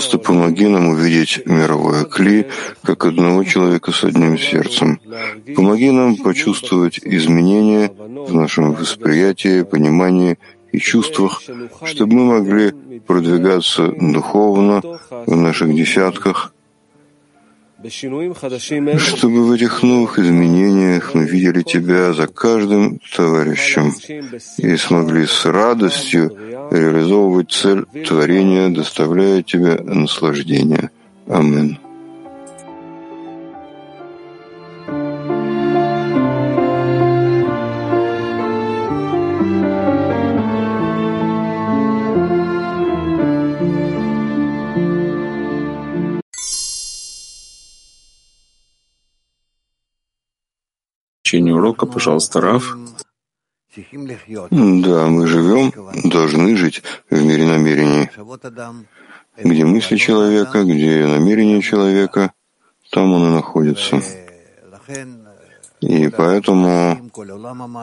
пожалуйста, 0.00 0.18
помоги 0.18 0.66
нам 0.66 0.88
увидеть 0.88 1.42
мировое 1.44 2.04
кли 2.04 2.46
как 2.82 3.04
одного 3.04 3.44
человека 3.44 3.92
с 3.92 4.02
одним 4.04 4.38
сердцем. 4.38 4.98
Помоги 5.54 5.90
нам 5.90 6.16
почувствовать 6.16 6.98
изменения 7.02 7.92
в 8.28 8.32
нашем 8.34 8.72
восприятии, 8.72 9.62
понимании 9.62 10.38
и 10.72 10.78
чувствах, 10.78 11.42
чтобы 11.84 12.14
мы 12.14 12.24
могли 12.38 12.72
продвигаться 13.06 13.92
духовно 14.00 14.80
в 15.26 15.36
наших 15.36 15.74
десятках, 15.74 16.54
чтобы 18.98 19.46
в 19.46 19.52
этих 19.52 19.82
новых 19.82 20.18
изменениях 20.18 21.14
мы 21.14 21.24
видели 21.24 21.62
Тебя 21.62 22.12
за 22.12 22.26
каждым 22.26 23.00
товарищем 23.14 23.92
и 24.58 24.76
смогли 24.76 25.26
с 25.26 25.44
радостью 25.46 26.36
реализовывать 26.70 27.50
цель 27.52 27.84
творения, 28.06 28.68
доставляя 28.68 29.42
Тебе 29.42 29.80
наслаждение. 29.82 30.90
Аминь. 31.26 31.78
течение 51.30 51.54
урока. 51.54 51.86
Пожалуйста, 51.86 52.40
Раф. 52.40 52.76
Да, 54.50 55.06
мы 55.06 55.26
живем, 55.28 55.72
должны 56.04 56.56
жить 56.56 56.82
в 57.08 57.22
мире 57.22 57.46
намерений, 57.46 58.10
где 59.36 59.64
мысли 59.64 59.96
человека, 59.96 60.64
где 60.64 61.06
намерения 61.06 61.62
человека, 61.62 62.32
там 62.90 63.12
он 63.12 63.28
и 63.28 63.34
находится. 63.34 64.02
И 65.80 66.08
поэтому 66.08 67.10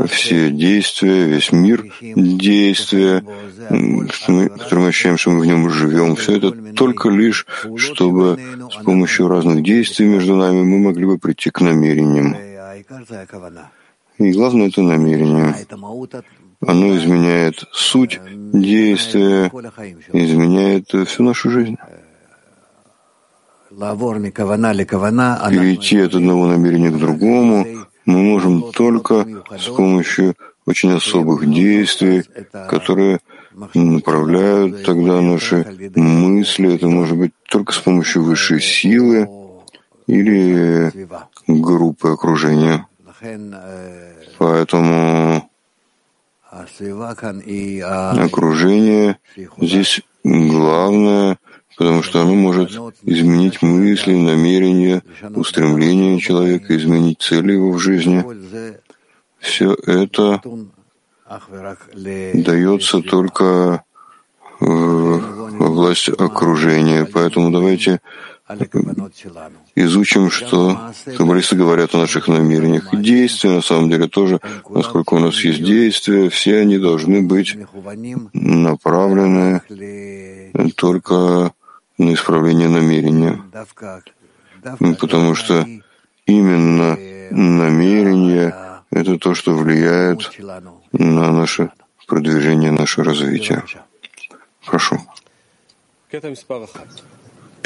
все 0.09 0.51
действия, 0.51 1.25
весь 1.25 1.51
мир 1.51 1.85
действия, 2.01 3.23
которые 3.69 4.83
мы 4.83 4.87
ощущаем, 4.89 5.17
что 5.17 5.31
мы 5.31 5.39
в 5.39 5.45
нем 5.45 5.69
живем, 5.69 6.15
все 6.15 6.37
это 6.37 6.51
только 6.73 7.09
лишь, 7.09 7.47
чтобы 7.77 8.37
с 8.71 8.83
помощью 8.83 9.29
разных 9.29 9.63
действий 9.63 10.05
между 10.05 10.35
нами 10.35 10.61
мы 10.61 10.79
могли 10.79 11.05
бы 11.05 11.17
прийти 11.17 11.49
к 11.49 11.61
намерениям. 11.61 12.35
И 14.17 14.31
главное— 14.31 14.67
это 14.69 14.81
намерение. 14.81 15.55
Оно 16.65 16.97
изменяет 16.97 17.63
суть 17.71 18.19
действия, 18.51 19.51
изменяет 20.11 20.87
всю 21.07 21.23
нашу 21.23 21.51
жизнь. 21.51 21.77
Перейти 25.51 25.99
от 25.99 26.15
одного 26.15 26.47
намерения 26.47 26.89
к 26.89 26.97
другому 26.97 27.65
мы 28.05 28.23
можем 28.23 28.71
только 28.71 29.25
с 29.59 29.67
помощью 29.67 30.35
очень 30.65 30.93
особых 30.93 31.47
действий, 31.47 32.23
которые 32.69 33.19
направляют 33.75 34.83
тогда 34.83 35.21
наши 35.21 35.65
мысли. 35.95 36.73
Это 36.75 36.87
может 36.87 37.17
быть 37.17 37.33
только 37.49 37.73
с 37.73 37.77
помощью 37.77 38.23
высшей 38.23 38.61
силы 38.61 39.29
или 40.07 40.91
группы 41.47 42.09
окружения. 42.09 42.87
Поэтому 44.37 45.49
окружение 48.25 49.17
здесь 49.57 50.01
главное, 50.23 51.37
потому 51.77 52.03
что 52.03 52.21
оно 52.21 52.35
может 52.35 52.71
изменить 53.03 53.61
мысли, 53.61 54.13
намерения, 54.13 55.01
устремления 55.35 56.19
человека, 56.19 56.75
изменить 56.75 57.21
цели 57.21 57.53
его 57.53 57.71
в 57.71 57.79
жизни. 57.79 58.23
Все 59.39 59.73
это 59.85 60.41
дается 61.93 63.01
только 63.01 63.83
во 64.59 65.67
власть 65.69 66.09
окружения. 66.09 67.05
Поэтому 67.05 67.51
давайте 67.51 68.01
изучим, 69.75 70.31
что 70.31 70.91
каббалисты 71.17 71.55
говорят 71.55 71.93
о 71.95 71.97
наших 71.97 72.27
намерениях. 72.27 72.93
И 72.93 72.97
действия, 72.97 73.51
на 73.51 73.61
самом 73.61 73.89
деле, 73.89 74.07
тоже, 74.07 74.39
насколько 74.69 75.15
у 75.15 75.19
нас 75.19 75.35
есть 75.43 75.63
действия, 75.63 76.29
все 76.29 76.59
они 76.59 76.77
должны 76.77 77.21
быть 77.21 77.57
направлены 78.33 79.61
только 80.75 81.51
на 81.97 82.13
исправление 82.13 82.69
намерения. 82.69 83.41
Потому 84.99 85.35
что 85.35 85.65
именно 86.25 86.97
намерение— 87.31 88.55
это 88.91 89.17
то, 89.17 89.33
что 89.35 89.53
влияет 89.53 90.31
на 90.93 91.31
наше 91.31 91.71
продвижение, 92.07 92.71
наше 92.71 93.03
развитие. 93.03 93.63
Прошу. 94.65 94.97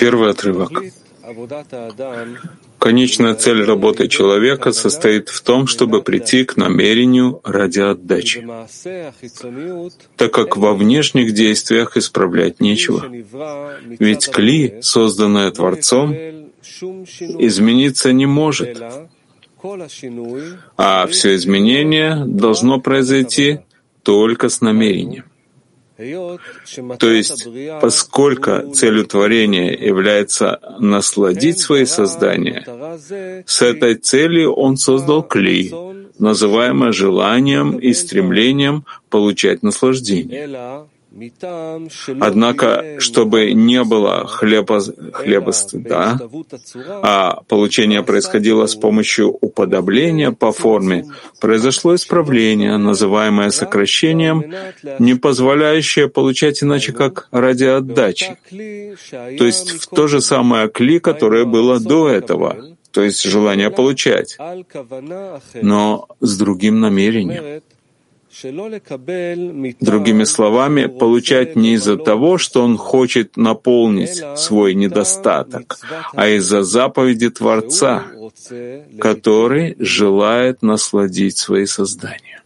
Первый 0.01 0.31
отрывок. 0.31 0.71
Конечная 2.79 3.35
цель 3.35 3.63
работы 3.63 4.07
человека 4.07 4.71
состоит 4.71 5.29
в 5.29 5.41
том, 5.41 5.67
чтобы 5.67 6.01
прийти 6.01 6.43
к 6.43 6.57
намерению 6.57 7.39
ради 7.43 7.81
отдачи, 7.81 8.43
так 10.17 10.33
как 10.33 10.57
во 10.57 10.73
внешних 10.73 11.35
действиях 11.35 11.97
исправлять 11.97 12.59
нечего. 12.59 13.05
Ведь 13.99 14.25
кли, 14.25 14.79
созданное 14.81 15.51
Творцом, 15.51 16.15
измениться 17.47 18.11
не 18.11 18.25
может, 18.25 18.81
а 20.77 21.05
все 21.05 21.35
изменение 21.35 22.25
должно 22.25 22.81
произойти 22.81 23.59
только 24.01 24.49
с 24.49 24.61
намерением. 24.61 25.30
То 26.99 27.09
есть, 27.09 27.47
поскольку 27.81 28.71
целью 28.73 29.05
творения 29.05 29.71
является 29.71 30.59
насладить 30.79 31.59
свои 31.59 31.85
создания, 31.85 32.63
с 33.45 33.61
этой 33.61 33.95
целью 33.95 34.53
он 34.53 34.77
создал 34.77 35.23
клей, 35.23 35.73
называемое 36.19 36.91
желанием 36.91 37.77
и 37.77 37.93
стремлением 37.93 38.85
получать 39.09 39.63
наслаждение. 39.63 40.87
Однако, 42.21 42.99
чтобы 42.99 43.51
не 43.51 43.83
было 43.83 44.25
хлеба, 44.25 44.79
хлеба 45.11 45.51
стыда, 45.51 46.17
а 47.03 47.41
получение 47.49 48.01
происходило 48.01 48.65
с 48.65 48.75
помощью 48.75 49.37
уподобления 49.41 50.31
по 50.31 50.53
форме, 50.53 51.05
произошло 51.41 51.95
исправление, 51.95 52.77
называемое 52.77 53.49
сокращением, 53.49 54.53
не 54.99 55.15
позволяющее 55.15 56.07
получать 56.07 56.63
иначе, 56.63 56.93
как 56.93 57.27
ради 57.31 57.65
отдачи, 57.65 58.37
то 59.09 59.45
есть 59.45 59.71
в 59.71 59.87
то 59.87 60.07
же 60.07 60.21
самое 60.21 60.69
кли, 60.69 60.99
которое 60.99 61.43
было 61.43 61.81
до 61.81 62.07
этого, 62.07 62.55
то 62.91 63.01
есть 63.03 63.21
желание 63.23 63.69
получать, 63.69 64.37
но 65.61 66.07
с 66.21 66.37
другим 66.37 66.79
намерением. 66.79 67.61
Другими 69.81 70.23
словами, 70.23 70.85
получать 70.85 71.55
не 71.57 71.73
из-за 71.73 71.97
того, 71.97 72.37
что 72.37 72.63
он 72.63 72.77
хочет 72.77 73.35
наполнить 73.35 74.23
свой 74.37 74.73
недостаток, 74.73 75.77
а 76.13 76.27
из-за 76.29 76.63
заповеди 76.63 77.29
Творца, 77.29 78.05
который 78.99 79.75
желает 79.79 80.61
насладить 80.61 81.37
свои 81.37 81.65
создания. 81.65 82.41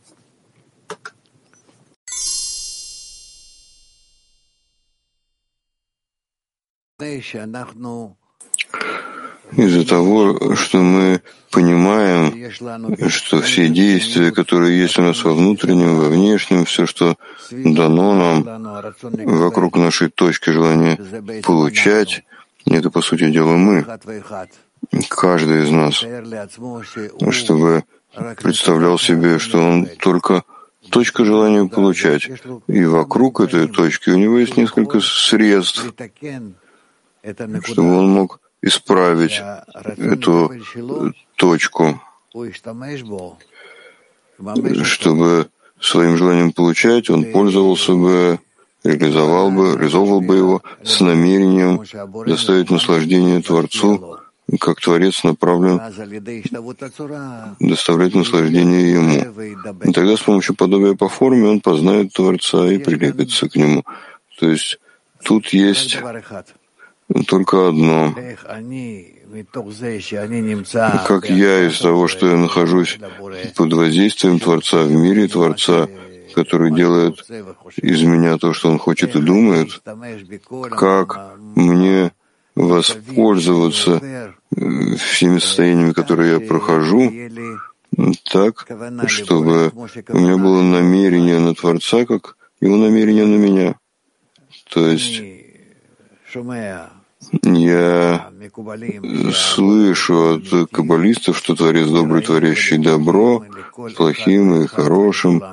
Из-за 9.57 9.85
того, 9.87 10.55
что 10.55 10.77
мы 10.79 11.21
понимаем, 11.55 12.51
что 13.09 13.41
все 13.41 13.69
действия, 13.69 14.31
которые 14.31 14.77
есть 14.77 14.99
у 14.99 15.01
нас 15.01 15.23
во 15.23 15.33
внутреннем, 15.33 15.97
во 15.97 16.09
внешнем, 16.09 16.65
все, 16.65 16.85
что 16.85 17.15
дано 17.49 18.13
нам 18.13 18.37
вокруг 19.39 19.77
нашей 19.77 20.09
точки 20.09 20.49
желания 20.49 20.99
получать, 21.43 22.23
это, 22.69 22.89
по 22.89 23.01
сути 23.01 23.31
дела, 23.31 23.55
мы, 23.55 23.85
каждый 25.09 25.63
из 25.63 25.71
нас, 25.71 26.03
чтобы 27.31 27.85
представлял 28.43 28.99
себе, 28.99 29.39
что 29.39 29.57
он 29.59 29.87
только 29.99 30.43
точка 30.89 31.23
желания 31.23 31.65
получать. 31.67 32.29
И 32.67 32.83
вокруг 32.83 33.39
этой 33.39 33.67
точки 33.69 34.09
у 34.09 34.17
него 34.17 34.39
есть 34.39 34.57
несколько 34.57 34.99
средств, 34.99 35.93
чтобы 37.63 37.95
он 37.95 38.09
мог 38.09 38.39
исправить 38.65 39.41
эту 39.97 40.51
точку, 41.35 42.01
чтобы 44.83 45.47
своим 45.79 46.17
желанием 46.17 46.51
получать, 46.51 47.09
он 47.09 47.25
пользовался 47.31 47.93
бы, 47.93 48.39
реализовал 48.83 49.51
бы, 49.51 49.77
реализовывал 49.77 50.21
бы 50.21 50.35
его 50.35 50.61
с 50.83 50.99
намерением 50.99 51.83
доставить 52.25 52.71
наслаждение 52.71 53.41
Творцу, 53.41 54.17
как 54.59 54.79
Творец 54.79 55.23
направлен 55.23 55.79
доставлять 57.59 58.15
наслаждение 58.15 58.91
Ему. 58.91 59.19
И 59.83 59.91
тогда 59.93 60.17
с 60.17 60.21
помощью 60.21 60.55
подобия 60.55 60.95
по 60.95 61.07
форме 61.07 61.47
он 61.47 61.61
познает 61.61 62.13
Творца 62.13 62.65
и 62.67 62.79
прилепится 62.79 63.47
к 63.47 63.55
Нему. 63.55 63.83
То 64.39 64.49
есть 64.49 64.79
тут 65.23 65.47
есть 65.49 65.99
только 67.27 67.69
одно. 67.69 68.15
Как 71.07 71.29
я 71.29 71.67
из 71.67 71.79
того, 71.79 72.07
что 72.07 72.27
я 72.27 72.37
нахожусь 72.37 72.99
под 73.55 73.73
воздействием 73.73 74.39
Творца 74.39 74.83
в 74.83 74.91
мире 74.91 75.27
Творца, 75.27 75.87
который 76.33 76.73
делает 76.73 77.25
из 77.77 78.01
меня 78.03 78.37
то, 78.37 78.53
что 78.53 78.69
он 78.69 78.79
хочет 78.79 79.15
и 79.15 79.21
думает, 79.21 79.81
как 80.71 81.37
мне 81.55 82.11
воспользоваться 82.55 84.01
э, 84.55 84.95
всеми 84.95 85.39
состояниями, 85.39 85.91
которые 85.91 86.33
я 86.33 86.39
прохожу, 86.39 87.11
так, 88.31 88.67
чтобы 89.07 89.71
у 90.09 90.17
меня 90.17 90.37
было 90.37 90.61
намерение 90.61 91.39
на 91.39 91.53
Творца, 91.53 92.05
как 92.05 92.37
его 92.61 92.77
намерение 92.77 93.25
на 93.25 93.35
меня. 93.35 93.75
То 94.69 94.87
есть 94.87 95.21
я 97.43 98.31
слышу 99.33 100.35
от 100.35 100.69
каббалистов, 100.71 101.37
что 101.37 101.55
Творец 101.55 101.87
добрый, 101.89 102.21
творящий 102.21 102.77
добро, 102.77 103.43
плохим 103.95 104.61
и 104.61 104.67
хорошим, 104.67 105.43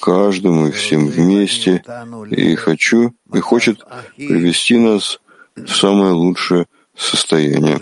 каждому 0.00 0.68
и 0.68 0.70
всем 0.70 1.06
вместе, 1.06 1.82
и 2.30 2.54
хочу, 2.54 3.14
и 3.32 3.40
хочет 3.40 3.84
привести 4.16 4.78
нас 4.78 5.20
в 5.56 5.68
самое 5.68 6.12
лучшее 6.12 6.66
состояние. 6.96 7.78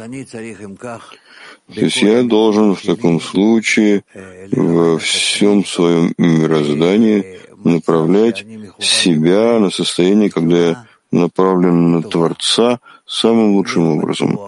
То 1.75 1.81
есть 1.81 2.03
я 2.03 2.23
должен 2.23 2.75
в 2.75 2.83
таком 2.83 3.21
случае 3.21 4.05
во 4.53 4.99
всем 4.99 5.65
своем 5.65 6.13
мироздании 6.19 7.41
направлять 7.65 8.45
себя 8.79 9.59
на 9.59 9.71
состояние, 9.71 10.31
когда 10.31 10.57
я 10.57 10.87
направлен 11.11 11.93
на 11.93 12.03
Творца 12.03 12.81
самым 13.15 13.55
лучшим 13.57 13.89
образом, 13.97 14.39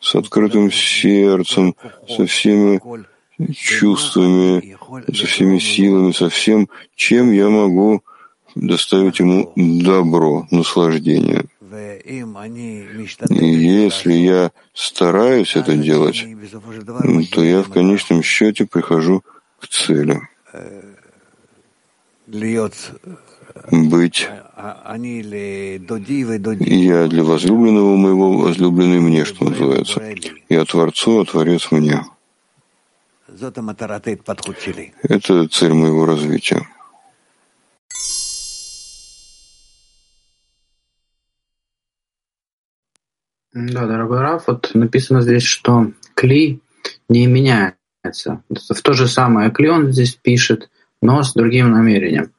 с 0.00 0.14
открытым 0.14 0.72
сердцем, 0.72 1.74
со 2.08 2.24
всеми 2.26 2.80
чувствами, 3.52 4.76
со 5.14 5.26
всеми 5.26 5.58
силами, 5.58 6.12
со 6.12 6.28
всем, 6.28 6.68
чем 6.96 7.32
я 7.32 7.48
могу 7.48 8.02
доставить 8.54 9.18
ему 9.20 9.52
добро, 9.56 10.46
наслаждение. 10.50 11.44
И 13.30 13.44
если 13.44 14.12
я 14.14 14.50
стараюсь 14.72 15.54
это 15.54 15.76
делать, 15.76 16.24
то 17.32 17.44
я 17.44 17.62
в 17.62 17.70
конечном 17.70 18.22
счете 18.22 18.64
прихожу 18.64 19.22
к 19.60 19.68
цели. 19.68 20.20
Быть 23.70 24.28
я 26.60 27.06
для 27.06 27.22
возлюбленного 27.22 27.96
моего, 27.96 28.36
возлюбленный 28.38 29.00
мне, 29.00 29.24
что 29.24 29.44
называется. 29.44 30.02
Я 30.48 30.64
Творцу, 30.64 31.20
а 31.20 31.24
Творец 31.24 31.70
мне. 31.70 32.04
Это 35.02 35.48
цель 35.48 35.72
моего 35.72 36.06
развития. 36.06 36.66
Да, 43.52 43.86
дорогой 43.86 44.20
Раф, 44.20 44.44
вот 44.46 44.70
написано 44.74 45.20
здесь, 45.22 45.42
что 45.42 45.92
кли 46.14 46.60
не 47.08 47.26
меняется. 47.26 48.42
В 48.50 48.82
то 48.82 48.92
же 48.92 49.08
самое 49.08 49.50
кли 49.50 49.68
он 49.68 49.92
здесь 49.92 50.14
пишет, 50.14 50.70
но 51.02 51.22
с 51.22 51.34
другим 51.34 51.70
намерением. 51.70 52.32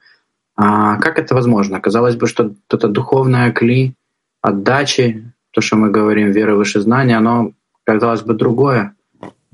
А 0.62 0.98
как 0.98 1.18
это 1.18 1.36
возможно? 1.36 1.80
Казалось 1.80 2.18
бы, 2.18 2.28
что 2.28 2.54
это 2.70 2.90
духовное 2.90 3.54
кли 3.54 3.94
отдачи, 4.42 5.32
то, 5.52 5.62
что 5.62 5.78
мы 5.78 5.90
говорим, 5.90 6.32
вера 6.32 6.54
выше 6.54 6.82
знания, 6.82 7.16
оно, 7.16 7.54
казалось 7.86 8.24
бы, 8.24 8.34
другое. 8.34 8.94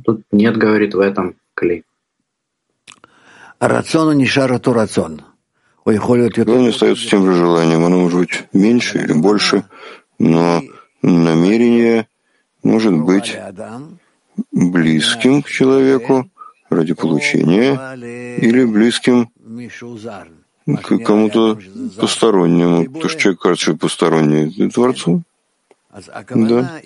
Тут 0.04 0.24
нет, 0.32 0.58
говорит, 0.58 0.96
в 0.96 1.00
этом 1.00 1.36
кли. 1.54 1.84
Рацион 3.60 4.18
не 4.18 4.26
шароту 4.26 4.74
рацион. 4.74 5.22
Желание 5.86 6.70
остается 6.70 7.08
тем 7.08 7.24
же 7.28 7.36
желанием. 7.36 7.86
Оно 7.86 8.00
может 8.00 8.18
быть 8.18 8.44
меньше 8.52 8.98
или 8.98 9.14
больше, 9.14 9.64
но 10.18 10.64
намерение 11.04 12.08
может 12.64 13.00
быть 13.00 13.38
близким 14.52 15.44
к 15.44 15.50
человеку 15.50 16.28
ради 16.72 16.96
получения 16.96 17.76
или 18.38 18.66
близким 18.66 19.30
к 20.66 20.98
кому-то 21.00 21.58
постороннему. 22.00 22.86
То, 23.02 23.08
что 23.10 23.20
человек 23.20 23.42
кажется, 23.42 23.72
что 23.72 23.78
посторонний 23.78 24.70
Творцу. 24.70 25.22
Да. 26.30 26.82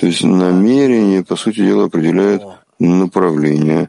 То 0.00 0.06
есть 0.06 0.24
намерение, 0.24 1.22
по 1.22 1.36
сути 1.36 1.60
дела, 1.60 1.84
определяет 1.84 2.42
направление 2.80 3.88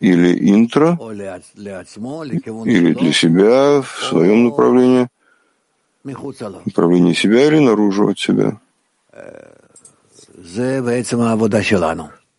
или 0.00 0.50
интро, 0.50 0.98
или 2.64 2.92
для 2.94 3.12
себя 3.12 3.80
в 3.82 4.02
своем 4.02 4.44
направлении, 4.44 5.08
направлении 6.04 7.12
себя 7.12 7.46
или 7.46 7.58
наружу 7.58 8.08
от 8.08 8.18
себя. 8.18 8.58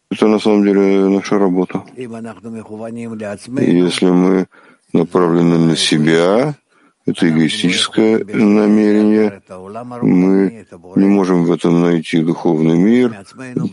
Это 0.09 0.27
на 0.27 0.39
самом 0.39 0.63
деле 0.63 1.07
наша 1.09 1.37
работа. 1.37 1.83
Если 3.57 4.09
мы 4.09 4.47
направлены 4.93 5.57
на 5.57 5.75
себя, 5.75 6.55
это 7.05 7.29
эгоистическое 7.29 8.23
намерение. 8.25 9.41
Мы 10.01 10.65
не 10.95 11.05
можем 11.05 11.45
в 11.45 11.51
этом 11.51 11.81
найти 11.81 12.21
духовный 12.21 12.77
мир, 12.77 13.23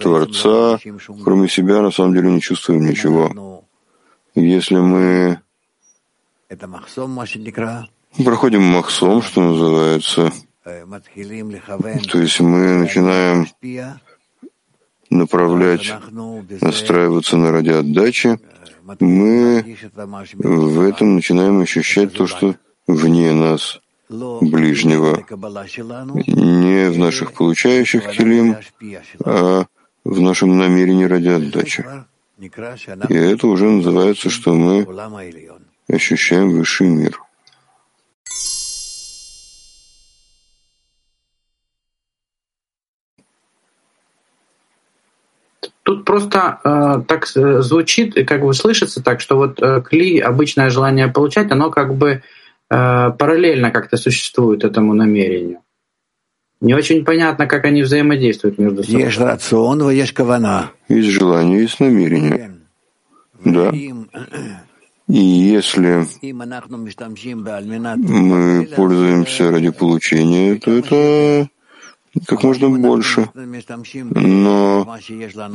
Творца. 0.01 0.79
Кроме 1.25 1.49
себя, 1.49 1.83
на 1.83 1.91
самом 1.91 2.15
деле, 2.15 2.31
не 2.31 2.41
чувствуем 2.41 2.87
ничего. 2.87 3.65
Если 4.37 4.77
мы 4.77 5.41
проходим 8.25 8.63
махсом, 8.63 9.23
что 9.23 9.41
называется, 9.41 10.33
то 10.65 12.19
есть 12.19 12.41
мы 12.41 12.75
начинаем 12.79 13.47
направлять, 15.11 15.93
настраиваться 16.61 17.37
на 17.37 17.53
ради 17.53 17.71
отдачи, 17.71 18.39
мы 19.01 19.77
в 20.35 20.81
этом 20.81 21.17
начинаем 21.17 21.61
ощущать 21.61 22.13
то, 22.13 22.27
что 22.27 22.55
вне 22.87 23.33
нас, 23.33 23.81
ближнего, 24.09 25.25
не 26.27 26.91
в 26.91 26.99
наших 26.99 27.33
получающих 27.33 28.11
килим, 28.11 28.57
а 29.25 29.65
в 30.05 30.21
нашем 30.21 30.59
намерении 30.59 31.05
ради 31.05 31.29
отдачи. 31.29 31.85
И 33.09 33.15
это 33.15 33.47
уже 33.47 33.71
называется, 33.71 34.29
что 34.29 34.55
мы 34.55 34.87
ощущаем 35.89 36.51
высший 36.51 36.89
мир. 36.89 37.24
Тут 45.85 46.07
просто 46.07 46.61
э, 46.65 47.03
так 47.07 47.27
звучит, 47.27 48.15
как 48.27 48.41
бы 48.41 48.55
слышится 48.55 49.03
так, 49.03 49.21
что 49.21 49.37
вот 49.37 49.61
э, 49.61 49.83
кли, 49.83 50.19
обычное 50.19 50.71
желание 50.71 51.09
получать, 51.09 51.51
оно 51.53 51.71
как 51.71 51.95
бы 51.95 52.23
э, 52.71 53.11
параллельно 53.19 53.71
как-то 53.71 53.99
существует 53.99 54.65
этому 54.65 54.95
намерению. 54.95 55.59
Не 56.63 56.73
очень 56.73 57.05
понятно, 57.05 57.47
как 57.47 57.67
они 57.67 57.83
взаимодействуют 57.83 58.59
между 58.59 58.83
собой. 58.83 59.03
Есть 59.03 59.19
рацион, 59.19 59.91
есть 59.91 60.13
кавана. 60.13 60.71
Есть 60.89 61.09
желание, 61.09 61.61
есть 61.61 61.79
намерение. 61.79 62.57
Да. 63.45 63.71
И 63.71 65.19
если 65.19 66.07
мы 67.97 68.67
пользуемся 68.75 69.51
ради 69.51 69.69
получения, 69.71 70.55
то 70.55 70.71
это 70.71 71.51
как 72.27 72.43
можно 72.43 72.71
больше. 72.71 73.29
Но 73.35 74.97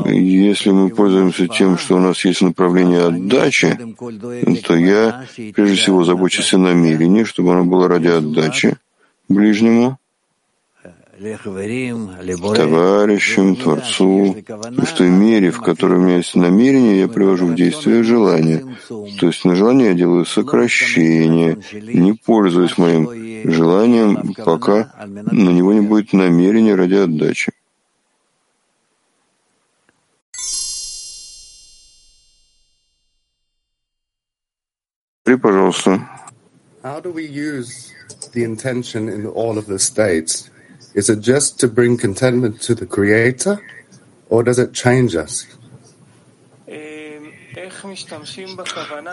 если 0.05 0.71
мы 0.71 0.89
пользуемся 0.89 1.47
тем, 1.47 1.77
что 1.77 1.95
у 1.95 1.99
нас 1.99 2.23
есть 2.25 2.41
направление 2.41 3.05
отдачи, 3.05 3.77
то 4.65 4.75
я 4.75 5.25
прежде 5.53 5.75
всего 5.75 6.03
забочусь 6.03 6.53
о 6.53 6.57
намерении, 6.57 7.23
чтобы 7.23 7.53
оно 7.53 7.65
было 7.65 7.87
ради 7.87 8.07
отдачи 8.07 8.77
ближнему. 9.29 9.97
Товарищам, 12.55 13.55
Творцу. 13.55 14.35
И 14.37 14.85
в 14.85 14.93
той 14.93 15.09
мере, 15.09 15.51
в 15.51 15.61
которой 15.61 15.99
у 15.99 16.01
меня 16.01 16.17
есть 16.17 16.35
намерение, 16.35 16.99
я 16.99 17.07
привожу 17.07 17.47
в 17.47 17.55
действие 17.55 18.03
желание. 18.03 18.65
То 19.19 19.27
есть 19.27 19.45
на 19.45 19.55
желание 19.55 19.89
я 19.89 19.93
делаю 19.93 20.25
сокращение, 20.25 21.57
не 21.73 22.13
пользуюсь 22.13 22.77
моим 22.77 23.09
желанием, 23.49 24.33
пока 24.45 24.93
на 25.05 25.49
него 25.49 25.73
не 25.73 25.81
будет 25.81 26.13
намерения 26.13 26.75
ради 26.75 26.95
отдачи. 26.95 27.51
При, 35.23 35.35
пожалуйста. 35.35 36.09
How 36.81 37.01
do 37.01 37.11
we 37.11 37.25
use 37.27 37.93
the 38.33 38.43
intention 38.43 39.09
in 39.09 39.27
all 39.27 39.57
of 39.57 39.67
the 39.67 39.77
states? 39.77 40.49
Is 40.93 41.09
it 41.09 41.19
just 41.21 41.59
to 41.59 41.67
bring 41.67 41.97
contentment 41.97 42.61
to 42.61 42.75
the 42.75 42.85
Creator, 42.85 43.59
or 44.29 44.43
does 44.43 44.59
it 44.59 44.73
change 44.73 45.15
us? 45.15 45.45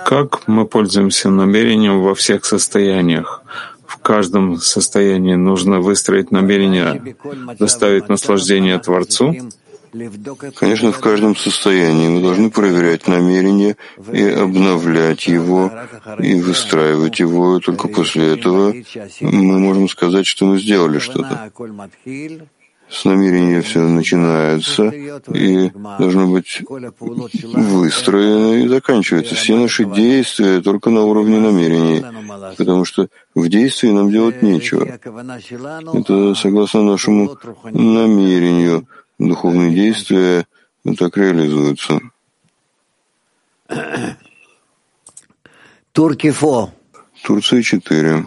Как 0.04 0.49
мы 0.49 0.66
пользуемся 0.66 1.30
намерением 1.30 2.02
во 2.02 2.14
всех 2.14 2.45
состояниях? 2.45 3.42
В 3.87 3.99
каждом 3.99 4.56
состоянии 4.59 5.35
нужно 5.35 5.80
выстроить 5.80 6.30
намерение 6.30 7.16
доставить 7.59 8.09
наслаждение 8.09 8.78
Творцу, 8.78 9.35
Конечно, 10.55 10.93
в 10.93 11.00
каждом 11.00 11.37
состоянии 11.37 12.09
мы 12.09 12.21
должны 12.23 12.50
проверять 12.50 13.07
намерение 13.07 13.76
и 14.12 14.23
обновлять 14.23 15.26
его, 15.26 15.71
и 16.19 16.35
выстраивать 16.41 17.21
его. 17.21 17.61
Только 17.61 17.88
после 17.88 18.35
этого 18.35 18.75
мы 19.21 19.59
можем 19.59 19.88
сказать, 19.88 20.26
что 20.26 20.47
мы 20.47 20.59
сделали 20.59 20.99
что-то. 20.99 21.50
С 22.88 23.05
намерения 23.05 23.62
все 23.62 23.81
начинается 23.81 24.85
и 25.35 25.71
должно 25.99 26.29
быть 26.29 26.62
выстроено 26.69 28.65
и 28.65 28.69
заканчивается. 28.69 29.35
Все 29.35 29.57
наши 29.57 29.85
действия 29.85 30.61
только 30.61 30.91
на 30.91 31.03
уровне 31.03 31.41
намерений, 31.41 32.05
потому 32.57 32.85
что 32.85 33.09
в 33.35 33.49
действии 33.49 33.88
нам 33.88 34.11
делать 34.11 34.41
нечего. 34.43 34.85
Это 34.85 36.35
согласно 36.37 36.83
нашему 36.83 37.37
намерению 37.65 38.87
духовные 39.19 39.75
действия 39.75 40.47
так 40.99 41.17
реализуются. 41.17 42.01
Турция 45.93 46.33
4. 47.63 48.27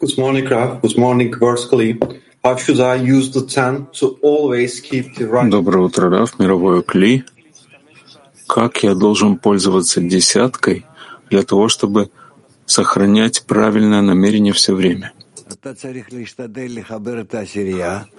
Good 0.00 0.18
morning, 0.18 0.44
Graf. 0.44 0.80
Good 0.80 0.96
morning, 0.96 1.30
Verskali. 1.38 1.96
How 2.42 2.56
should 2.56 2.80
I 2.80 2.96
use 2.96 3.30
the 3.30 3.46
ten 3.46 3.86
to 3.92 4.18
always 4.20 4.80
keep 4.80 5.14
the 5.16 5.28
right? 5.28 5.48
Доброе 5.48 5.84
утро, 5.84 6.10
Раф, 6.10 6.40
мировое 6.40 6.82
Кли. 6.82 7.24
Как 8.48 8.82
я 8.82 8.94
должен 8.96 9.38
пользоваться 9.38 10.00
десяткой 10.00 10.84
для 11.30 11.44
того, 11.44 11.68
чтобы 11.68 12.10
сохранять 12.66 13.44
правильное 13.46 14.02
намерение 14.02 14.52
все 14.52 14.74
время? 14.74 15.12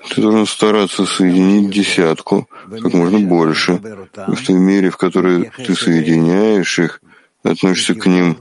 Ты 0.10 0.22
должен 0.22 0.46
стараться 0.46 1.06
соединить 1.06 1.72
десятку 1.72 2.48
как 2.70 2.94
можно 2.94 3.20
больше. 3.20 3.74
В 3.74 4.46
той 4.46 4.56
мере, 4.56 4.90
в 4.90 4.98
которой 4.98 5.52
ты 5.58 5.76
соединяешь 5.76 6.80
их, 6.80 7.02
относишься 7.44 7.96
к 7.96 8.06
ним 8.06 8.38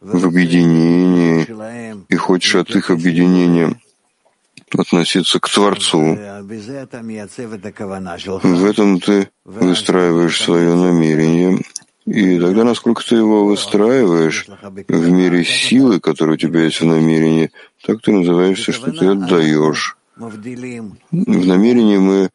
в 0.00 0.26
объединении 0.26 1.46
и 2.08 2.16
хочешь 2.16 2.54
от 2.56 2.70
их 2.76 2.90
объединения 2.90 3.80
относиться 4.76 5.38
к 5.40 5.48
Творцу. 5.48 6.18
В 8.42 8.64
этом 8.64 9.00
ты 9.00 9.28
выстраиваешь 9.44 10.40
свое 10.40 10.74
намерение, 10.74 11.60
и 12.06 12.38
тогда, 12.38 12.62
насколько 12.62 13.04
ты 13.04 13.16
его 13.16 13.44
выстраиваешь 13.44 14.46
в 14.88 15.10
мере 15.10 15.44
силы, 15.44 16.00
которая 16.00 16.36
у 16.36 16.38
тебя 16.38 16.62
есть 16.62 16.80
в 16.80 16.86
намерении, 16.86 17.50
так 17.84 18.00
ты 18.00 18.12
называешься, 18.12 18.72
что 18.72 18.92
ты 18.92 19.06
отдаешь. 19.06 19.96
В 20.16 21.46
намерении 21.46 21.98
мы 21.98 22.30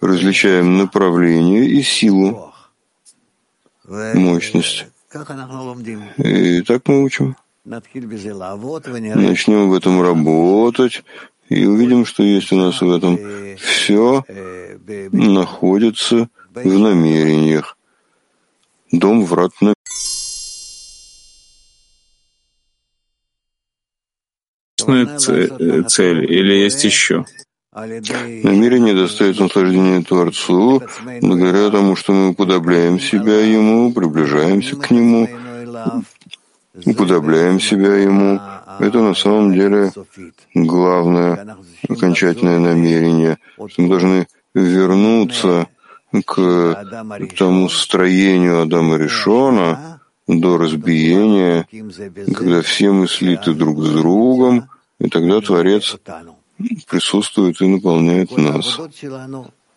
различаем 0.00 0.78
направление 0.78 1.66
и 1.66 1.82
силу, 1.82 2.52
мощность. 3.86 4.86
И 6.16 6.62
так 6.62 6.88
мы 6.88 7.04
учим. 7.04 7.36
Начнем 7.64 9.68
в 9.68 9.74
этом 9.74 10.02
работать 10.02 11.04
и 11.50 11.66
увидим, 11.66 12.06
что 12.06 12.22
есть 12.22 12.50
у 12.50 12.56
нас 12.56 12.80
в 12.80 12.90
этом. 12.90 13.18
Все 13.58 14.24
находится 15.12 16.28
в 16.54 16.78
намерениях. 16.78 17.76
Дом 18.92 19.24
врат 19.24 19.52
на 19.60 19.74
цель 25.88 26.32
или 26.32 26.54
есть 26.54 26.84
еще? 26.84 27.24
Намерение 27.74 28.94
доставить 28.94 29.40
наслаждение 29.40 30.02
Творцу 30.02 30.82
благодаря 31.22 31.70
тому, 31.70 31.96
что 31.96 32.12
мы 32.12 32.28
уподобляем 32.30 33.00
себя 33.00 33.40
Ему, 33.40 33.92
приближаемся 33.94 34.76
к 34.76 34.90
Нему, 34.90 35.26
уподобляем 36.84 37.60
себя 37.60 37.96
Ему. 37.96 38.38
Это 38.78 39.00
на 39.00 39.14
самом 39.14 39.54
деле 39.54 39.90
главное 40.54 41.56
окончательное 41.88 42.58
намерение. 42.58 43.38
Мы 43.78 43.88
должны 43.88 44.26
вернуться 44.54 45.68
к 46.26 46.86
тому 47.38 47.68
строению 47.68 48.62
Адама 48.62 48.96
Решона 48.96 50.00
до 50.28 50.58
разбиения, 50.58 51.66
когда 52.34 52.62
все 52.62 52.92
мы 52.92 53.08
слиты 53.08 53.54
друг 53.54 53.82
с 53.82 53.90
другом, 53.90 54.68
и 54.98 55.08
тогда 55.08 55.40
Творец 55.40 55.96
присутствует 56.88 57.60
и 57.60 57.66
наполняет 57.66 58.36
нас. 58.36 58.78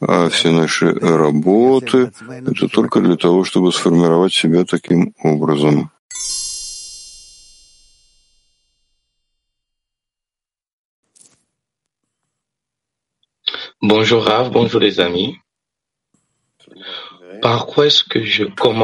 А 0.01 0.29
все 0.29 0.51
наши 0.51 0.91
работы— 0.91 2.11
это 2.45 2.67
только 2.67 2.99
для 2.99 3.15
того, 3.15 3.43
чтобы 3.43 3.71
сформировать 3.71 4.33
себя 4.33 4.65
таким 4.65 5.13
образом. 5.23 5.89
Bonjour 13.81 14.25
Rav, 14.25 14.51
bonjour 14.51 14.81
les 14.81 14.99
amis. 14.99 15.44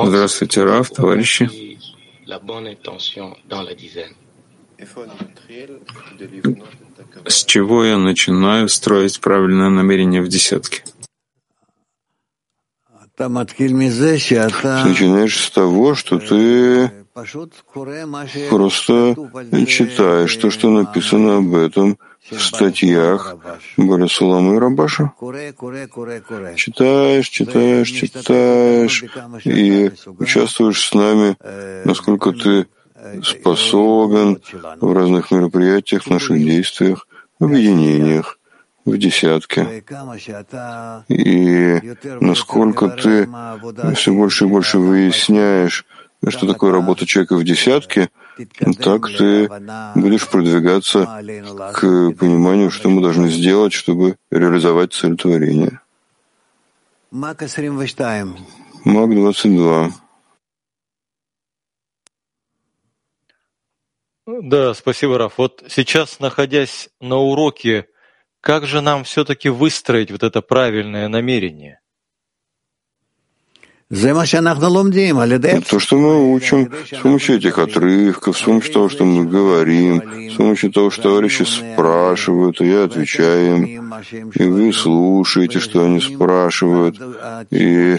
Здравствуйте, 0.08 0.63
Раф, 0.63 0.89
товарищи. 0.89 1.50
С 7.27 7.46
чего 7.46 7.84
я 7.84 7.98
начинаю 7.98 8.70
строить 8.70 9.20
правильное 9.20 9.70
намерение 9.70 10.22
в 10.22 10.27
десятке? 10.27 10.84
Ты 13.17 13.29
начинаешь 14.89 15.39
с 15.39 15.51
того, 15.51 15.93
что 15.93 16.17
ты 16.20 16.91
просто 18.50 19.15
читаешь 19.67 20.36
то, 20.38 20.50
что 20.50 20.70
написано 20.70 21.38
об 21.38 21.53
этом 21.53 22.00
в 22.30 22.40
статьях 22.40 23.36
Барасулама 23.78 24.56
и 24.56 24.60
Рабаша. 24.60 25.13
Читаешь, 26.56 27.30
читаешь, 27.30 27.90
читаешь 27.90 29.04
и 29.44 29.92
участвуешь 30.20 30.86
с 30.86 30.94
нами, 30.94 31.36
насколько 31.86 32.32
ты 32.32 32.68
способен 33.24 34.40
в 34.80 34.94
разных 34.94 35.32
мероприятиях, 35.32 36.04
в 36.04 36.10
наших 36.10 36.38
действиях, 36.38 37.08
объединениях, 37.40 38.38
в 38.86 38.98
десятке. 38.98 39.84
И 41.08 41.82
насколько 42.20 42.90
ты 42.90 43.28
все 43.96 44.13
больше 44.13 44.46
и 44.46 44.48
больше 44.48 44.78
выясняешь, 44.78 45.86
что 46.28 46.48
такое 46.48 46.72
работа 46.72 47.06
человека 47.06 47.36
в 47.36 47.44
десятке, 47.44 48.10
так 48.80 49.08
ты 49.08 49.50
будешь 49.96 50.28
продвигаться 50.28 51.06
к 51.74 52.12
пониманию, 52.14 52.72
что 52.72 52.90
мы 52.90 53.02
должны 53.02 53.30
сделать, 53.30 53.74
чтобы 53.74 54.18
реализовать 54.30 54.94
цель 54.94 55.18
творения. 55.18 55.82
Маг 58.86 59.10
22. 59.14 59.92
Да, 64.26 64.74
спасибо, 64.74 65.18
Раф. 65.18 65.38
Вот 65.38 65.64
сейчас, 65.68 66.20
находясь 66.20 66.90
на 67.02 67.18
уроке, 67.18 67.88
как 68.40 68.66
же 68.66 68.82
нам 68.82 69.04
все-таки 69.04 69.50
выстроить 69.50 70.12
вот 70.12 70.24
это 70.24 70.42
правильное 70.42 71.10
намерение? 71.10 71.81
То, 75.69 75.79
что 75.79 75.98
мы 75.98 76.33
учим 76.33 76.71
с 76.89 76.98
помощью 77.01 77.36
этих 77.36 77.60
отрывков, 77.60 78.38
с 78.38 78.41
помощью 78.41 78.74
того, 78.74 78.88
что 78.88 79.03
мы 79.03 79.25
говорим, 79.25 80.01
с 80.31 80.36
помощью 80.36 80.71
того, 80.71 80.89
что 80.89 81.03
товарищи 81.03 81.43
спрашивают, 81.43 82.62
и 82.62 82.67
я 82.67 82.86
отвечаю 82.86 83.67
им, 83.67 83.93
и 84.33 84.43
вы 84.43 84.71
слушаете, 84.71 85.60
что 85.60 85.83
они 85.83 86.00
спрашивают, 86.00 86.95
и 87.51 87.98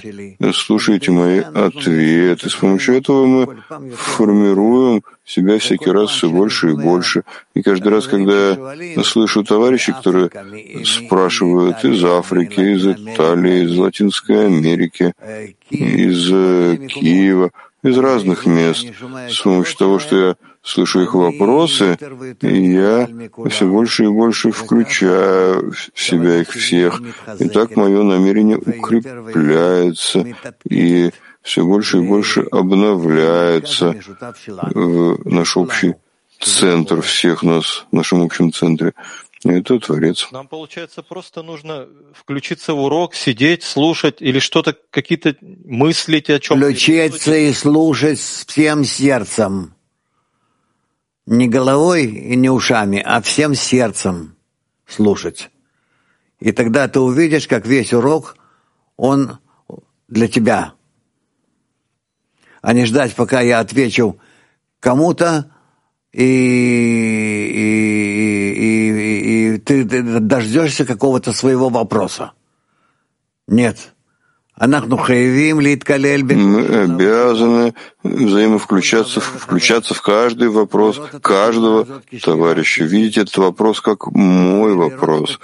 слушаете 0.54 1.11
мои 1.11 1.40
ответы. 1.40 2.49
С 2.49 2.54
помощью 2.54 2.96
этого 2.96 3.26
мы 3.26 3.46
формируем 3.94 5.02
себя 5.25 5.59
всякий 5.59 5.91
раз 5.91 6.11
все 6.11 6.29
больше 6.29 6.71
и 6.71 6.75
больше. 6.75 7.23
И 7.55 7.62
каждый 7.62 7.88
раз, 7.88 8.07
когда 8.07 8.75
я 8.75 9.02
слышу 9.05 9.45
товарищей, 9.45 9.93
которые 9.93 10.31
спрашивают 10.85 11.85
из 11.85 12.05
Африки, 12.05 12.61
из 12.61 12.87
Италии, 12.87 13.64
из 13.64 13.76
Латинской 13.76 14.47
Америки, 14.47 15.12
из 15.71 16.29
э, 16.33 16.87
Киева, 16.88 17.50
из 17.83 17.99
разных 17.99 18.47
мест, 18.47 18.87
с 19.29 19.41
помощью 19.41 19.76
того, 19.76 19.99
что 19.99 20.17
я 20.17 20.37
слышу 20.62 21.02
их 21.02 21.14
вопросы, 21.14 21.99
и 22.41 22.73
я 22.73 23.09
все 23.50 23.67
больше 23.67 24.05
и 24.05 24.09
больше 24.09 24.52
включаю 24.52 25.73
в 25.73 26.00
себя 26.00 26.41
их 26.41 26.50
всех. 26.50 27.02
И 27.41 27.49
так 27.49 27.76
мое 27.76 28.02
намерение 28.02 28.57
укрепляется, 28.57 30.25
и 30.69 31.11
все 31.42 31.64
больше 31.64 31.99
и 31.99 32.06
больше 32.06 32.42
обновляется 32.42 33.94
в 34.75 35.28
наш 35.28 35.56
общий 35.56 35.94
центр 36.40 37.02
всех 37.02 37.42
нас, 37.42 37.87
в 37.90 37.94
нашем 37.94 38.22
общем 38.22 38.52
центре. 38.52 38.94
И 39.44 39.50
это 39.50 39.78
Творец. 39.80 40.28
Нам, 40.30 40.46
получается, 40.46 41.02
просто 41.02 41.42
нужно 41.42 41.88
включиться 42.14 42.75
в 42.75 42.80
урок, 42.80 43.14
сидеть, 43.14 43.64
слушать 43.64 44.16
или 44.20 44.38
что-то, 44.38 44.76
какие-то 44.90 45.37
мыслить 45.40 46.30
о 46.30 46.38
чем-то. 46.38 46.66
Включиться 46.66 47.34
и 47.34 47.52
слушать 47.52 48.20
всем 48.20 48.84
сердцем. 48.84 49.75
Не 51.26 51.49
головой 51.49 52.06
и 52.06 52.37
не 52.37 52.50
ушами, 52.50 53.02
а 53.04 53.20
всем 53.20 53.56
сердцем 53.56 54.37
слушать. 54.87 55.50
И 56.38 56.52
тогда 56.52 56.87
ты 56.87 57.00
увидишь, 57.00 57.49
как 57.49 57.66
весь 57.66 57.92
урок, 57.92 58.37
он 58.96 59.38
для 60.08 60.28
тебя 60.28 60.75
а 62.62 62.73
не 62.73 62.87
ждать, 62.87 63.14
пока 63.14 63.40
я 63.40 63.59
отвечу 63.59 64.19
кому-то, 64.81 65.50
и, 66.12 66.23
и, 67.54 67.83
и, 68.52 69.54
и 69.54 69.59
ты 69.59 69.85
дождешься 69.85 70.85
какого-то 70.85 71.33
своего 71.33 71.69
вопроса. 71.69 72.33
Нет. 73.49 73.92
Мы 74.54 74.69
обязаны 76.66 77.75
взаимовключаться, 78.04 79.21
включаться 79.21 79.95
в 79.95 80.02
каждый 80.02 80.49
вопрос 80.50 81.00
каждого 81.21 82.02
товарища, 82.23 82.85
видеть 82.85 83.16
этот 83.16 83.38
вопрос 83.38 83.81
как 83.81 84.07
мой 84.12 84.75
вопрос, 84.75 85.40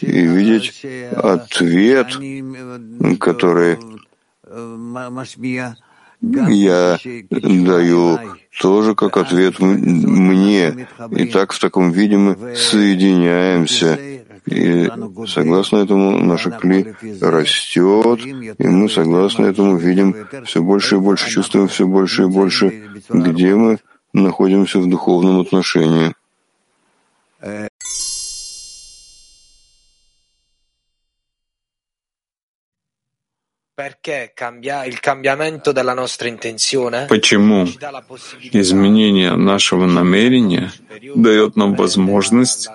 и 0.00 0.26
видеть 0.26 0.84
ответ, 1.12 2.08
который 3.18 3.78
я 6.22 6.98
даю 7.30 8.18
тоже 8.60 8.94
как 8.94 9.16
ответ 9.16 9.58
мне. 9.60 10.86
И 11.10 11.24
так 11.26 11.52
в 11.52 11.58
таком 11.58 11.92
виде 11.92 12.16
мы 12.16 12.54
соединяемся. 12.56 13.98
И 14.46 14.88
согласно 15.26 15.78
этому 15.78 16.18
наша 16.24 16.50
кли 16.50 16.94
растет, 17.20 18.20
и 18.24 18.66
мы 18.66 18.88
согласно 18.88 19.44
этому 19.46 19.76
видим 19.76 20.14
все 20.44 20.62
больше 20.62 20.96
и 20.96 20.98
больше, 20.98 21.30
чувствуем 21.30 21.68
все 21.68 21.86
больше 21.86 22.22
и 22.22 22.26
больше, 22.26 22.88
где 23.08 23.54
мы 23.54 23.78
находимся 24.12 24.78
в 24.80 24.88
духовном 24.88 25.40
отношении. 25.40 26.14
Почему 37.08 37.66
изменение 38.52 39.36
нашего 39.36 39.86
намерения 39.86 40.72
дает 41.14 41.56
нам 41.56 41.74
возможность 41.74 42.68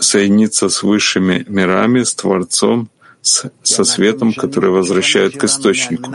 соединиться 0.00 0.68
с 0.68 0.82
высшими 0.82 1.44
мирами, 1.48 2.02
с 2.02 2.14
Творцом, 2.14 2.88
со 3.26 3.84
светом, 3.84 4.32
который 4.32 4.70
возвращает 4.70 5.36
к 5.36 5.44
источнику. 5.44 6.10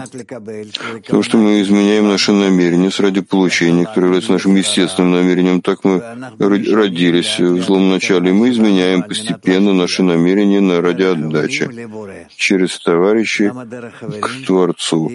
Потому 1.05 1.23
что 1.23 1.37
мы 1.37 1.61
изменяем 1.61 2.07
наши 2.07 2.31
намерения 2.31 2.89
ради 2.97 3.21
получения, 3.21 3.85
которое 3.85 4.07
является 4.07 4.31
нашим 4.31 4.55
естественным 4.55 5.11
намерением. 5.11 5.61
Так 5.61 5.83
мы 5.83 6.01
родились 6.39 7.39
в 7.39 7.61
злом 7.63 7.89
начале, 7.89 8.29
и 8.29 8.33
мы 8.33 8.49
изменяем 8.49 9.03
постепенно 9.03 9.73
наши 9.73 10.03
намерения 10.03 10.61
на 10.61 10.81
ради 10.81 11.03
отдачи 11.03 11.69
через 12.35 12.79
товарищей 12.79 13.49
к 13.49 14.45
Творцу. 14.45 15.11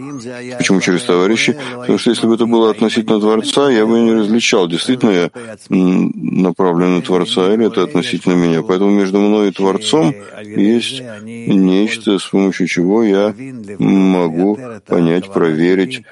Почему 0.59 0.81
через 0.81 1.03
товарищей? 1.05 1.55
Потому 1.81 1.99
что 1.99 2.11
если 2.11 2.27
бы 2.27 2.35
это 2.35 2.47
было 2.47 2.71
относительно 2.71 3.21
Творца, 3.21 3.71
я 3.71 3.87
бы 3.87 4.01
не 4.01 4.13
различал, 4.13 4.69
действительно 4.69 5.11
я 5.11 5.31
направлен 5.69 6.97
на 6.97 7.03
Творца 7.03 7.53
или 7.55 7.67
это 7.67 7.85
относительно 7.85 8.35
меня. 8.35 8.63
Поэтому 8.63 8.91
между 8.91 9.19
мной 9.19 9.49
и 9.49 9.53
Творцом 9.53 10.15
есть 10.45 11.03
не 11.23 11.86
нечто, 11.87 12.19
с 12.19 12.27
помощью 12.27 12.67
чего 12.67 13.03
я 13.03 13.35
могу 13.79 14.59
понять, 14.87 15.33
проверить, 15.33 16.03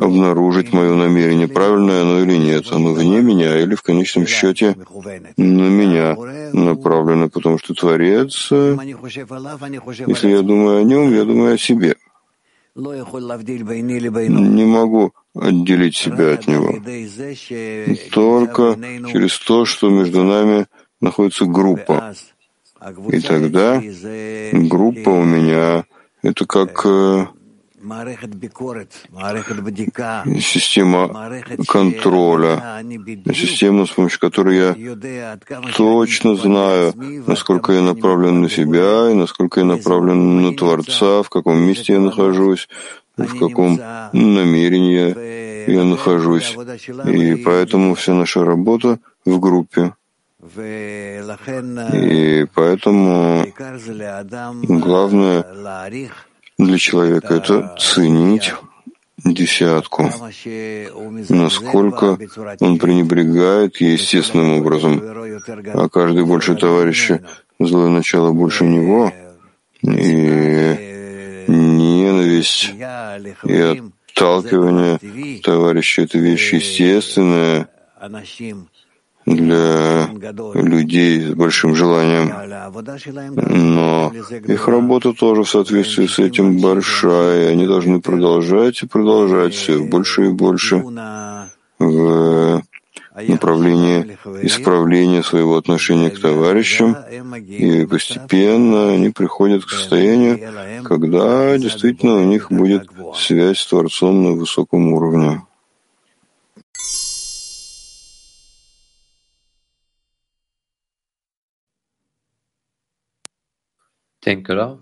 обнаружить 0.00 0.72
мое 0.72 0.94
намерение, 0.94 1.48
правильное 1.48 2.02
оно 2.02 2.20
или 2.20 2.36
нет, 2.36 2.64
оно 2.70 2.92
вне 2.92 3.20
меня 3.20 3.58
или 3.58 3.74
в 3.74 3.82
конечном 3.82 4.26
счете 4.26 4.76
на 5.36 5.68
меня 5.68 6.16
направлено, 6.52 7.28
потому 7.28 7.58
что 7.58 7.74
Творец, 7.74 8.50
если 8.50 10.30
я 10.30 10.42
думаю 10.42 10.80
о 10.80 10.84
нем, 10.84 11.12
я 11.12 11.24
думаю 11.24 11.54
о 11.54 11.58
себе. 11.58 11.96
Не 12.74 14.64
могу 14.64 15.12
отделить 15.34 15.96
себя 15.96 16.32
от 16.32 16.46
него. 16.46 16.74
Только 18.10 18.78
через 19.10 19.38
то, 19.38 19.64
что 19.66 19.90
между 19.90 20.24
нами 20.24 20.66
находится 21.00 21.44
группа. 21.44 22.14
И 23.10 23.20
тогда 23.20 23.80
группа 24.52 25.10
у 25.10 25.24
меня— 25.24 25.84
это 26.22 26.46
как 26.46 26.84
э, 26.84 27.26
система 30.40 31.08
контроля, 31.68 32.84
система, 33.34 33.86
с 33.86 33.90
помощью 33.90 34.20
которой 34.20 34.56
я 34.56 35.38
точно 35.76 36.36
знаю, 36.36 36.94
насколько 37.26 37.72
я 37.72 37.82
направлен 37.82 38.42
на 38.42 38.48
себя 38.48 39.10
и 39.10 39.14
насколько 39.14 39.60
я 39.60 39.66
направлен 39.66 40.42
на 40.42 40.54
Творца, 40.54 41.22
в 41.22 41.30
каком 41.30 41.58
месте 41.58 41.94
я 41.94 42.00
нахожусь, 42.00 42.68
в 43.16 43.38
каком 43.38 43.78
намерении 44.12 45.70
я 45.70 45.84
нахожусь. 45.84 46.56
И 47.06 47.34
поэтому 47.36 47.94
вся 47.94 48.14
наша 48.14 48.44
работа 48.44 48.98
в 49.24 49.38
группе. 49.38 49.94
И 50.42 52.46
поэтому 52.52 53.46
главное 54.62 55.44
для 56.58 56.78
человека— 56.78 57.34
это 57.36 57.76
ценить 57.78 58.52
десятку, 59.24 60.10
насколько 61.28 62.18
он 62.58 62.78
пренебрегает 62.78 63.76
естественным 63.76 64.58
образом, 64.58 65.00
а 65.74 65.88
каждый 65.88 66.24
больше 66.24 66.56
товарища 66.56 67.22
злое 67.60 67.90
начало 67.90 68.32
больше 68.32 68.64
него, 68.64 69.12
и 69.82 71.44
ненависть 71.46 72.72
и 73.44 73.82
отталкивание 74.12 74.98
товарища— 75.40 76.02
это 76.04 76.18
вещь 76.18 76.54
естественная, 76.54 77.68
для 79.26 80.08
людей 80.54 81.20
с 81.20 81.34
большим 81.34 81.74
желанием. 81.74 82.32
Но 83.34 84.12
их 84.46 84.68
работа 84.68 85.12
тоже 85.12 85.42
в 85.42 85.48
соответствии 85.48 86.06
с 86.06 86.18
этим 86.18 86.58
большая, 86.58 87.48
и 87.48 87.52
они 87.52 87.66
должны 87.66 88.00
продолжать 88.00 88.82
и 88.82 88.86
продолжать 88.86 89.54
все 89.54 89.78
больше 89.78 90.26
и 90.26 90.32
больше 90.32 90.82
в 91.78 92.62
направлении 93.14 94.18
исправления 94.42 95.22
своего 95.22 95.56
отношения 95.56 96.10
к 96.10 96.18
товарищам, 96.18 96.96
и 97.46 97.86
постепенно 97.86 98.92
они 98.92 99.10
приходят 99.10 99.64
к 99.64 99.70
состоянию, 99.70 100.82
когда 100.82 101.56
действительно 101.58 102.16
у 102.16 102.24
них 102.24 102.50
будет 102.50 102.88
связь 103.16 103.58
с 103.58 103.66
Творцом 103.66 104.24
на 104.24 104.30
высоком 104.32 104.92
уровне. 104.92 105.42
Thank 114.24 114.48
you, 114.48 114.78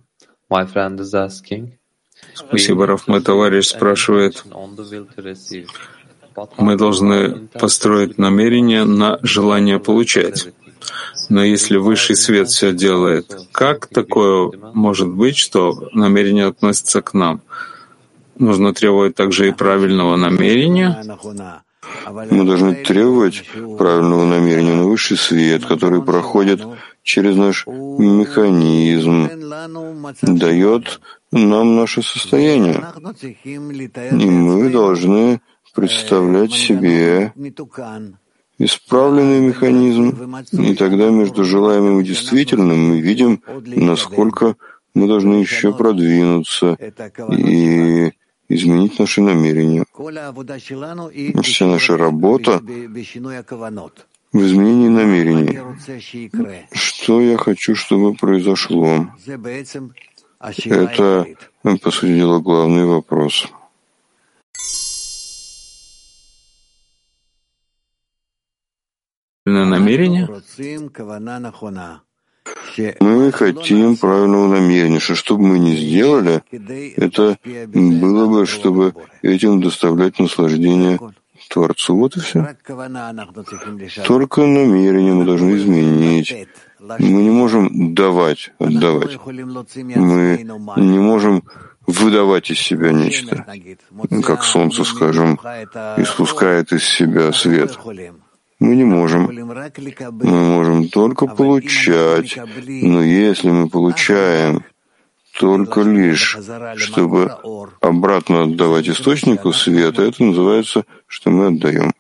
My 0.51 0.67
friend 0.67 1.01
is 1.01 1.15
asking, 1.15 1.79
Спасибо, 2.35 2.87
Раф. 2.87 3.09
Мой 3.09 3.23
товарищ 3.23 3.69
спрашивает, 3.69 4.45
мы 6.59 6.77
должны 6.77 7.49
построить 7.49 8.19
намерение 8.19 8.85
на 8.85 9.19
желание 9.23 9.79
получать. 9.79 10.49
Но 11.29 11.45
если 11.45 11.77
высший 11.77 12.17
свет 12.17 12.49
все 12.49 12.73
делает, 12.73 13.33
как 13.53 13.87
такое 13.87 14.53
может 14.75 15.09
быть, 15.09 15.37
что 15.37 15.89
намерение 15.93 16.47
относится 16.47 17.03
к 17.03 17.15
нам? 17.15 17.43
Нужно 18.39 18.73
требовать 18.73 19.15
также 19.15 19.49
и 19.49 19.53
правильного 19.53 20.17
намерения. 20.17 21.03
Мы 22.31 22.45
должны 22.45 22.75
требовать 22.75 23.45
правильного 23.79 24.27
намерения 24.27 24.75
на 24.75 24.85
высший 24.85 25.17
свет, 25.17 25.65
который 25.65 26.03
проходит 26.03 26.61
через 27.03 27.37
наш 27.37 27.67
механизм, 27.67 29.29
дает 30.23 31.01
нам 31.33 31.77
наше 31.77 32.03
состояние. 32.03 32.85
И 33.43 33.59
мы 34.31 34.71
должны 34.71 35.41
представлять 35.75 36.53
себе 36.53 37.33
исправленный 38.59 39.41
механизм, 39.41 40.37
и 40.53 40.75
тогда 40.75 41.09
между 41.09 41.45
желаемым 41.45 42.01
и 42.01 42.05
действительным 42.05 42.91
мы 42.91 43.01
видим, 43.01 43.43
насколько 43.65 44.57
мы 44.93 45.07
должны 45.07 45.37
еще 45.37 45.73
продвинуться 45.73 46.77
и 47.31 48.13
изменить 48.51 48.99
наши 48.99 49.23
намерения. 49.23 49.85
Вся 51.43 51.67
наша 51.67 51.97
работа 51.97 52.59
в 54.33 54.39
изменении 54.39 54.89
намерений. 54.89 55.59
Что 56.73 57.21
я 57.21 57.37
хочу, 57.39 57.75
чтобы 57.75 58.15
произошло? 58.15 59.09
Это, 60.65 61.27
по 61.83 61.91
сути 61.91 62.15
дела, 62.15 62.41
главный 62.41 62.85
вопрос. 62.85 63.47
намерение? 69.47 70.29
Мы 73.01 73.33
хотим 73.33 73.97
правильного 73.97 74.49
намерения, 74.49 75.01
что 75.01 75.15
что 75.15 75.37
бы 75.37 75.47
мы 75.47 75.59
ни 75.59 75.75
сделали, 75.77 76.43
это 76.97 77.39
было 77.75 78.27
бы, 78.27 78.47
чтобы 78.47 78.95
этим 79.23 79.61
доставлять 79.61 80.19
наслаждение 80.19 80.99
Творцу. 81.51 81.97
Вот 81.97 82.17
и 82.17 82.21
все. 82.21 82.57
Только 84.07 84.41
намерение 84.43 85.13
мы 85.13 85.25
должны 85.25 85.57
изменить. 85.57 86.49
Мы 86.79 87.23
не 87.23 87.31
можем 87.31 87.95
давать, 87.95 88.53
отдавать. 88.59 89.19
Мы 89.27 90.47
не 90.77 90.99
можем 90.99 91.43
выдавать 91.87 92.51
из 92.51 92.59
себя 92.59 92.93
нечто, 92.93 93.45
как 94.23 94.45
солнце, 94.45 94.85
скажем, 94.85 95.39
испускает 95.99 96.73
из 96.73 96.85
себя 96.85 97.33
свет. 97.33 97.79
Мы 98.61 98.77
не 98.77 98.85
можем. 98.85 99.31
Мы 100.23 100.45
можем 100.45 100.89
только 100.89 101.27
получать. 101.27 102.39
Но 102.67 103.03
если 103.03 103.51
мы 103.51 103.69
получаем 103.69 104.65
только 105.39 105.83
лишь, 105.83 106.37
чтобы 106.77 107.33
обратно 107.81 108.43
отдавать 108.43 108.89
источнику 108.89 109.53
света, 109.53 110.03
это 110.03 110.25
называется, 110.25 110.85
что 111.07 111.31
мы 111.31 111.47
отдаем. 111.49 111.93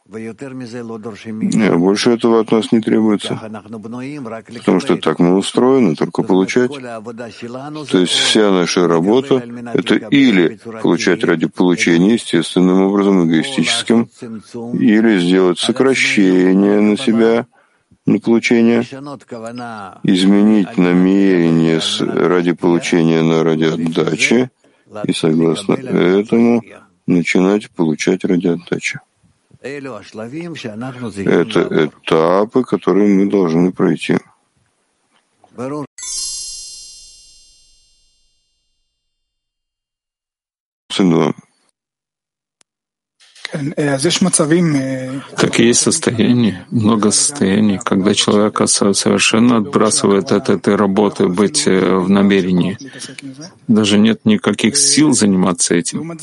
Больше 1.79 2.11
этого 2.11 2.41
от 2.41 2.51
нас 2.51 2.73
не 2.73 2.81
требуется, 2.81 3.41
потому 4.59 4.81
что 4.81 4.97
так 4.97 5.21
мы 5.21 5.37
устроены, 5.37 5.95
только 5.95 6.23
получать. 6.23 6.73
То 6.73 7.99
есть 7.99 8.13
вся 8.13 8.51
наша 8.51 8.89
работа— 8.89 9.43
это 9.75 9.95
или 9.95 10.59
получать 10.83 11.23
ради 11.25 11.47
получения 11.47 12.15
естественным 12.15 12.83
образом, 12.83 13.29
эгоистическим, 13.29 14.09
или 14.75 15.21
сделать 15.21 15.59
сокращение 15.59 16.81
на 16.81 16.97
себя— 16.97 17.47
на 18.07 18.19
получение, 18.19 18.81
изменить 20.03 20.77
намерение 20.77 21.81
с, 21.81 22.01
ради 22.01 22.53
получения 22.53 23.23
на 23.23 23.45
ради 23.45 23.65
отдачи, 23.65 24.51
и 25.05 25.13
согласно 25.13 25.75
этому 25.75 26.63
начинать 27.07 27.71
получать 27.71 28.25
ради 28.25 28.49
отдачи. 28.49 29.01
Это 29.61 29.91
этапы, 31.87 32.65
которые 32.65 33.09
мы 33.09 33.31
должны 33.31 33.73
пройти. 33.73 34.19
Два. 40.99 41.33
Так 45.37 45.59
есть 45.59 45.81
состояние, 45.81 46.65
много 46.71 47.11
состояний, 47.11 47.79
когда 47.83 48.15
человек 48.15 48.61
совершенно 48.69 49.59
отбрасывает 49.59 50.33
от 50.33 50.49
этой 50.49 50.77
работы 50.77 51.29
быть 51.29 51.67
э, 51.67 51.97
в 51.97 52.09
намерении. 52.09 52.79
Даже 53.69 53.99
нет 53.99 54.21
никаких 54.25 54.77
сил 54.77 55.13
заниматься 55.13 55.75
этим. 55.75 56.19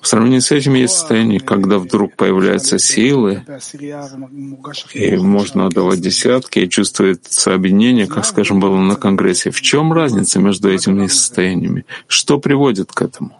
В 0.00 0.06
сравнении 0.06 0.38
с 0.38 0.50
этим 0.50 0.74
есть 0.74 0.94
состояние, 0.94 1.40
когда 1.40 1.78
вдруг 1.78 2.16
появляются 2.16 2.78
силы, 2.78 3.44
и 4.94 5.16
можно 5.16 5.66
отдавать 5.66 6.00
десятки, 6.00 6.60
и 6.60 6.68
чувствуется 6.68 7.54
объединение, 7.54 8.06
как, 8.06 8.24
скажем, 8.24 8.60
было 8.60 8.76
на 8.76 8.96
Конгрессе. 8.96 9.50
В 9.50 9.60
чем 9.60 9.92
разница 9.92 10.38
между 10.40 10.70
этими 10.70 11.06
состояниями? 11.06 11.84
Что 12.06 12.38
приводит 12.38 12.92
к 12.92 13.02
этому? 13.02 13.32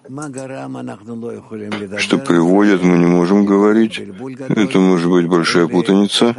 Что 1.99 2.19
приводит, 2.19 2.83
мы 2.83 2.99
не 2.99 3.07
можем 3.07 3.45
говорить. 3.47 4.01
Это 4.49 4.79
может 4.79 5.11
быть 5.11 5.27
большая 5.27 5.67
путаница. 5.67 6.35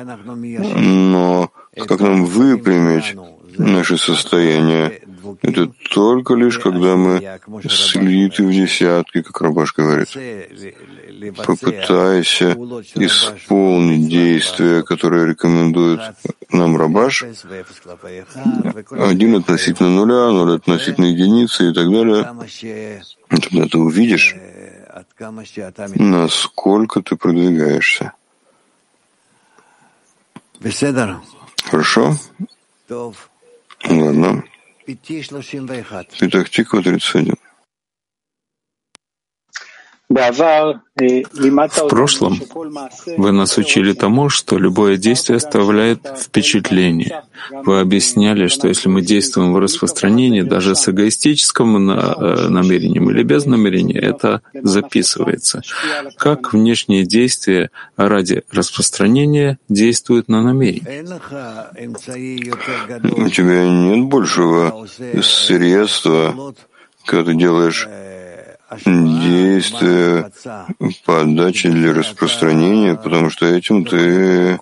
Но 0.75 1.51
как 1.75 1.99
нам 1.99 2.25
выпрямить 2.25 3.15
наше 3.58 3.97
состояние? 3.97 5.01
Это 5.41 5.71
только 5.93 6.34
лишь, 6.36 6.60
когда 6.60 6.95
мы 6.95 7.39
слиты 7.69 8.43
в 8.43 8.51
десятки, 8.51 9.21
как 9.21 9.41
Рабаш 9.41 9.73
говорит. 9.75 10.10
Попытайся 11.45 12.54
исполнить 12.95 14.08
действия, 14.10 14.82
которые 14.82 15.27
рекомендует 15.27 15.99
нам 16.51 16.75
Рабаш. 16.75 17.25
Один 18.91 19.36
относительно 19.36 19.89
нуля, 19.89 20.32
ноль 20.32 20.56
относительно 20.56 21.06
единицы 21.06 21.69
и 21.69 21.73
так 21.73 21.91
далее. 21.91 22.27
Тогда 23.30 23.65
ты 23.67 23.77
увидишь, 23.77 24.36
насколько 25.99 27.01
ты 27.01 27.15
продвигаешься. 27.15 28.13
Хорошо? 31.69 32.15
Ладно. 33.86 34.43
Петах 36.19 36.49
Тиква 36.49 36.81
31. 36.81 37.36
В 40.13 41.88
прошлом 41.88 42.41
вы 43.17 43.32
нас 43.32 43.58
учили 43.58 43.93
тому, 43.93 44.28
что 44.28 44.58
любое 44.58 44.97
действие 44.97 45.38
оставляет 45.38 46.02
впечатление. 46.19 47.24
Вы 47.50 47.80
объясняли, 47.80 48.47
что 48.47 48.67
если 48.67 48.89
мы 48.89 49.02
действуем 49.02 49.54
в 49.54 49.60
распространении, 49.60 50.41
даже 50.41 50.76
с 50.76 50.89
эгоистическим 50.89 51.89
э, 51.91 52.50
намерением 52.50 53.10
или 53.10 53.24
без 53.24 53.45
намерения, 53.45 54.00
это 54.00 54.41
записывается. 54.54 55.62
Как 56.17 56.52
внешние 56.52 57.06
действия 57.06 57.71
ради 57.95 58.43
распространения 58.52 59.60
действуют 59.69 60.28
на 60.28 60.41
намерение? 60.41 61.06
У 63.15 63.30
тебя 63.30 63.69
нет 63.69 64.06
большего 64.08 64.88
средства, 65.21 66.54
когда 67.06 67.32
ты 67.32 67.38
делаешь 67.38 67.88
действия 68.86 70.31
подачи 71.05 71.69
для 71.69 71.93
распространения, 71.93 72.95
потому 72.95 73.29
что 73.29 73.45
этим 73.45 73.86
ты 73.86 74.57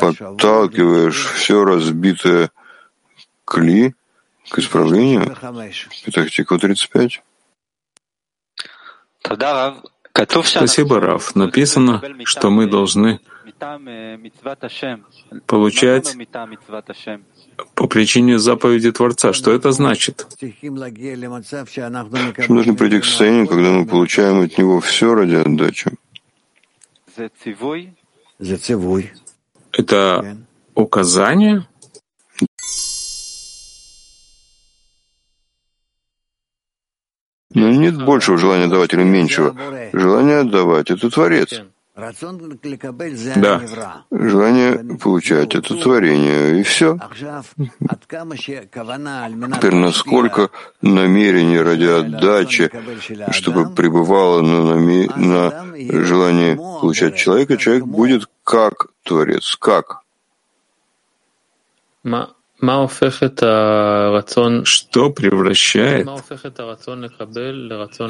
подталкиваешь 0.00 1.26
все 1.32 1.64
разбитое 1.64 2.50
кли 3.44 3.94
к 4.50 4.58
исправлению. 4.58 5.36
Петахтиква 6.04 6.58
35. 6.58 7.22
Спасибо, 10.44 11.00
Раф. 11.00 11.34
Написано, 11.34 12.02
что 12.24 12.50
мы 12.50 12.66
должны 12.66 13.20
получать 15.46 16.16
по 17.74 17.86
причине 17.86 18.38
заповеди 18.38 18.92
Творца. 18.92 19.32
Что 19.32 19.52
это 19.52 19.72
значит? 19.72 20.26
Мы 20.40 20.52
должны 22.48 22.76
прийти 22.76 23.00
к 23.00 23.04
состоянию, 23.04 23.46
когда 23.46 23.70
мы 23.70 23.86
получаем 23.86 24.40
от 24.40 24.58
него 24.58 24.80
все 24.80 25.14
ради 25.14 25.34
отдачи. 25.34 25.90
Это 29.72 30.36
указание? 30.74 31.66
Но 37.54 37.70
нет 37.70 38.02
большего 38.02 38.38
желания 38.38 38.66
давать 38.66 38.94
или 38.94 39.02
меньшего. 39.02 39.54
Желание 39.92 40.38
отдавать— 40.38 40.90
это 40.90 41.10
Творец. 41.10 41.62
Да. 43.36 43.60
Желание 44.10 44.96
получать— 44.96 45.54
это 45.56 45.74
творение, 45.74 46.58
и 46.60 46.62
все. 46.62 46.98
Теперь 49.54 49.74
насколько 49.74 50.50
намерение 50.80 51.60
ради 51.62 51.84
отдачи, 51.84 52.70
чтобы 53.30 53.74
пребывало 53.74 54.40
на, 54.40 54.62
наме... 54.74 55.08
на 55.16 55.74
желание 56.04 56.56
получать 56.56 57.16
человека, 57.16 57.58
человек 57.58 57.84
будет 57.84 58.26
как 58.42 58.86
Творец, 59.02 59.56
как. 59.56 60.00
Что 64.64 65.10
превращает 65.10 66.08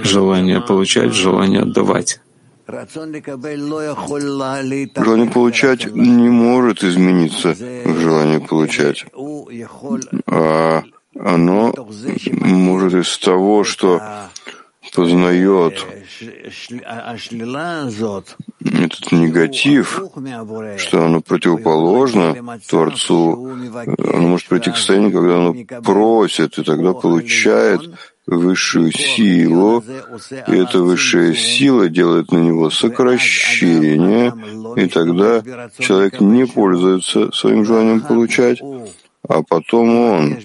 желание 0.05 0.61
получать 0.61 1.11
в 1.11 1.15
желание 1.15 1.63
отдавать? 1.63 2.21
Желание 4.97 5.31
получать 5.31 5.87
не 5.95 6.29
может 6.29 6.83
измениться 6.83 7.55
в 7.85 8.01
желание 8.01 8.41
получать, 8.41 9.05
а 10.27 10.83
оно 11.19 11.75
может 12.33 12.95
из 12.95 13.19
того, 13.19 13.65
что 13.65 14.01
познает 14.95 15.87
этот 18.61 19.13
негатив, 19.13 20.03
что 20.79 21.05
оно 21.05 21.21
противоположно 21.21 22.59
Творцу, 22.69 23.51
оно 23.99 24.29
может 24.29 24.49
прийти 24.49 24.71
к 24.71 24.77
состоянию, 24.77 25.13
когда 25.13 25.37
оно 25.37 25.55
просит, 25.83 26.59
и 26.59 26.63
тогда 26.63 26.93
получает 26.93 27.91
высшую 28.27 28.93
силу, 28.93 29.83
и 30.49 30.57
эта 30.57 30.81
высшая 30.81 31.35
сила 31.35 31.89
делает 31.89 32.31
на 32.33 32.39
него 32.39 32.71
сокращение, 32.71 34.33
и 34.77 34.87
тогда 34.89 35.43
человек 35.79 36.21
не 36.21 36.47
пользуется 36.47 37.33
своим 37.33 37.65
желанием 37.65 38.01
получать, 38.01 38.61
а 39.29 39.43
потом 39.43 39.97
он 39.97 40.39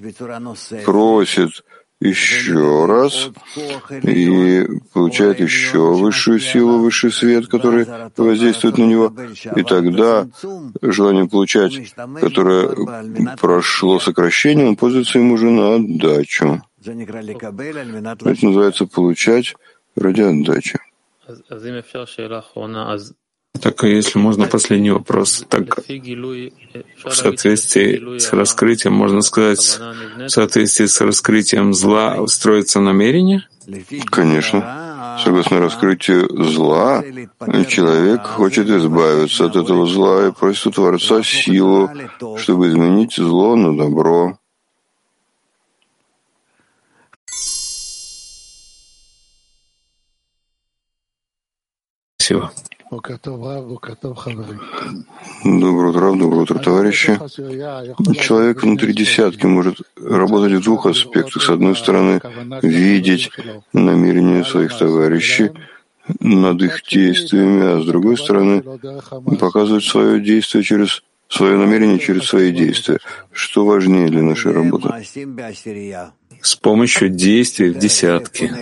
просит 0.85 1.63
еще 1.99 2.85
раз 2.85 3.31
и 4.03 4.67
получает 4.93 5.39
еще 5.39 5.95
высшую 5.95 6.39
силу, 6.39 6.77
высший 6.77 7.11
свет, 7.11 7.47
который 7.47 7.87
воздействует 8.15 8.77
на 8.77 8.83
него. 8.83 9.13
И 9.55 9.63
тогда 9.63 10.27
желание 10.81 11.27
получать, 11.27 11.93
которое 12.21 12.75
прошло 13.37 13.99
сокращение, 13.99 14.67
он 14.67 14.75
пользуется 14.75 15.17
им 15.19 15.31
уже 15.31 15.49
на 15.49 15.75
отдачу. 15.75 16.61
Это 16.87 18.45
называется 18.45 18.85
получать 18.85 19.55
ради 19.95 20.21
отдачи. 20.21 20.79
Так, 23.61 23.83
а 23.83 23.87
если 23.87 24.19
можно, 24.19 24.45
последний 24.45 24.91
вопрос. 24.91 25.45
Так, 25.49 25.79
в 25.87 27.11
соответствии 27.11 28.19
с 28.19 28.31
раскрытием, 28.33 28.93
можно 28.93 29.21
сказать, 29.21 29.79
в 30.19 30.29
соответствии 30.29 30.85
с 30.85 31.01
раскрытием 31.01 31.73
зла 31.73 32.25
строится 32.27 32.79
намерение? 32.79 33.47
Конечно. 34.05 35.19
Согласно 35.23 35.59
раскрытию 35.59 36.29
зла, 36.45 37.03
человек 37.67 38.21
хочет 38.25 38.69
избавиться 38.69 39.45
от 39.45 39.55
этого 39.55 39.87
зла 39.87 40.27
и 40.27 40.31
просит 40.31 40.67
у 40.67 40.71
Творца 40.71 41.23
силу, 41.23 41.89
чтобы 42.37 42.67
изменить 42.67 43.15
зло 43.15 43.55
на 43.55 43.75
добро. 43.75 44.37
Спасибо. 52.27 52.51
Доброе 55.43 55.89
утро, 55.89 56.13
доброе 56.13 56.41
утро, 56.41 56.59
товарищи. 56.59 57.17
Человек 58.19 58.63
внутри 58.63 58.93
десятки 58.93 59.45
может 59.45 59.77
работать 59.95 60.53
в 60.53 60.63
двух 60.63 60.87
аспектах. 60.87 61.41
С 61.41 61.49
одной 61.49 61.75
стороны, 61.77 62.21
видеть 62.61 63.29
намерения 63.71 64.43
своих 64.43 64.77
товарищей 64.77 65.51
над 66.19 66.61
их 66.61 66.81
действиями, 66.83 67.77
а 67.77 67.81
с 67.81 67.85
другой 67.85 68.17
стороны, 68.17 68.61
показывать 69.39 69.85
свое 69.85 70.19
действие 70.19 70.63
через 70.63 71.03
свое 71.29 71.57
намерение 71.57 71.99
через 71.99 72.25
свои 72.25 72.51
действия. 72.51 72.99
Что 73.31 73.65
важнее 73.65 74.09
для 74.09 74.23
нашей 74.23 74.51
работы? 74.51 74.89
С 76.41 76.55
помощью 76.55 77.09
действий 77.09 77.69
в 77.69 77.77
десятке 77.77 78.53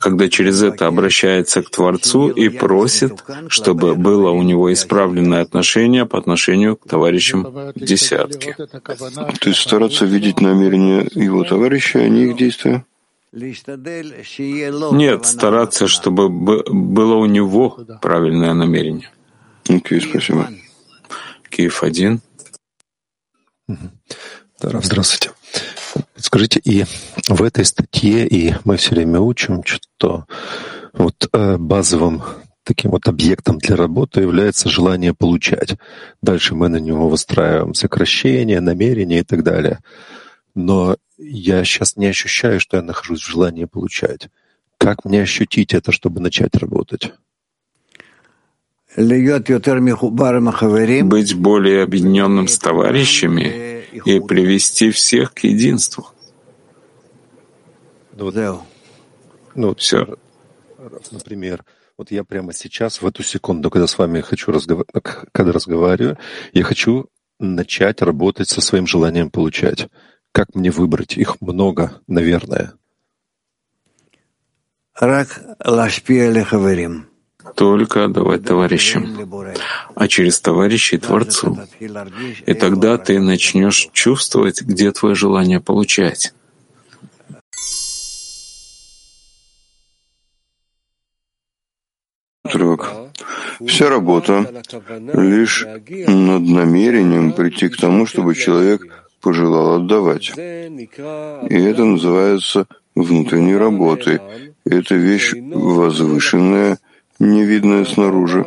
когда 0.00 0.28
через 0.28 0.62
это 0.62 0.86
обращается 0.86 1.62
к 1.62 1.70
Творцу 1.70 2.30
и 2.30 2.48
просит, 2.48 3.22
чтобы 3.48 3.94
было 3.94 4.30
у 4.30 4.42
него 4.42 4.72
исправленное 4.72 5.42
отношение 5.42 6.06
по 6.06 6.18
отношению 6.18 6.76
к 6.76 6.88
товарищам 6.88 7.72
десятки. 7.76 8.56
То 8.56 9.48
есть 9.50 9.60
стараться 9.60 10.06
видеть 10.06 10.40
намерения 10.40 11.06
его 11.14 11.44
товарища, 11.44 11.98
а 11.98 12.08
не 12.08 12.24
их 12.24 12.36
действия? 12.36 12.84
Нет, 13.32 15.26
стараться, 15.26 15.86
чтобы 15.86 16.28
было 16.28 17.14
у 17.14 17.26
него 17.26 17.78
правильное 18.00 18.54
намерение. 18.54 19.10
Окей, 19.68 19.98
okay, 19.98 20.10
спасибо. 20.10 20.48
Киев 21.50 21.82
один. 21.82 22.20
Здравствуйте. 24.58 25.30
Скажите, 26.20 26.60
и 26.62 26.84
в 27.28 27.42
этой 27.42 27.64
статье, 27.64 28.26
и 28.26 28.54
мы 28.64 28.76
все 28.76 28.94
время 28.94 29.20
учим, 29.20 29.62
что 29.64 30.26
вот 30.92 31.28
э, 31.32 31.56
базовым 31.56 32.22
таким 32.64 32.90
вот 32.90 33.08
объектом 33.08 33.58
для 33.58 33.74
работы 33.74 34.20
является 34.20 34.68
желание 34.68 35.14
получать. 35.14 35.76
Дальше 36.22 36.54
мы 36.54 36.68
на 36.68 36.76
него 36.76 37.08
выстраиваем 37.08 37.74
сокращение, 37.74 38.60
намерение 38.60 39.20
и 39.20 39.24
так 39.24 39.42
далее. 39.42 39.78
Но 40.54 40.96
я 41.18 41.64
сейчас 41.64 41.96
не 41.96 42.06
ощущаю, 42.06 42.60
что 42.60 42.76
я 42.76 42.82
нахожусь 42.82 43.22
в 43.22 43.30
желании 43.30 43.64
получать. 43.64 44.28
Как 44.78 45.04
мне 45.04 45.22
ощутить 45.22 45.74
это, 45.74 45.90
чтобы 45.90 46.20
начать 46.20 46.54
работать? 46.54 47.12
Быть 51.02 51.34
более 51.34 51.82
объединенным 51.82 52.48
с 52.48 52.58
товарищами 52.58 53.79
и 53.92 54.20
привести 54.20 54.90
всех 54.90 55.34
к 55.34 55.40
единству. 55.40 56.08
Ну, 58.12 58.62
ну 59.54 59.74
все. 59.74 60.16
Например, 61.10 61.64
вот 61.96 62.10
я 62.10 62.24
прямо 62.24 62.52
сейчас, 62.52 63.02
в 63.02 63.06
эту 63.06 63.22
секунду, 63.22 63.70
когда 63.70 63.86
с 63.86 63.98
вами 63.98 64.20
хочу 64.20 64.52
разговаривать, 64.52 64.90
когда 65.32 65.52
разговариваю, 65.52 66.18
я 66.52 66.62
хочу 66.64 67.08
начать 67.38 68.02
работать 68.02 68.48
со 68.48 68.60
своим 68.60 68.86
желанием 68.86 69.30
получать. 69.30 69.88
Как 70.32 70.54
мне 70.54 70.70
выбрать? 70.70 71.16
Их 71.16 71.40
много, 71.40 72.00
наверное. 72.06 72.74
Рак 74.94 75.40
только 77.54 78.08
давать 78.08 78.44
товарищам, 78.44 79.04
а 79.94 80.08
через 80.08 80.40
товарищей 80.40 80.98
Творцу. 80.98 81.58
И 82.46 82.54
тогда 82.54 82.98
ты 82.98 83.20
начнешь 83.20 83.88
чувствовать, 83.92 84.62
где 84.62 84.92
твое 84.92 85.14
желание 85.14 85.60
получать. 85.60 86.32
Отрывок. 92.44 92.92
Вся 93.66 93.88
работа 93.90 94.62
лишь 95.14 95.64
над 95.64 96.42
намерением 96.42 97.32
прийти 97.32 97.68
к 97.68 97.76
тому, 97.76 98.06
чтобы 98.06 98.34
человек 98.34 98.82
пожелал 99.20 99.74
отдавать. 99.74 100.32
И 100.36 101.56
это 101.70 101.84
называется 101.84 102.66
внутренней 102.94 103.56
работой. 103.56 104.20
Это 104.64 104.94
вещь 104.94 105.34
возвышенная, 105.34 106.78
невидное 107.20 107.84
снаружи, 107.84 108.44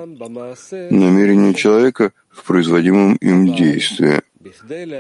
намерение 0.90 1.54
человека 1.54 2.12
в 2.30 2.44
производимом 2.44 3.16
им 3.16 3.56
действии. 3.56 4.22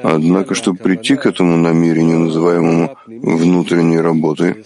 Однако, 0.03 0.55
чтобы 0.55 0.77
прийти 0.77 1.15
к 1.15 1.25
этому 1.25 1.57
намерению, 1.57 2.19
называемому 2.19 2.95
внутренней 3.07 3.99
работой, 3.99 4.63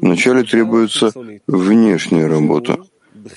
вначале 0.00 0.44
требуется 0.44 1.10
внешняя 1.46 2.26
работа. 2.26 2.78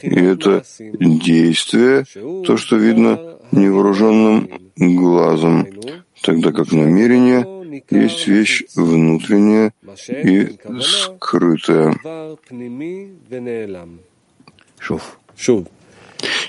И 0.01 0.15
это 0.15 0.63
действие, 0.99 2.05
то, 2.45 2.57
что 2.57 2.75
видно 2.75 3.37
невооруженным 3.51 4.49
глазом, 4.77 5.67
тогда 6.21 6.51
как 6.51 6.71
намерение 6.71 7.83
есть 7.89 8.27
вещь 8.27 8.63
внутренняя 8.75 9.73
и 10.09 10.57
скрытая. 10.81 11.95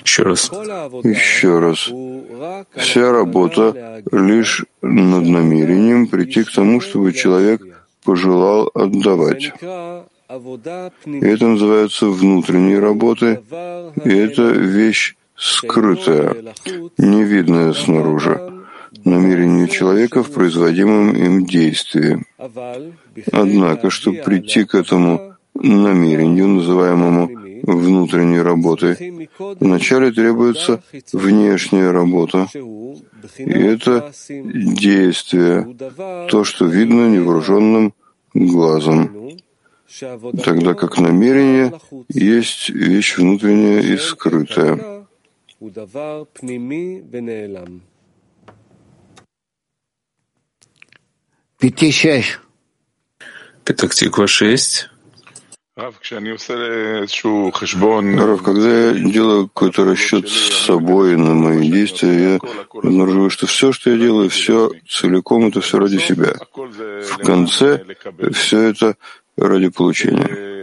Еще 0.03 0.23
раз. 0.23 0.51
Еще 1.03 1.59
раз. 1.59 1.89
Вся 2.75 3.11
работа 3.11 4.03
лишь 4.11 4.65
над 4.81 5.25
намерением 5.25 6.07
прийти 6.07 6.43
к 6.43 6.51
тому, 6.51 6.81
чтобы 6.81 7.13
человек 7.13 7.61
пожелал 8.03 8.71
отдавать. 8.73 9.51
И 11.05 11.25
это 11.25 11.47
называется 11.47 12.07
внутренней 12.07 12.79
работой, 12.79 13.39
и 14.03 14.09
это 14.09 14.43
вещь 14.51 15.15
скрытая, 15.35 16.35
невидная 16.97 17.73
снаружи, 17.73 18.39
намерение 19.05 19.67
человека 19.67 20.23
в 20.23 20.31
производимом 20.31 21.15
им 21.15 21.45
действии. 21.45 22.25
Однако, 23.31 23.89
чтобы 23.89 24.17
прийти 24.17 24.65
к 24.65 24.75
этому 24.75 25.35
намерению, 25.53 26.47
называемому 26.47 27.46
внутренней 27.63 28.41
работой, 28.41 29.29
вначале 29.37 30.11
требуется 30.11 30.81
внешняя 31.13 31.91
работа, 31.91 32.47
и 33.37 33.43
это 33.43 34.11
действие, 34.27 35.75
то, 36.29 36.43
что 36.43 36.65
видно 36.65 37.09
невооруженным 37.09 37.93
глазом, 38.33 39.31
тогда 40.43 40.73
как 40.73 40.97
намерение 40.99 41.73
есть 42.09 42.69
вещь 42.69 43.17
внутренняя 43.17 43.81
и 43.81 43.97
скрытая. 43.97 45.07
Пятак 53.65 53.95
Тиква 53.95 54.27
6. 54.27 54.89
Рав, 58.17 58.41
когда 58.41 58.67
я 58.67 58.93
делаю 58.93 59.47
какой-то 59.47 59.85
расчет 59.85 60.27
с 60.27 60.65
собой 60.65 61.15
на 61.17 61.35
мои 61.35 61.69
действия, 61.69 62.31
я 62.31 62.39
обнаруживаю, 62.73 63.29
что 63.29 63.45
все, 63.45 63.71
что 63.71 63.91
я 63.91 63.97
делаю, 63.97 64.31
все 64.31 64.71
целиком, 64.89 65.45
это 65.45 65.61
все 65.61 65.77
ради 65.77 65.99
себя. 65.99 66.33
В 66.51 67.17
конце 67.23 67.85
все 68.33 68.61
это 68.61 68.95
ради 69.37 69.69
получения. 69.69 70.56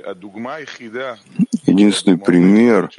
Единственный 1.66 2.18
пример 2.18 2.90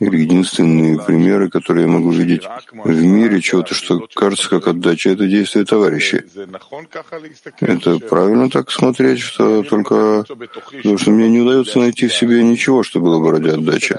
или 0.00 0.16
единственные 0.16 1.00
примеры, 1.00 1.48
которые 1.48 1.86
я 1.86 1.92
могу 1.92 2.10
видеть 2.10 2.42
в 2.72 3.02
мире 3.02 3.40
чего-то, 3.40 3.74
что 3.74 4.06
кажется 4.14 4.48
как 4.48 4.66
отдача, 4.66 5.10
это 5.10 5.26
действие 5.26 5.64
товарищей. 5.64 6.22
Это 7.60 7.98
правильно 7.98 8.50
так 8.50 8.70
смотреть, 8.70 9.20
что 9.20 9.62
только 9.62 10.24
потому 10.24 10.98
что 10.98 11.10
мне 11.10 11.28
не 11.28 11.40
удается 11.40 11.78
найти 11.78 12.08
в 12.08 12.14
себе 12.14 12.42
ничего, 12.42 12.82
что 12.82 13.00
было 13.00 13.20
бы 13.20 13.30
ради 13.30 13.50
отдачи. 13.50 13.96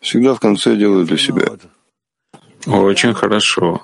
Всегда 0.00 0.34
в 0.34 0.40
конце 0.40 0.76
делаю 0.76 1.06
для 1.06 1.16
себя. 1.16 1.46
Очень 2.66 3.14
хорошо. 3.14 3.82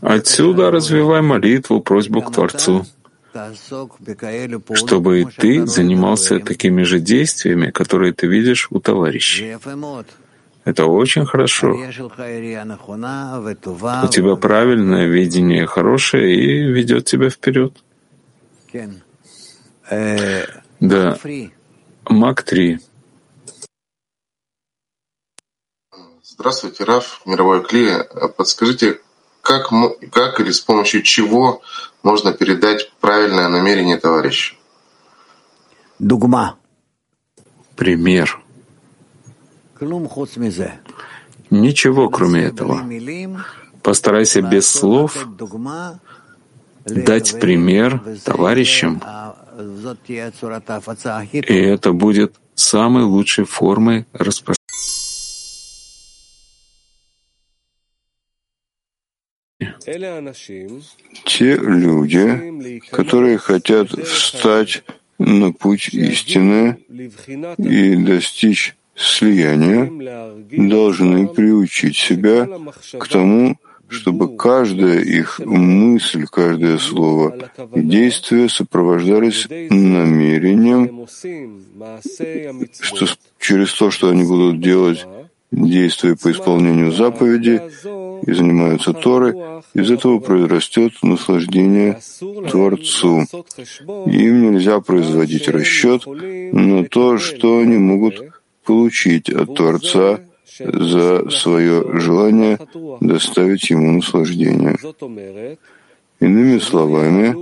Отсюда 0.00 0.70
развивай 0.70 1.22
молитву, 1.22 1.80
просьбу 1.80 2.22
к 2.22 2.32
Творцу 2.32 2.86
чтобы 4.74 5.24
ты 5.36 5.66
занимался 5.66 6.38
такими 6.38 6.82
же 6.82 7.00
действиями, 7.00 7.70
которые 7.70 8.12
ты 8.12 8.26
видишь 8.26 8.68
у 8.70 8.80
товарищей. 8.80 9.56
Это 10.64 10.86
очень 10.86 11.26
хорошо. 11.26 11.72
У 11.72 11.92
тебя 14.08 14.36
правильное 14.36 15.06
видение, 15.06 15.66
хорошее, 15.66 16.36
и 16.36 16.70
ведет 16.70 17.06
тебя 17.06 17.30
вперед. 17.30 17.82
Да. 20.80 21.18
Мак 22.08 22.42
3. 22.42 22.78
Здравствуйте, 26.22 26.84
Раф, 26.84 27.20
мировой 27.26 27.62
Кли. 27.62 27.90
Подскажите, 28.36 29.00
как, 29.42 29.70
как 30.10 30.40
или 30.40 30.50
с 30.50 30.60
помощью 30.60 31.02
чего 31.02 31.60
можно 32.02 32.32
передать 32.32 32.90
правильное 33.00 33.48
намерение 33.48 33.98
товарища? 33.98 34.54
Дугма. 35.98 36.56
Пример. 37.76 38.40
Ничего, 41.50 42.08
кроме 42.08 42.44
этого. 42.44 42.82
Постарайся 43.82 44.40
без 44.42 44.68
слов 44.68 45.26
дать 46.84 47.38
пример 47.40 48.00
товарищам, 48.24 49.02
и 51.32 51.54
это 51.54 51.92
будет 51.92 52.36
самой 52.54 53.04
лучшей 53.04 53.44
формой 53.44 54.06
распространения. 54.12 54.61
Те 61.24 61.56
люди, 61.56 62.80
которые 62.90 63.38
хотят 63.38 63.90
встать 63.90 64.84
на 65.18 65.52
путь 65.52 65.88
истины 65.92 66.78
и 67.58 67.96
достичь 67.96 68.76
слияния, 68.94 69.90
должны 70.50 71.28
приучить 71.28 71.96
себя 71.96 72.48
к 72.98 73.08
тому, 73.08 73.56
чтобы 73.88 74.36
каждая 74.36 75.00
их 75.00 75.38
мысль, 75.40 76.26
каждое 76.26 76.78
слово 76.78 77.50
и 77.74 77.80
действие 77.82 78.48
сопровождались 78.48 79.46
намерением, 79.48 81.06
что 82.80 83.06
через 83.38 83.74
то, 83.74 83.90
что 83.90 84.08
они 84.08 84.24
будут 84.24 84.60
делать, 84.60 85.06
действуя 85.52 86.16
по 86.16 86.32
исполнению 86.32 86.90
заповеди 86.90 87.62
и 88.26 88.32
занимаются 88.32 88.92
Торой, 88.92 89.34
из 89.74 89.90
этого 89.90 90.18
произрастет 90.18 90.92
наслаждение 91.02 92.00
Творцу. 92.50 93.24
Им 94.06 94.52
нельзя 94.52 94.80
производить 94.80 95.48
расчет 95.48 96.06
на 96.06 96.84
то, 96.84 97.18
что 97.18 97.58
они 97.58 97.76
могут 97.76 98.22
получить 98.64 99.28
от 99.28 99.54
Творца 99.54 100.20
за 100.58 101.30
свое 101.30 102.00
желание 102.00 102.58
доставить 103.00 103.70
ему 103.70 103.92
наслаждение. 103.92 104.76
Иными 106.20 106.58
словами, 106.58 107.34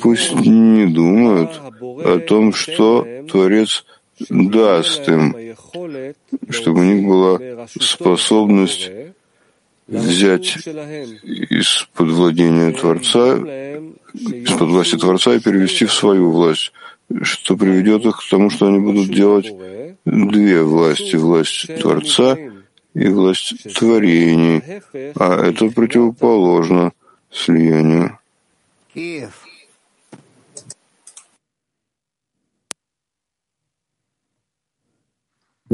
пусть 0.00 0.34
не 0.34 0.86
думают 0.86 1.50
о 1.80 2.18
том, 2.18 2.52
что 2.52 3.06
Творец 3.30 3.84
даст 4.28 5.08
им, 5.08 5.34
чтобы 6.50 6.80
у 6.80 6.84
них 6.84 7.06
была 7.06 7.66
способность 7.80 8.90
взять 9.88 10.56
из-под 10.56 12.08
владения 12.08 12.72
Творца, 12.72 13.36
из-под 14.14 14.68
власти 14.68 14.96
Творца 14.96 15.34
и 15.34 15.40
перевести 15.40 15.86
в 15.86 15.92
свою 15.92 16.30
власть, 16.30 16.72
что 17.22 17.56
приведет 17.56 18.06
их 18.06 18.18
к 18.18 18.30
тому, 18.30 18.50
что 18.50 18.66
они 18.66 18.78
будут 18.78 19.08
делать 19.08 19.52
две 20.04 20.62
власти, 20.62 21.16
власть 21.16 21.66
Творца 21.80 22.36
и 22.94 23.08
власть 23.08 23.54
творений, 23.74 24.62
а 25.14 25.46
это 25.46 25.68
противоположно 25.68 26.92
слиянию. 27.30 28.18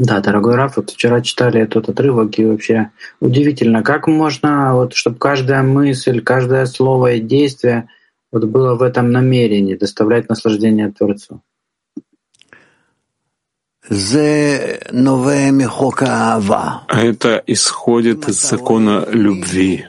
Да, 0.01 0.21
дорогой 0.21 0.55
Раф, 0.55 0.77
вот 0.77 0.91
вчера 0.91 1.19
читали 1.19 1.59
этот 1.59 1.89
отрывок, 1.89 2.39
и 2.39 2.45
вообще 2.45 2.91
удивительно, 3.19 3.83
как 3.83 4.07
можно, 4.07 4.73
вот, 4.73 4.93
чтобы 4.93 5.17
каждая 5.17 5.61
мысль, 5.61 6.21
каждое 6.21 6.67
слово 6.67 7.15
и 7.15 7.19
действие 7.19 7.89
вот 8.31 8.45
было 8.45 8.75
в 8.75 8.81
этом 8.81 9.11
намерении 9.11 9.75
доставлять 9.75 10.29
наслаждение 10.29 10.89
Творцу. 10.89 11.41
Это 16.87 17.43
исходит 17.45 18.29
из 18.29 18.41
закона 18.41 19.05
любви. 19.11 19.87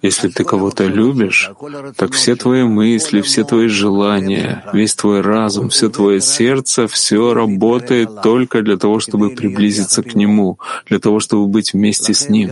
Если 0.00 0.28
ты 0.28 0.44
кого-то 0.44 0.84
любишь, 0.84 1.50
так 1.96 2.12
все 2.12 2.36
твои 2.36 2.62
мысли, 2.62 3.20
все 3.20 3.44
твои 3.44 3.66
желания, 3.66 4.64
весь 4.72 4.94
твой 4.94 5.22
разум, 5.22 5.70
все 5.70 5.88
твое 5.88 6.20
сердце, 6.20 6.86
все 6.86 7.34
работает 7.34 8.22
только 8.22 8.62
для 8.62 8.76
того, 8.76 9.00
чтобы 9.00 9.30
приблизиться 9.30 10.02
к 10.02 10.14
Нему, 10.14 10.58
для 10.86 10.98
того, 11.00 11.18
чтобы 11.18 11.46
быть 11.46 11.72
вместе 11.72 12.14
с 12.14 12.28
Ним. 12.28 12.50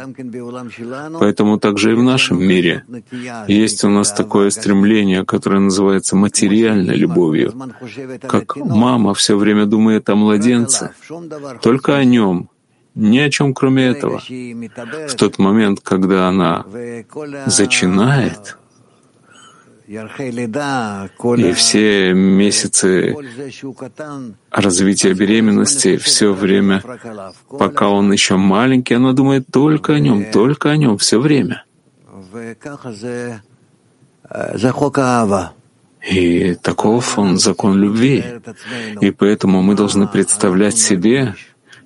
Поэтому 1.20 1.58
также 1.58 1.92
и 1.92 1.94
в 1.94 2.02
нашем 2.02 2.42
мире 2.42 2.84
есть 3.46 3.84
у 3.84 3.88
нас 3.88 4.12
такое 4.12 4.50
стремление, 4.50 5.24
которое 5.24 5.60
называется 5.60 6.16
материальной 6.16 6.96
любовью. 6.96 7.54
Как 8.22 8.56
мама 8.56 9.14
все 9.14 9.36
время 9.36 9.66
думает 9.66 10.08
о 10.10 10.16
младенце, 10.16 10.94
только 11.62 11.96
о 11.96 12.04
нем, 12.04 12.50
ни 12.96 13.18
о 13.18 13.30
чем 13.30 13.54
кроме 13.54 13.86
этого. 13.86 14.18
В 14.18 15.14
тот 15.16 15.38
момент, 15.38 15.80
когда 15.80 16.28
она 16.28 16.64
зачинает, 17.46 18.58
и 19.86 21.52
все 21.52 22.12
месяцы 22.12 23.14
развития 24.50 25.14
беременности, 25.14 25.96
все 25.98 26.32
время, 26.32 26.82
пока 27.48 27.90
он 27.90 28.10
еще 28.10 28.36
маленький, 28.36 28.94
она 28.94 29.12
думает 29.12 29.46
только 29.52 29.92
о 29.94 30.00
нем, 30.00 30.24
только 30.32 30.70
о 30.70 30.76
нем, 30.76 30.98
все 30.98 31.20
время. 31.20 31.64
И 36.10 36.54
таков 36.54 37.18
он 37.18 37.38
закон 37.38 37.78
любви. 37.80 38.24
И 39.00 39.10
поэтому 39.10 39.62
мы 39.62 39.74
должны 39.74 40.06
представлять 40.08 40.78
себе, 40.78 41.34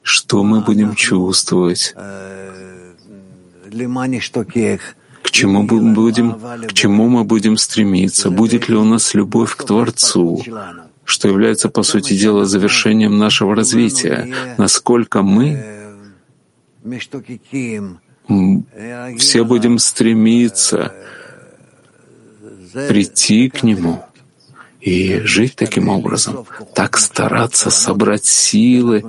что 0.03 0.43
мы 0.43 0.61
будем 0.61 0.95
чувствовать, 0.95 1.95
к 5.23 5.31
чему 5.31 5.63
мы 5.63 5.95
будем, 5.95 6.41
к 6.67 6.73
чему 6.73 7.09
мы 7.09 7.25
будем 7.25 7.57
стремиться, 7.57 8.31
будет 8.31 8.69
ли 8.69 8.77
у 8.77 8.85
нас 8.85 9.15
любовь 9.15 9.55
к 9.55 9.65
Творцу, 9.65 10.43
что 11.05 11.29
является, 11.29 11.69
по 11.69 11.83
сути 11.83 12.17
дела, 12.17 12.45
завершением 12.45 13.19
нашего 13.19 13.55
развития, 13.55 14.55
насколько 14.59 15.23
мы 15.23 15.63
все 19.19 19.45
будем 19.45 19.79
стремиться 19.79 20.95
прийти 22.89 23.49
к 23.51 23.63
Нему 23.63 24.05
и 24.81 25.21
жить 25.25 25.57
таким 25.57 25.89
образом, 25.89 26.47
так 26.75 26.97
стараться 26.99 27.71
собрать 27.71 28.25
силы, 28.25 29.05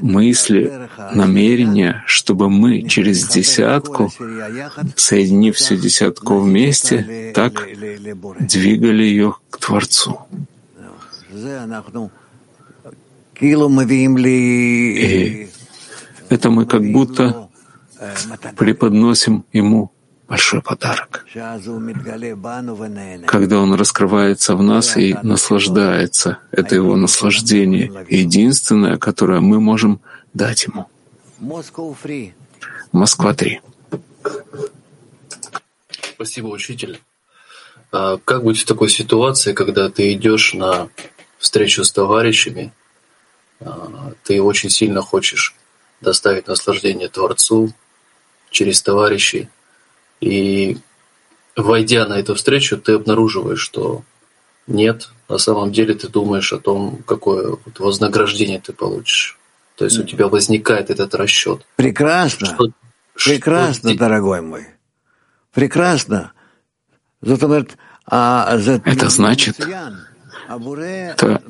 мысли, 0.00 0.88
намерения, 1.12 2.02
чтобы 2.06 2.50
мы 2.50 2.82
через 2.82 3.26
десятку, 3.28 4.12
соединив 4.96 5.56
всю 5.56 5.76
десятку 5.76 6.40
вместе, 6.40 7.32
так 7.34 7.68
двигали 8.40 9.04
ее 9.04 9.36
к 9.50 9.58
Творцу. 9.58 10.20
И 13.40 13.54
это 16.28 16.50
мы 16.50 16.66
как 16.66 16.82
будто 16.92 17.48
преподносим 18.56 19.44
ему 19.52 19.90
большой 20.30 20.62
подарок, 20.62 21.26
когда 23.26 23.58
он 23.58 23.74
раскрывается 23.74 24.54
в 24.54 24.62
нас 24.62 24.96
и 24.96 25.16
наслаждается. 25.24 26.38
Это 26.52 26.76
его 26.76 26.94
наслаждение, 26.94 28.06
единственное, 28.08 28.96
которое 28.96 29.40
мы 29.40 29.60
можем 29.60 30.00
дать 30.32 30.66
ему. 30.66 30.86
Москва 32.92 33.34
3. 33.34 33.60
Спасибо, 36.14 36.46
учитель. 36.46 37.00
А 37.90 38.18
как 38.18 38.44
быть 38.44 38.60
в 38.60 38.66
такой 38.66 38.88
ситуации, 38.88 39.52
когда 39.52 39.90
ты 39.90 40.12
идешь 40.12 40.54
на 40.54 40.88
встречу 41.38 41.82
с 41.82 41.90
товарищами, 41.90 42.72
а, 43.58 44.12
ты 44.22 44.40
очень 44.40 44.70
сильно 44.70 45.02
хочешь 45.02 45.56
доставить 46.00 46.46
наслаждение 46.46 47.08
Творцу 47.08 47.72
через 48.50 48.80
товарищей, 48.80 49.48
и 50.20 50.78
войдя 51.56 52.06
на 52.06 52.18
эту 52.18 52.34
встречу, 52.34 52.78
ты 52.78 52.92
обнаруживаешь, 52.92 53.60
что 53.60 54.02
нет, 54.66 55.10
на 55.28 55.38
самом 55.38 55.72
деле 55.72 55.94
ты 55.94 56.08
думаешь 56.08 56.52
о 56.52 56.58
том, 56.58 57.02
какое 57.06 57.50
вот 57.64 57.80
вознаграждение 57.80 58.60
ты 58.60 58.72
получишь. 58.72 59.38
То 59.76 59.84
есть 59.84 59.98
у 59.98 60.02
тебя 60.02 60.28
возникает 60.28 60.90
этот 60.90 61.14
расчет. 61.14 61.66
Прекрасно. 61.76 62.46
Что, 62.46 62.68
Прекрасно, 63.14 63.90
что... 63.90 63.98
дорогой 63.98 64.42
мой. 64.42 64.66
Прекрасно. 65.52 66.32
А 68.06 68.58
это 68.84 69.08
значит, 69.08 69.56
это 70.50 71.42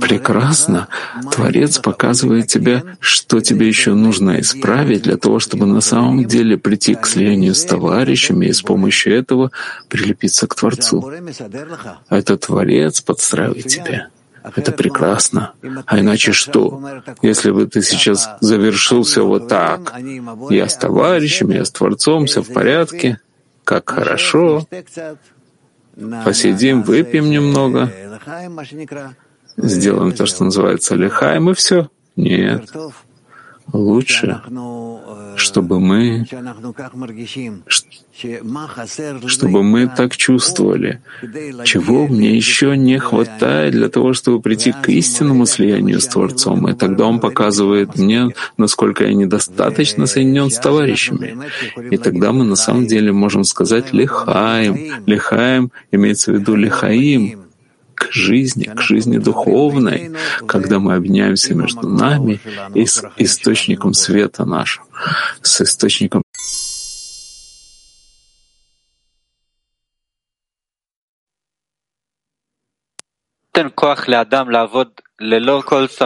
прекрасно. 0.00 0.88
Творец 1.32 1.78
показывает 1.78 2.46
тебе, 2.46 2.82
что 3.00 3.40
тебе 3.40 3.68
еще 3.68 3.94
нужно 3.94 4.40
исправить 4.40 5.02
для 5.02 5.16
того, 5.16 5.38
чтобы 5.38 5.66
на 5.66 5.80
самом 5.80 6.24
деле 6.24 6.58
прийти 6.58 6.94
к 6.94 7.06
слиянию 7.06 7.54
с 7.54 7.64
товарищами 7.64 8.46
и 8.46 8.52
с 8.52 8.62
помощью 8.62 9.16
этого 9.16 9.50
прилепиться 9.88 10.46
к 10.46 10.54
Творцу. 10.54 11.10
Это 12.10 12.36
Творец 12.36 13.00
подстраивает 13.00 13.66
тебя. 13.66 14.08
Это 14.56 14.72
прекрасно. 14.72 15.52
А 15.86 15.98
иначе 15.98 16.32
что? 16.32 16.82
Если 17.22 17.50
бы 17.50 17.66
ты 17.66 17.80
сейчас 17.80 18.28
завершил 18.40 19.04
все 19.04 19.24
вот 19.24 19.48
так, 19.48 19.94
я 20.50 20.68
с 20.68 20.76
товарищами, 20.76 21.54
я 21.54 21.64
с 21.64 21.70
Творцом, 21.70 22.26
все 22.26 22.42
в 22.42 22.52
порядке, 22.52 23.20
как 23.64 23.88
хорошо, 23.88 24.68
посидим, 26.24 26.82
выпьем 26.82 27.30
немного, 27.30 27.90
сделаем 29.56 30.12
то, 30.12 30.26
что 30.26 30.44
называется 30.44 30.94
лихаем, 30.94 31.50
и 31.50 31.54
все. 31.54 31.88
Нет. 32.16 32.70
Лучше, 33.72 34.40
чтобы 35.36 35.80
мы, 35.80 36.26
чтобы 39.26 39.62
мы 39.62 39.88
так 39.88 40.16
чувствовали, 40.16 41.00
чего 41.64 42.06
мне 42.06 42.36
еще 42.36 42.76
не 42.76 42.98
хватает 42.98 43.72
для 43.72 43.88
того, 43.88 44.12
чтобы 44.12 44.40
прийти 44.40 44.72
к 44.72 44.88
истинному 44.88 45.46
слиянию 45.46 46.00
с 46.00 46.06
Творцом. 46.06 46.68
И 46.68 46.74
тогда 46.74 47.06
Он 47.06 47.20
показывает 47.20 47.96
мне, 47.96 48.28
насколько 48.58 49.04
я 49.04 49.14
недостаточно 49.14 50.06
соединен 50.06 50.50
с 50.50 50.58
товарищами. 50.58 51.36
И 51.90 51.96
тогда 51.96 52.32
мы 52.32 52.44
на 52.44 52.56
самом 52.56 52.86
деле 52.86 53.12
можем 53.12 53.44
сказать 53.44 53.92
«лихаем». 53.92 55.02
«Лихаем» 55.06 55.72
имеется 55.90 56.32
в 56.32 56.34
виду 56.36 56.54
«лихаим», 56.54 57.43
к 57.94 58.08
жизни, 58.12 58.64
к 58.64 58.80
жизни 58.80 59.18
духовной, 59.18 60.12
когда 60.46 60.78
мы 60.78 60.94
объединяемся 60.94 61.54
между 61.54 61.88
нами 61.88 62.40
и 62.74 62.86
с 62.86 63.02
источником 63.16 63.94
света 63.94 64.44
нашим, 64.44 64.84
с 65.42 65.60
источником 65.60 66.22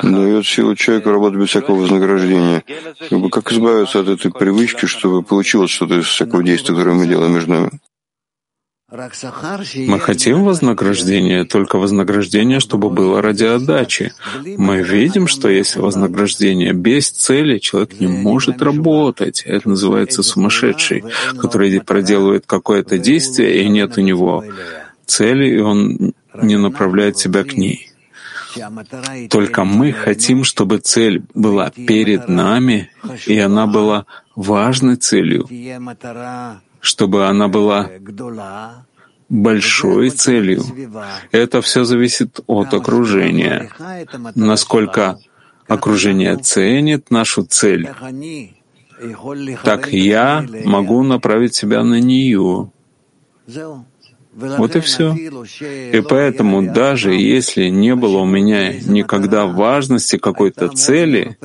дает 0.02 0.46
силу 0.46 0.76
человеку 0.76 1.10
работать 1.10 1.40
без 1.40 1.48
всякого 1.48 1.80
вознаграждения. 1.80 2.62
Как, 3.08 3.18
бы, 3.18 3.30
как 3.30 3.50
избавиться 3.50 4.00
от 4.00 4.08
этой 4.08 4.30
привычки, 4.30 4.84
чтобы 4.84 5.22
получилось 5.22 5.70
что-то 5.70 5.98
из 5.98 6.04
всякого 6.04 6.42
действия, 6.42 6.74
которое 6.74 6.94
мы 6.94 7.06
делаем 7.06 7.32
между 7.32 7.50
нами? 7.50 7.70
Мы 8.90 10.00
хотим 10.00 10.44
вознаграждения, 10.44 11.44
только 11.44 11.78
вознаграждение, 11.78 12.58
чтобы 12.58 12.88
было 12.88 13.20
ради 13.20 13.44
отдачи. 13.44 14.14
Мы 14.56 14.80
видим, 14.82 15.26
что 15.26 15.50
есть 15.50 15.76
вознаграждение. 15.76 16.72
Без 16.72 17.10
цели 17.10 17.58
человек 17.58 18.00
не 18.00 18.06
может 18.06 18.62
работать. 18.62 19.42
Это 19.44 19.68
называется 19.68 20.22
сумасшедший, 20.22 21.04
который 21.38 21.80
проделывает 21.82 22.46
какое-то 22.46 22.96
действие, 22.96 23.62
и 23.62 23.68
нет 23.68 23.98
у 23.98 24.00
него 24.00 24.42
цели, 25.04 25.56
и 25.56 25.58
он 25.58 26.14
не 26.42 26.56
направляет 26.56 27.18
себя 27.18 27.44
к 27.44 27.58
ней. 27.58 27.92
Только 29.28 29.64
мы 29.64 29.92
хотим, 29.92 30.44
чтобы 30.44 30.78
цель 30.78 31.24
была 31.34 31.70
перед 31.70 32.28
нами, 32.28 32.90
и 33.26 33.38
она 33.38 33.66
была 33.66 34.06
важной 34.34 34.96
целью, 34.96 35.46
чтобы 36.80 37.26
она 37.26 37.48
была 37.48 37.90
большой 39.28 40.10
целью. 40.10 40.62
Это 41.32 41.60
все 41.60 41.84
зависит 41.84 42.40
от 42.46 42.72
окружения. 42.74 43.70
Насколько 44.34 45.18
окружение 45.66 46.36
ценит 46.36 47.10
нашу 47.10 47.44
цель, 47.44 47.88
так 49.64 49.92
я 49.92 50.44
могу 50.64 51.02
направить 51.02 51.54
себя 51.54 51.84
на 51.84 52.00
нее. 52.00 52.70
Вот 54.38 54.76
и 54.76 54.80
все. 54.80 55.14
И 55.14 56.00
поэтому 56.00 56.62
даже 56.72 57.12
если 57.12 57.68
не 57.68 57.94
было 57.96 58.18
у 58.18 58.24
меня 58.24 58.72
никогда 58.72 59.46
важности 59.46 60.16
какой-то 60.16 60.68
цели, 60.68 61.36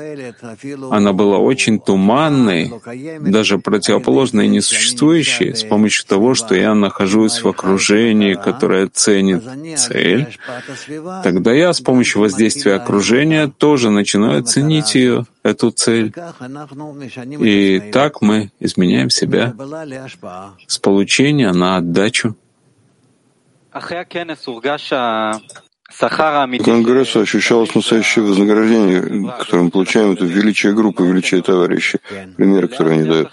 она 0.92 1.12
была 1.12 1.40
очень 1.40 1.80
туманной, 1.80 2.72
даже 3.20 3.58
противоположной 3.58 4.46
и 4.46 4.50
несуществующей, 4.50 5.56
с 5.56 5.64
помощью 5.64 6.06
того, 6.06 6.36
что 6.36 6.54
я 6.54 6.76
нахожусь 6.76 7.42
в 7.42 7.48
окружении, 7.48 8.36
которое 8.36 8.88
ценит 8.88 9.44
цель, 9.76 10.28
тогда 11.24 11.52
я 11.52 11.74
с 11.74 11.82
помощью 11.82 12.22
воздействия 12.22 12.76
окружения 12.76 13.48
тоже 13.48 13.90
начинаю 13.90 14.44
ценить 14.44 14.94
ее, 14.94 15.26
эту 15.44 15.72
цель. 15.72 16.14
И 17.40 17.82
так 17.92 18.22
мы 18.22 18.52
изменяем 18.60 19.10
себя 19.10 19.54
с 20.68 20.78
получения 20.80 21.52
на 21.52 21.78
отдачу. 21.78 22.36
Конгрессу 26.64 27.20
ощущалось 27.20 27.76
настоящее 27.76 28.26
вознаграждение, 28.26 29.32
которое 29.38 29.64
мы 29.64 29.70
получаем, 29.70 30.12
это 30.14 30.26
величие 30.26 30.74
группы, 30.74 31.06
величие 31.06 31.42
товарищей, 31.42 32.00
примеры, 32.36 32.68
которые 32.68 33.00
они 33.00 33.10
дают. 33.10 33.32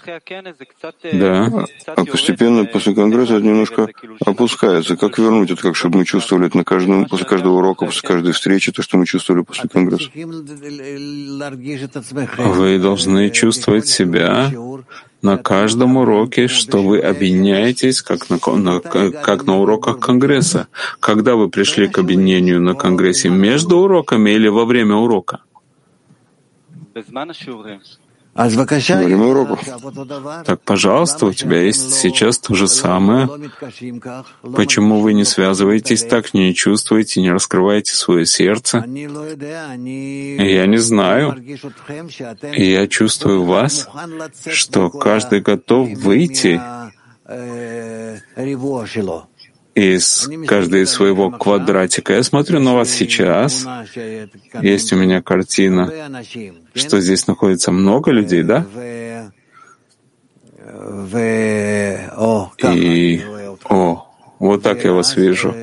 Да. 1.13 1.65
А 1.87 2.05
постепенно 2.05 2.65
после 2.65 2.93
Конгресса 2.93 3.37
это 3.37 3.45
немножко 3.45 3.89
опускается. 4.25 4.95
Как 4.95 5.17
вернуть 5.17 5.49
это, 5.51 5.61
как 5.61 5.75
чтобы 5.75 5.99
мы 5.99 6.05
чувствовали 6.05 6.47
это 6.47 6.57
на 6.57 6.63
каждом, 6.63 7.05
после 7.05 7.25
каждого 7.25 7.57
урока, 7.57 7.85
после 7.85 8.07
каждой 8.07 8.33
встречи, 8.33 8.71
то, 8.71 8.83
что 8.83 8.97
мы 8.97 9.05
чувствовали 9.05 9.43
после 9.43 9.67
Конгресса? 9.67 10.09
Вы 12.37 12.79
должны 12.79 13.29
чувствовать 13.31 13.87
себя 13.87 14.51
на 15.21 15.37
каждом 15.37 15.97
уроке, 15.97 16.47
что 16.47 16.83
вы 16.83 16.99
объединяетесь, 16.99 18.01
как 18.01 18.29
на, 18.29 18.37
на, 18.57 18.79
как 18.79 19.45
на 19.45 19.59
уроках 19.59 19.99
Конгресса. 19.99 20.67
Когда 20.99 21.35
вы 21.35 21.49
пришли 21.49 21.87
к 21.87 21.99
объединению 21.99 22.61
на 22.61 22.73
Конгрессе? 22.73 23.29
Между 23.29 23.77
уроками 23.77 24.31
или 24.31 24.47
во 24.47 24.65
время 24.65 24.95
урока? 24.95 25.41
Время 28.33 29.25
уроков. 29.25 29.59
Так, 30.45 30.61
пожалуйста, 30.61 31.25
у 31.25 31.33
тебя 31.33 31.61
есть 31.61 31.93
сейчас 31.93 32.39
то 32.39 32.55
же 32.55 32.67
самое. 32.67 33.29
Почему 34.55 35.01
вы 35.01 35.13
не 35.13 35.25
связываетесь 35.25 36.03
так, 36.03 36.33
не 36.33 36.55
чувствуете, 36.55 37.21
не 37.21 37.31
раскрываете 37.31 37.93
свое 37.93 38.25
сердце? 38.25 38.77
Я 38.87 40.65
не 40.65 40.77
знаю. 40.77 41.35
Я 42.53 42.87
чувствую 42.87 43.43
вас, 43.43 43.89
что 44.47 44.89
каждый 44.89 45.41
готов 45.41 45.89
выйти 45.89 46.61
из 49.75 50.29
каждой 50.47 50.85
своего 50.85 51.31
квадратика. 51.31 52.13
Я 52.13 52.23
смотрю 52.23 52.59
на 52.59 52.73
вас 52.75 52.89
сейчас. 52.89 53.65
Есть 54.61 54.93
у 54.93 54.95
меня 54.97 55.21
картина, 55.21 56.23
что 56.73 56.99
здесь 56.99 57.27
находится 57.27 57.71
много 57.71 58.11
людей, 58.11 58.43
да? 58.43 58.65
И, 62.75 63.21
о, 63.69 64.07
вот 64.39 64.63
так 64.63 64.83
я 64.83 64.93
вас 64.93 65.15
вижу. 65.15 65.55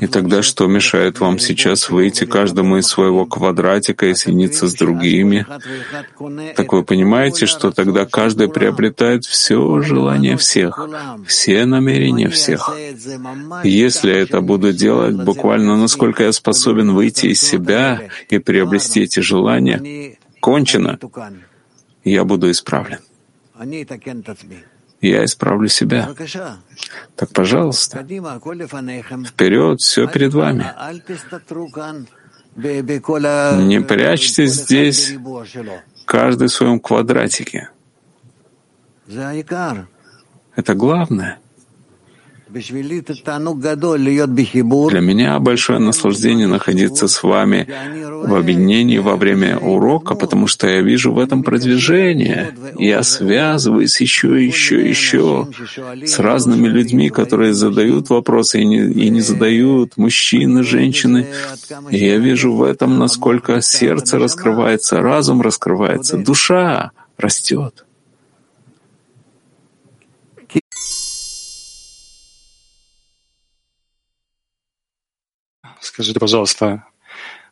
И 0.00 0.06
тогда 0.06 0.42
что 0.42 0.66
мешает 0.66 1.20
вам 1.20 1.38
сейчас 1.38 1.90
выйти 1.90 2.24
каждому 2.24 2.78
из 2.78 2.86
своего 2.86 3.26
квадратика 3.26 4.06
и 4.06 4.14
соединиться 4.14 4.66
с 4.66 4.74
другими? 4.74 5.46
Так 6.56 6.72
вы 6.72 6.82
понимаете, 6.82 7.46
что 7.46 7.70
тогда 7.70 8.06
каждый 8.06 8.48
приобретает 8.48 9.24
все 9.24 9.82
желание 9.82 10.36
всех, 10.36 10.88
все 11.26 11.66
намерения 11.66 12.28
всех. 12.28 12.70
если 13.64 14.12
это 14.14 14.40
буду 14.40 14.72
делать 14.72 15.16
буквально 15.16 15.76
насколько 15.76 16.24
я 16.24 16.32
способен 16.32 16.94
выйти 16.94 17.26
из 17.26 17.40
себя 17.40 18.08
и 18.30 18.38
приобрести 18.38 19.02
эти 19.02 19.20
желания, 19.20 20.16
кончено, 20.40 20.98
я 22.04 22.24
буду 22.24 22.50
исправлен 22.50 22.98
я 25.08 25.24
исправлю 25.24 25.68
себя. 25.68 26.14
Так, 27.16 27.32
пожалуйста, 27.32 27.98
вперед, 29.26 29.80
все 29.80 30.06
перед 30.06 30.34
вами. 30.34 30.72
Не 32.56 33.80
прячьтесь 33.80 34.52
здесь, 34.52 35.14
каждый 36.04 36.48
в 36.48 36.52
своем 36.52 36.80
квадратике. 36.80 37.70
Это 40.54 40.74
главное. 40.74 41.38
Для 44.90 45.00
меня 45.00 45.38
большое 45.38 45.78
наслаждение 45.78 46.46
находиться 46.46 47.08
с 47.08 47.22
вами 47.22 47.66
в 48.26 48.34
объединении 48.34 48.98
во 48.98 49.16
время 49.16 49.58
урока, 49.58 50.14
потому 50.14 50.46
что 50.46 50.68
я 50.68 50.82
вижу 50.82 51.12
в 51.12 51.18
этом 51.18 51.42
продвижение. 51.42 52.54
Я 52.78 53.02
связываюсь 53.02 54.00
еще, 54.00 54.44
еще, 54.44 54.86
еще 54.86 55.48
с 56.04 56.18
разными 56.18 56.68
людьми, 56.68 57.08
которые 57.08 57.54
задают 57.54 58.10
вопросы 58.10 58.60
и 58.60 58.66
не, 58.66 58.80
и 58.80 59.08
не 59.08 59.20
задают, 59.20 59.96
мужчины, 59.96 60.62
женщины. 60.62 61.26
И 61.90 61.98
я 61.98 62.18
вижу 62.18 62.52
в 62.52 62.62
этом, 62.62 62.98
насколько 62.98 63.62
сердце 63.62 64.18
раскрывается, 64.18 65.00
разум 65.00 65.40
раскрывается, 65.40 66.18
душа 66.18 66.90
растет. 67.16 67.86
Скажите, 75.92 76.18
пожалуйста, 76.18 76.84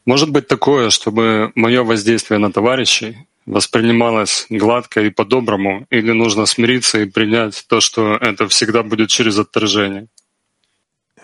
может 0.07 0.31
быть 0.31 0.49
такое, 0.49 0.89
чтобы 0.89 1.53
мое 1.55 1.85
воздействие 1.85 2.39
на 2.39 2.51
товарищей 2.51 3.29
воспринималось 3.45 4.47
гладко 4.49 5.03
и 5.03 5.11
по-доброму, 5.11 5.87
или 5.91 6.13
нужно 6.13 6.47
смириться 6.47 7.01
и 7.01 7.05
принять 7.05 7.67
то, 7.69 7.81
что 7.81 8.15
это 8.15 8.49
всегда 8.49 8.83
будет 8.83 9.11
через 9.11 9.39
отторжение? 9.39 10.07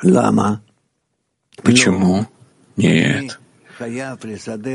Лама. 0.02 0.62
Почему? 1.62 2.26
Нет. 2.76 3.40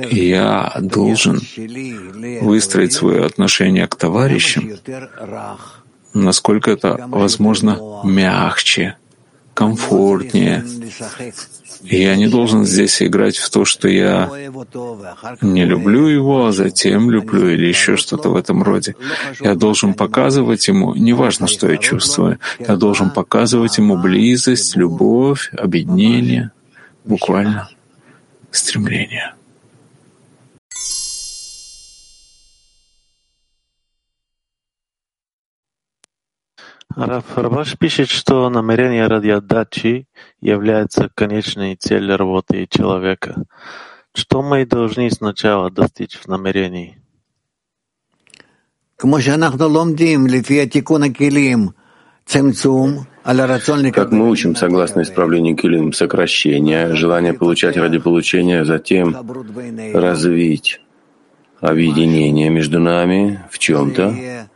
Я 0.10 0.74
должен 0.80 1.40
выстроить 2.42 2.94
свое 2.94 3.24
отношение 3.24 3.88
к 3.88 3.96
товарищам, 3.96 4.72
насколько 6.16 6.72
это 6.72 7.06
возможно, 7.08 8.02
мягче, 8.04 8.98
комфортнее, 9.54 10.66
я 11.84 12.16
не 12.16 12.28
должен 12.28 12.66
здесь 12.66 13.02
играть 13.02 13.38
в 13.38 13.50
то, 13.50 13.66
что 13.66 13.88
я 13.88 14.30
не 15.42 15.66
люблю 15.66 16.08
его, 16.08 16.48
а 16.48 16.52
затем 16.52 17.10
люблю 17.12 17.50
или 17.50 17.68
еще 17.68 17.98
что-то 17.98 18.30
в 18.30 18.36
этом 18.36 18.64
роде. 18.64 18.96
Я 19.40 19.56
должен 19.56 19.94
показывать 19.94 20.68
ему, 20.68 20.94
неважно, 20.96 21.48
что 21.48 21.70
я 21.70 21.78
чувствую, 21.78 22.40
я 22.60 22.76
должен 22.76 23.10
показывать 23.10 23.78
ему 23.78 23.98
близость, 23.98 24.76
любовь, 24.76 25.52
объединение, 25.58 26.52
буквально 27.06 27.70
стремление. 28.52 29.34
Раф 36.96 37.38
Рабаш 37.38 37.78
пишет, 37.78 38.10
что 38.10 38.50
намерение 38.50 39.08
ради 39.08 39.30
отдачи 39.30 40.08
является 40.42 41.10
конечной 41.14 41.76
целью 41.76 42.18
работы 42.18 42.68
человека. 42.70 43.44
Что 44.14 44.42
мы 44.42 44.66
должны 44.66 45.10
сначала 45.10 45.70
достичь 45.70 46.18
в 46.18 46.28
намерении? 46.28 47.02
Как 53.92 54.12
мы 54.12 54.30
учим, 54.30 54.56
согласно 54.56 55.02
исправлению 55.02 55.56
килим, 55.56 55.94
сокращение, 55.94 56.96
желание 56.96 57.34
получать 57.34 57.78
ради 57.78 58.00
получения, 58.00 58.66
затем 58.66 59.16
развить 59.94 60.82
объединение 61.60 62.50
между 62.50 62.80
нами 62.80 63.44
в 63.50 63.60
чем-то, 63.60 64.48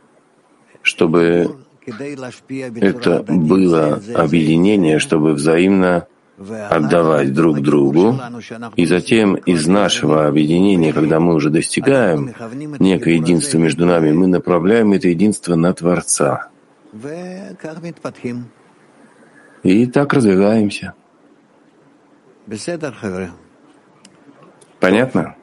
чтобы 0.82 1.65
это 1.86 3.22
было 3.28 4.00
объединение, 4.14 4.98
чтобы 4.98 5.32
взаимно 5.34 6.06
отдавать 6.70 7.32
друг 7.32 7.60
другу, 7.60 8.18
и 8.76 8.86
затем 8.86 9.36
из 9.36 9.66
нашего 9.66 10.26
объединения, 10.26 10.92
когда 10.92 11.18
мы 11.18 11.34
уже 11.34 11.50
достигаем 11.50 12.34
некое 12.78 13.14
единство 13.14 13.58
между 13.58 13.86
нами, 13.86 14.12
мы 14.12 14.26
направляем 14.26 14.92
это 14.92 15.08
единство 15.08 15.54
на 15.54 15.72
Творца. 15.72 16.48
И 19.62 19.86
так 19.86 20.12
развиваемся. 20.12 20.94
Понятно? 24.80 25.34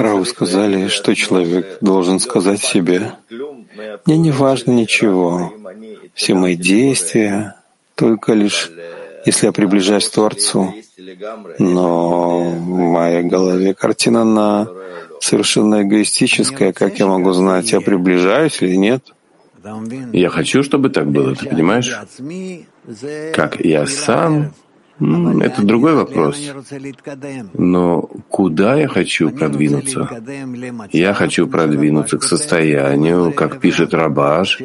Раву 0.00 0.24
сказали, 0.24 0.88
что 0.88 1.14
человек 1.14 1.78
должен 1.80 2.20
сказать 2.20 2.60
себе, 2.60 3.12
«Мне 4.06 4.18
не 4.18 4.30
важно 4.30 4.72
ничего, 4.72 5.52
все 6.14 6.34
мои 6.34 6.56
действия, 6.56 7.56
только 7.94 8.32
лишь 8.32 8.70
если 9.26 9.46
я 9.46 9.52
приближаюсь 9.52 10.08
к 10.08 10.12
Творцу». 10.12 10.74
Но 11.58 12.40
в 12.40 12.78
моей 12.78 13.22
голове 13.22 13.74
картина 13.74 14.24
на 14.24 14.68
совершенно 15.20 15.82
эгоистическая. 15.82 16.72
Как 16.72 16.98
я 16.98 17.06
могу 17.06 17.32
знать, 17.32 17.72
я 17.72 17.80
приближаюсь 17.80 18.62
или 18.62 18.76
нет? 18.76 19.04
Я 20.12 20.30
хочу, 20.30 20.62
чтобы 20.62 20.90
так 20.90 21.10
было, 21.10 21.34
ты 21.34 21.46
понимаешь? 21.46 21.92
Как 23.34 23.60
я 23.60 23.86
сам 23.86 24.52
это 25.00 25.62
другой 25.62 25.94
вопрос. 25.94 26.36
Но 27.54 28.02
куда 28.28 28.76
я 28.76 28.88
хочу 28.88 29.30
продвинуться? 29.30 30.08
Я 30.92 31.14
хочу 31.14 31.46
продвинуться 31.46 32.18
к 32.18 32.22
состоянию, 32.22 33.32
как 33.32 33.60
пишет 33.60 33.94
Рабаш 33.94 34.60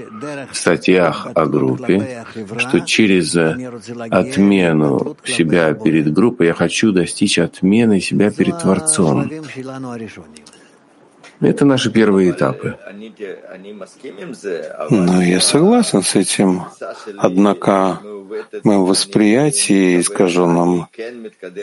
в 0.52 0.56
статьях 0.56 1.28
о 1.34 1.46
группе, 1.46 2.26
что 2.58 2.82
через 2.82 3.36
отмену 4.10 5.16
себя 5.24 5.74
перед 5.74 6.12
группой 6.12 6.48
я 6.48 6.54
хочу 6.54 6.92
достичь 6.92 7.40
отмены 7.40 8.02
себя 8.02 8.30
перед 8.30 8.60
Творцом. 8.60 9.30
Это 11.42 11.66
наши 11.66 11.92
первые 11.92 12.32
этапы. 12.32 12.78
Ну, 14.90 15.22
я 15.22 15.40
согласен 15.40 16.02
с 16.02 16.16
этим. 16.16 16.64
Однако 17.18 18.00
в 18.02 18.66
моем 18.66 18.86
восприятии 18.86 20.00
искаженном 20.00 20.88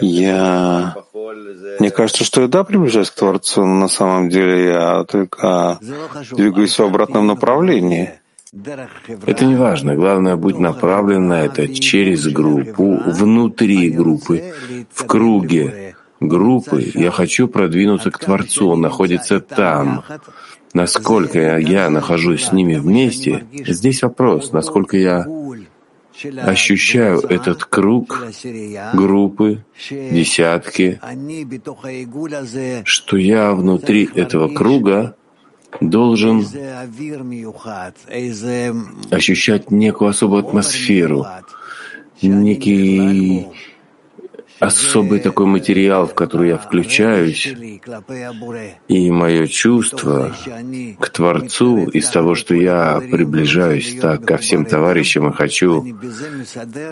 я... 0.00 0.94
Мне 1.78 1.90
кажется, 1.90 2.24
что 2.24 2.42
я 2.42 2.48
да, 2.48 2.64
приближаюсь 2.64 3.10
к 3.10 3.14
Творцу, 3.14 3.64
но 3.64 3.74
на 3.80 3.88
самом 3.88 4.28
деле 4.28 4.64
я 4.64 5.04
только 5.04 5.78
двигаюсь 6.30 6.78
в 6.78 6.82
обратном 6.82 7.26
направлении. 7.26 8.10
Это 9.26 9.46
не 9.46 9.56
важно. 9.56 9.94
Главное, 9.94 10.36
быть 10.36 10.58
направлен 10.58 11.26
на 11.26 11.44
это 11.44 11.66
через 11.68 12.26
группу, 12.26 13.00
внутри 13.06 13.90
группы, 13.90 14.52
в 14.92 15.06
круге 15.06 15.91
группы. 16.28 16.90
Я 16.94 17.10
хочу 17.10 17.48
продвинуться 17.48 18.10
к 18.10 18.18
Творцу. 18.18 18.70
Он 18.70 18.80
находится 18.80 19.40
там. 19.40 20.04
Насколько 20.74 21.58
я 21.58 21.90
нахожусь 21.90 22.46
с 22.46 22.52
ними 22.52 22.76
вместе, 22.76 23.44
здесь 23.52 24.02
вопрос, 24.02 24.52
насколько 24.52 24.96
я 24.96 25.26
ощущаю 26.42 27.20
этот 27.20 27.64
круг 27.64 28.24
группы, 28.94 29.64
десятки, 29.90 31.00
что 32.84 33.16
я 33.16 33.52
внутри 33.52 34.08
этого 34.14 34.48
круга 34.48 35.14
должен 35.80 36.46
ощущать 39.10 39.70
некую 39.70 40.10
особую 40.10 40.46
атмосферу, 40.46 41.26
некий 42.20 43.46
особый 44.62 45.18
такой 45.18 45.46
материал, 45.46 46.06
в 46.06 46.14
который 46.14 46.50
я 46.50 46.56
включаюсь, 46.56 47.52
и 48.88 49.10
мое 49.10 49.46
чувство 49.48 50.34
к 51.00 51.08
Творцу 51.08 51.88
из 51.88 52.08
того, 52.08 52.34
что 52.34 52.54
я 52.54 53.00
приближаюсь 53.00 53.98
так 54.00 54.24
ко 54.24 54.36
всем 54.36 54.64
товарищам 54.64 55.28
и 55.28 55.32
хочу 55.32 55.84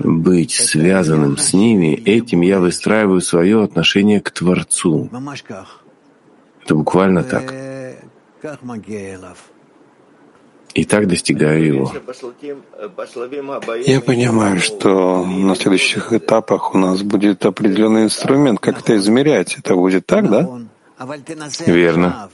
быть 0.02 0.52
связанным 0.52 1.36
с 1.36 1.52
ними, 1.52 1.94
этим 1.94 2.40
я 2.40 2.58
выстраиваю 2.58 3.20
свое 3.20 3.62
отношение 3.62 4.20
к 4.20 4.30
Творцу. 4.30 5.08
Это 6.64 6.74
буквально 6.74 7.22
так 7.22 7.54
и 10.74 10.84
так 10.84 11.08
достигаю 11.08 11.64
его. 11.64 11.92
Я 13.86 14.00
понимаю, 14.00 14.60
что 14.60 15.24
на 15.24 15.54
следующих 15.54 16.12
этапах 16.12 16.74
у 16.74 16.78
нас 16.78 17.02
будет 17.02 17.44
определенный 17.44 18.04
инструмент, 18.04 18.60
как 18.60 18.80
это 18.80 18.96
измерять. 18.96 19.56
Это 19.58 19.74
будет 19.74 20.06
так, 20.06 20.30
да? 20.30 20.48
Верно. 21.66 22.28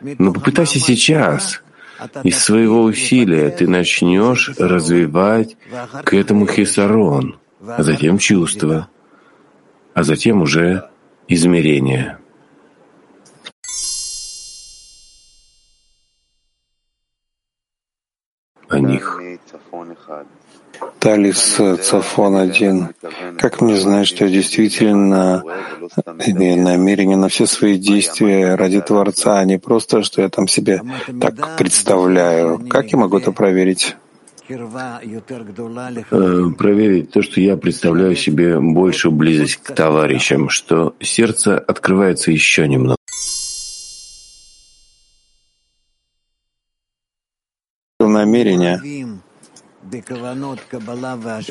Но 0.00 0.32
попытайся 0.32 0.78
сейчас. 0.78 1.62
Из 2.22 2.38
своего 2.38 2.84
усилия 2.84 3.50
ты 3.50 3.66
начнешь 3.66 4.50
развивать 4.56 5.56
к 6.04 6.14
этому 6.14 6.46
хисарон, 6.46 7.40
а 7.66 7.82
затем 7.82 8.18
чувство, 8.18 8.88
а 9.94 10.04
затем 10.04 10.42
уже 10.42 10.88
измерение. 11.26 12.17
Талис 20.98 21.60
Цафон 21.82 22.36
один. 22.36 22.88
Как 23.38 23.60
мне 23.60 23.76
знать, 23.76 24.08
что 24.08 24.24
я 24.24 24.30
действительно 24.30 25.42
имею 26.26 26.62
намерение 26.62 27.16
на 27.16 27.28
все 27.28 27.46
свои 27.46 27.78
действия 27.78 28.56
ради 28.56 28.80
Творца, 28.80 29.38
а 29.38 29.44
не 29.44 29.58
просто, 29.58 30.02
что 30.02 30.22
я 30.22 30.28
там 30.28 30.48
себе 30.48 30.82
так 31.20 31.56
представляю? 31.56 32.66
Как 32.68 32.90
я 32.92 32.98
могу 32.98 33.18
это 33.18 33.32
проверить? 33.32 33.96
Э, 34.50 34.54
проверить 36.56 37.10
то, 37.10 37.22
что 37.22 37.40
я 37.40 37.56
представляю 37.58 38.16
себе 38.16 38.58
большую 38.58 39.12
близость 39.12 39.56
к 39.56 39.74
товарищам, 39.74 40.48
что 40.48 40.94
сердце 41.00 41.58
открывается 41.58 42.30
еще 42.30 42.66
немного. 42.66 42.96
намерения. 48.18 48.97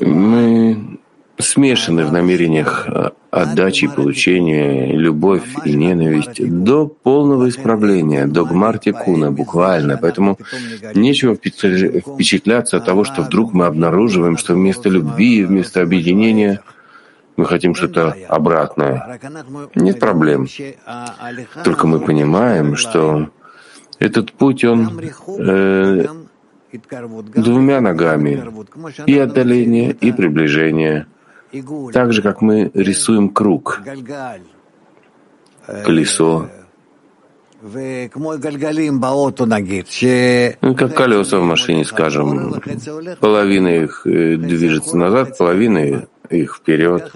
Мы 0.02 1.00
смешаны 1.40 2.06
в 2.06 2.12
намерениях 2.12 2.88
отдачи 3.30 3.86
и 3.86 3.88
получения, 3.88 4.92
любовь 4.92 5.44
и 5.66 5.74
ненависть 5.74 6.40
до 6.64 6.88
полного 6.88 7.50
исправления, 7.50 8.26
до 8.26 8.44
гмартикуна, 8.46 9.32
буквально. 9.32 9.98
Поэтому 9.98 10.38
нечего 10.96 11.36
впечатляться 11.36 12.78
от 12.78 12.86
того, 12.86 13.04
что 13.04 13.22
вдруг 13.22 13.54
мы 13.54 13.66
обнаруживаем, 13.66 14.38
что 14.38 14.54
вместо 14.54 14.90
любви, 14.90 15.46
вместо 15.46 15.82
объединения 15.82 16.62
мы 17.36 17.46
хотим 17.46 17.76
что-то 17.76 18.16
обратное. 18.28 19.20
Нет 19.76 20.00
проблем. 20.00 20.48
Только 21.64 21.86
мы 21.86 22.00
понимаем, 22.00 22.76
что 22.76 23.30
этот 24.00 24.32
путь, 24.32 24.64
он 24.64 25.02
э, 25.40 26.06
двумя 27.36 27.82
ногами. 27.82 28.44
и 29.06 29.18
отдаление, 29.18 29.92
и 29.92 30.12
приближение, 30.12 31.08
так 31.94 32.14
же, 32.14 32.22
как 32.22 32.42
мы 32.42 32.72
рисуем 32.74 33.30
круг, 33.30 33.82
колесо, 35.86 36.50
ну, 40.62 40.76
как 40.76 40.94
колеса 40.94 41.40
в 41.40 41.44
машине, 41.44 41.86
скажем, 41.86 42.62
половина 43.20 43.68
их 43.68 44.06
э, 44.06 44.36
движется 44.36 44.96
назад, 44.96 45.38
половина 45.38 46.08
их 46.30 46.56
вперед. 46.56 47.12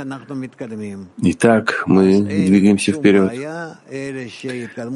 И 1.22 1.34
так 1.34 1.84
мы 1.86 2.22
двигаемся 2.22 2.91
вперед. 2.93 3.32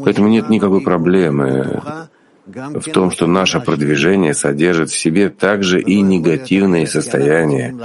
Поэтому 0.04 0.30
нет 0.30 0.50
никакой 0.50 0.82
проблемы 0.82 1.82
в 2.46 2.92
том, 2.92 3.12
что 3.12 3.28
наше 3.28 3.60
продвижение 3.60 4.34
содержит 4.34 4.90
в 4.90 4.98
себе 4.98 5.30
также 5.30 5.82
и 5.82 6.02
негативные 6.02 6.88
состояния. 6.88 7.76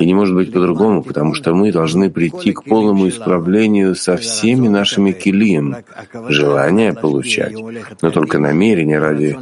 И 0.00 0.06
не 0.06 0.14
может 0.14 0.34
быть 0.34 0.52
по-другому, 0.52 1.02
потому 1.02 1.34
что 1.34 1.54
мы 1.54 1.72
должны 1.72 2.10
прийти 2.10 2.52
к 2.52 2.64
полному 2.64 3.08
исправлению 3.08 3.94
со 3.94 4.16
всеми 4.16 4.68
нашими 4.68 5.12
килием, 5.12 5.76
желание 6.28 6.92
получать. 6.92 7.54
Но 8.02 8.10
только 8.10 8.38
намерение 8.38 8.98
ради 8.98 9.36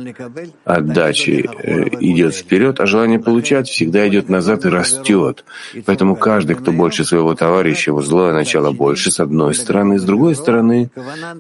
отдачи 0.65 1.49
э, 1.63 1.89
идет 2.01 2.35
вперед, 2.35 2.81
а 2.81 2.87
желание 2.87 3.19
получать 3.19 3.69
всегда 3.69 4.07
идет 4.09 4.29
назад 4.29 4.67
и 4.67 4.69
растет. 4.69 5.45
Поэтому 5.87 6.17
каждый, 6.17 6.57
кто 6.57 6.73
больше 6.73 7.05
своего 7.05 7.35
товарища, 7.35 7.91
его 7.91 8.03
злое 8.03 8.33
начало 8.33 8.73
больше, 8.73 9.11
с 9.11 9.21
одной 9.21 9.55
стороны, 9.55 9.99
с 9.99 10.03
другой 10.03 10.35
стороны, 10.35 10.91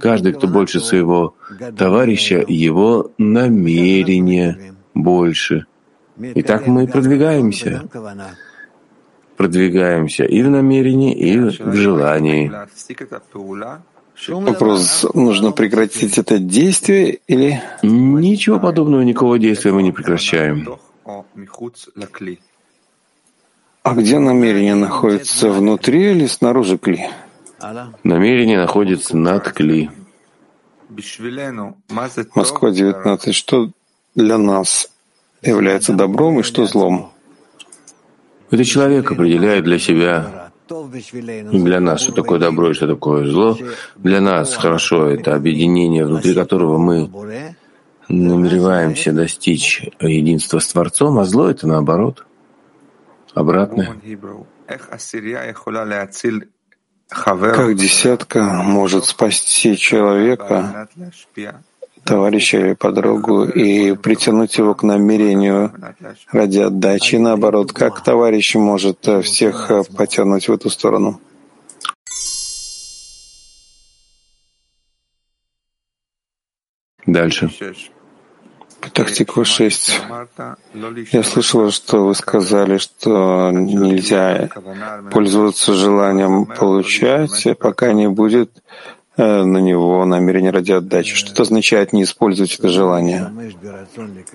каждый, 0.01 0.33
кто 0.33 0.47
больше 0.47 0.81
своего 0.81 1.35
товарища, 1.77 2.45
его 2.47 3.11
намерение 3.19 4.75
больше. 4.95 5.67
И 6.19 6.43
так 6.43 6.67
мы 6.67 6.87
продвигаемся. 6.87 7.89
Продвигаемся 9.37 10.25
и 10.25 10.43
в 10.43 10.51
намерении, 10.51 11.15
и 11.15 11.39
в 11.39 11.75
желании. 11.75 12.51
Вопрос, 14.29 15.05
нужно 15.13 15.53
прекратить 15.53 16.17
это 16.17 16.39
действие 16.39 17.19
или... 17.27 17.61
Ничего 17.83 18.59
подобного, 18.59 19.03
никакого 19.03 19.39
действия 19.39 19.73
мы 19.73 19.83
не 19.83 19.93
прекращаем. 19.93 20.79
А 23.83 23.95
где 23.95 24.19
намерение 24.19 24.75
находится, 24.75 25.51
внутри 25.51 26.13
или 26.13 26.27
снаружи 26.27 26.79
кли? 26.79 27.09
Намерение 28.03 28.59
находится 28.59 29.17
над 29.17 29.53
кли. 29.53 29.91
Москва, 32.35 32.71
19. 32.71 33.35
Что 33.35 33.71
для 34.15 34.39
нас 34.39 34.91
является 35.43 35.93
добром 35.93 36.41
и 36.41 36.43
что 36.43 36.67
злом? 36.67 37.13
Это 38.51 38.65
человек 38.65 39.11
определяет 39.11 39.65
для 39.65 39.79
себя 39.79 40.51
для 40.69 41.81
нас, 41.81 42.01
что 42.01 42.13
такое 42.13 42.39
добро 42.39 42.71
и 42.71 42.75
что 42.75 42.87
такое 42.87 43.27
зло. 43.27 43.57
Для 43.97 44.21
нас 44.21 44.55
хорошо 44.57 45.09
это 45.09 45.35
объединение, 45.35 46.05
внутри 46.05 46.35
которого 46.35 46.79
мы 46.79 47.11
намереваемся 48.09 49.13
достичь 49.13 49.83
единства 50.01 50.59
с 50.59 50.69
Творцом, 50.69 51.19
а 51.19 51.25
зло— 51.25 51.51
это 51.51 51.67
наоборот, 51.67 52.25
обратное. 53.35 53.97
Как 57.09 57.77
десятка 57.77 58.43
может 58.43 59.05
спасти 59.05 59.77
человека, 59.77 60.89
товарища 62.05 62.59
или 62.59 62.75
подругу, 62.75 63.45
и 63.45 63.95
притянуть 63.95 64.59
его 64.59 64.75
к 64.75 64.83
намерению 64.83 65.73
ради 66.31 66.59
отдачи, 66.59 67.17
наоборот, 67.17 67.73
как 67.73 68.03
товарищ 68.03 68.55
может 68.57 69.07
всех 69.23 69.71
потянуть 69.97 70.49
в 70.49 70.53
эту 70.53 70.69
сторону? 70.71 71.21
Дальше. 77.07 77.51
Тактика 78.93 79.45
6. 79.45 80.01
Я 81.13 81.23
слышала, 81.23 81.71
что 81.71 82.07
вы 82.07 82.15
сказали, 82.15 82.79
что 82.79 83.51
нельзя 83.53 84.49
пользоваться 85.11 85.75
желанием 85.75 86.47
получать, 86.47 87.47
пока 87.59 87.93
не 87.93 88.09
будет 88.09 88.51
э, 89.17 89.43
на 89.43 89.59
него 89.59 90.05
намерение 90.05 90.51
ради 90.51 90.73
отдачи. 90.73 91.15
Что 91.15 91.33
это 91.33 91.43
означает 91.43 91.93
не 91.93 92.03
использовать 92.05 92.59
это 92.59 92.69
желание? 92.69 93.31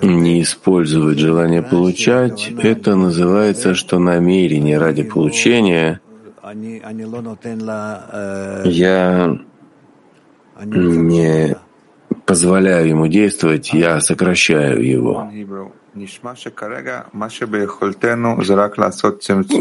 Не 0.01 0.41
использовать 0.41 1.19
желание 1.19 1.61
получать— 1.61 2.51
это 2.63 2.95
называется, 2.95 3.75
что 3.75 3.99
намерение 3.99 4.77
ради 4.77 5.03
получения 5.03 6.01
я 8.65 9.37
не 10.65 11.55
позволяю 12.31 12.87
ему 12.87 13.07
действовать, 13.07 13.73
я 13.73 13.99
сокращаю 13.99 14.81
его. 14.81 15.29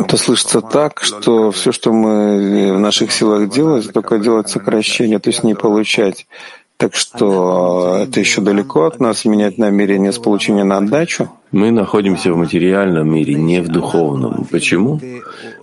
Это 0.05 0.17
слышится 0.17 0.61
так, 0.61 1.01
что 1.03 1.51
все, 1.51 1.73
что 1.73 1.93
мы 1.93 2.73
в 2.73 2.79
наших 2.79 3.11
силах 3.11 3.51
делать, 3.51 3.93
только 3.93 4.19
делать 4.21 4.49
сокращение, 4.49 5.19
то 5.19 5.31
есть 5.31 5.43
не 5.43 5.55
получать. 5.55 6.29
Так 6.77 6.95
что 6.95 7.99
это 8.05 8.21
еще 8.21 8.41
далеко 8.41 8.85
от 8.85 9.01
нас 9.01 9.25
менять 9.25 9.59
намерение 9.59 10.13
с 10.13 10.19
получения 10.19 10.63
на 10.63 10.77
отдачу? 10.77 11.29
Мы 11.51 11.73
находимся 11.73 12.33
в 12.33 12.37
материальном 12.37 13.13
мире, 13.13 13.35
не 13.35 13.61
в 13.61 13.69
духовном. 13.69 14.47
Почему? 14.49 15.01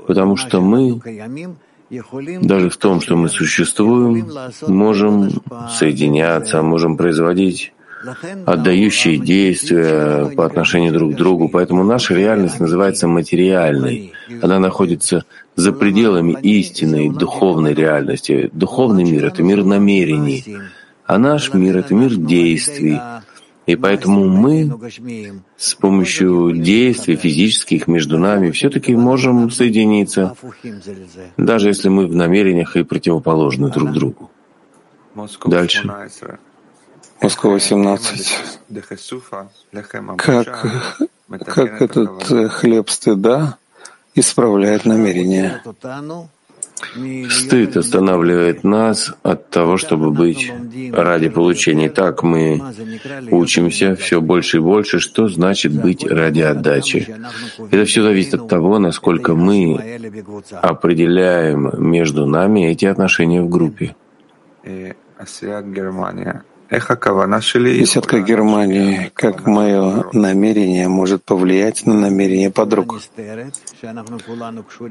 Потому 0.07 0.35
что 0.35 0.59
мы 0.59 0.99
даже 1.89 2.69
в 2.69 2.77
том, 2.77 3.01
что 3.01 3.15
мы 3.15 3.29
существуем, 3.29 4.29
можем 4.67 5.29
соединяться, 5.69 6.61
можем 6.61 6.97
производить 6.97 7.73
отдающие 8.45 9.17
действия 9.17 10.29
по 10.35 10.45
отношению 10.45 10.93
друг 10.93 11.13
к 11.13 11.15
другу. 11.15 11.49
Поэтому 11.49 11.83
наша 11.83 12.13
реальность 12.13 12.59
называется 12.59 13.07
материальной. 13.07 14.13
Она 14.41 14.59
находится 14.59 15.25
за 15.55 15.71
пределами 15.71 16.37
истинной 16.41 17.09
духовной 17.09 17.73
реальности. 17.73 18.49
Духовный 18.53 19.03
мир— 19.03 19.25
это 19.27 19.41
мир 19.43 19.63
намерений, 19.63 20.45
а 21.05 21.17
наш 21.17 21.53
мир— 21.53 21.77
это 21.79 21.93
мир 21.95 22.15
действий. 22.15 22.99
И 23.67 23.75
поэтому 23.75 24.29
мы 24.29 24.71
с 25.57 25.75
помощью 25.75 26.53
действий 26.53 27.17
физических 27.17 27.87
между 27.87 28.17
нами 28.17 28.51
все-таки 28.51 28.95
можем 28.95 29.51
соединиться, 29.51 30.35
даже 31.35 31.67
если 31.67 31.89
мы 31.89 32.07
в 32.07 32.15
намерениях 32.15 32.77
и 32.77 32.83
противоположны 32.83 33.69
друг 33.69 33.91
другу. 33.91 34.31
Дальше. 35.45 35.91
Москва 37.21 37.51
18. 37.51 38.39
Как, 40.17 40.65
как 41.27 41.81
этот 41.81 42.31
э, 42.31 42.47
хлеб 42.47 42.89
стыда 42.89 43.57
исправляет 44.15 44.85
намерение? 44.85 45.61
Стыд 47.29 47.75
останавливает 47.77 48.63
нас 48.63 49.13
от 49.23 49.49
того, 49.49 49.77
чтобы 49.77 50.11
быть 50.11 50.51
ради 50.91 51.29
получения. 51.29 51.89
Так 51.89 52.23
мы 52.23 52.61
учимся 53.31 53.95
все 53.95 54.21
больше 54.21 54.57
и 54.57 54.59
больше, 54.59 54.99
что 54.99 55.27
значит 55.27 55.73
быть 55.73 56.05
ради 56.05 56.41
отдачи. 56.41 57.07
Это 57.71 57.85
все 57.85 58.03
зависит 58.03 58.35
от 58.35 58.47
того, 58.47 58.79
насколько 58.79 59.33
мы 59.33 59.99
определяем 60.61 61.71
между 61.77 62.25
нами 62.27 62.71
эти 62.71 62.85
отношения 62.85 63.41
в 63.41 63.49
группе. 63.49 63.95
Десятка 66.69 68.19
Германии, 68.19 69.11
как 69.13 69.45
мое 69.45 70.05
намерение 70.11 70.87
может 70.89 71.23
повлиять 71.23 71.85
на 71.85 71.93
намерение 71.93 72.51
подруг. 72.51 72.99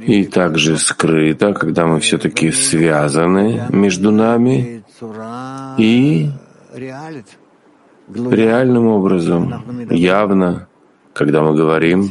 И 0.07 0.25
также 0.25 0.79
скрыто, 0.79 1.53
когда 1.53 1.87
мы 1.87 2.01
все-таки 2.01 2.51
связаны 2.51 3.67
между 3.71 4.11
нами 4.11 4.85
и 5.77 6.31
реальным 8.09 8.87
образом, 8.87 9.89
явно, 9.91 10.69
когда 11.13 11.43
мы 11.43 11.55
говорим, 11.55 12.09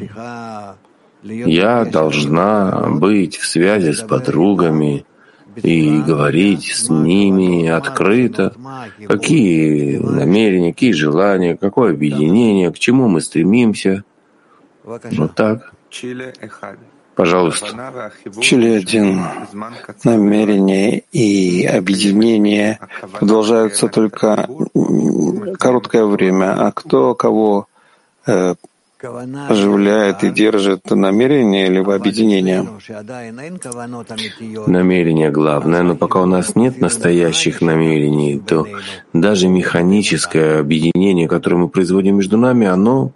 я 1.24 1.86
должна 1.86 2.88
быть 2.90 3.38
в 3.38 3.48
связи 3.48 3.94
с 3.94 4.02
подругами, 4.02 5.06
и 5.62 6.02
говорить 6.02 6.66
с 6.66 6.90
ними 6.90 7.68
открыто, 7.68 8.54
какие 9.08 9.98
намерения, 9.98 10.74
какие 10.74 10.92
желания, 10.92 11.58
какое 11.58 11.94
объединение, 11.94 12.72
к 12.72 12.80
чему 12.80 13.08
мы 13.08 13.22
стремимся. 13.22 14.04
Вот 14.84 15.36
так. 15.36 15.72
Пожалуйста. 17.16 18.12
Чили 18.42 18.70
один. 18.72 19.22
Намерения 20.04 21.04
и 21.14 21.66
объединения 21.66 22.80
продолжаются 23.14 23.88
только 23.88 24.50
короткое 25.58 26.06
время, 26.06 26.68
а 26.68 26.72
кто 26.74 27.16
кого 27.16 27.68
э, 28.28 28.56
оживляет 29.50 30.24
и 30.24 30.30
держит 30.30 30.90
намерение 30.90 31.70
либо 31.70 31.96
объединение? 31.96 32.68
Намерение 34.68 35.32
главное, 35.32 35.84
но 35.84 35.96
пока 35.96 36.22
у 36.22 36.26
нас 36.26 36.56
нет 36.56 36.82
настоящих 36.82 37.62
намерений, 37.62 38.40
то 38.40 38.68
даже 39.14 39.48
механическое 39.48 40.60
объединение, 40.60 41.28
которое 41.28 41.58
мы 41.58 41.70
производим 41.70 42.18
между 42.18 42.38
нами, 42.38 42.68
оно 42.68 43.12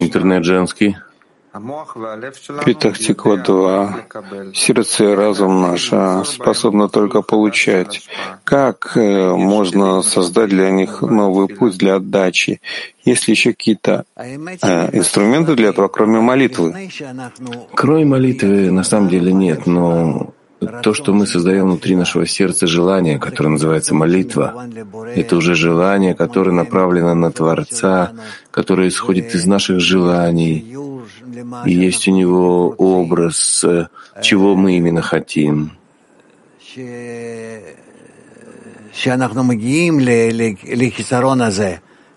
интернет 0.00 0.44
женский. 0.44 0.96
Питахтиква 2.64 3.36
2. 3.36 4.06
Сердце 4.54 5.04
и 5.04 5.14
разум 5.14 5.60
наше 5.60 6.22
способны 6.24 6.88
только 6.88 7.20
получать. 7.20 8.08
Как 8.44 8.96
э, 8.96 9.30
можно 9.34 10.02
создать 10.02 10.48
для 10.48 10.70
них 10.70 11.02
новый 11.02 11.48
путь 11.48 11.76
для 11.76 11.96
отдачи? 11.96 12.60
Есть 13.04 13.28
ли 13.28 13.34
еще 13.34 13.52
какие-то 13.52 14.04
э, 14.16 14.36
инструменты 14.96 15.54
для 15.54 15.68
этого, 15.68 15.88
кроме 15.88 16.20
молитвы? 16.20 16.90
Кроме 17.74 18.04
молитвы 18.06 18.70
на 18.70 18.82
самом 18.82 19.08
деле 19.10 19.32
нет, 19.32 19.66
но 19.66 20.32
то, 20.82 20.94
что 20.94 21.12
мы 21.12 21.26
создаем 21.26 21.66
внутри 21.66 21.96
нашего 21.96 22.26
сердца 22.26 22.66
желание, 22.66 23.18
которое 23.18 23.50
называется 23.50 23.94
молитва, 23.94 24.66
это 25.14 25.36
уже 25.36 25.54
желание, 25.54 26.14
которое 26.14 26.52
направлено 26.52 27.14
на 27.14 27.30
Творца, 27.30 28.12
которое 28.50 28.88
исходит 28.88 29.34
из 29.34 29.46
наших 29.46 29.80
желаний, 29.80 30.76
и 31.66 31.72
есть 31.72 32.08
у 32.08 32.12
него 32.12 32.68
образ, 32.78 33.64
э, 33.64 33.88
чего 34.22 34.54
мы 34.54 34.76
именно 34.76 35.02
хотим. 35.02 35.72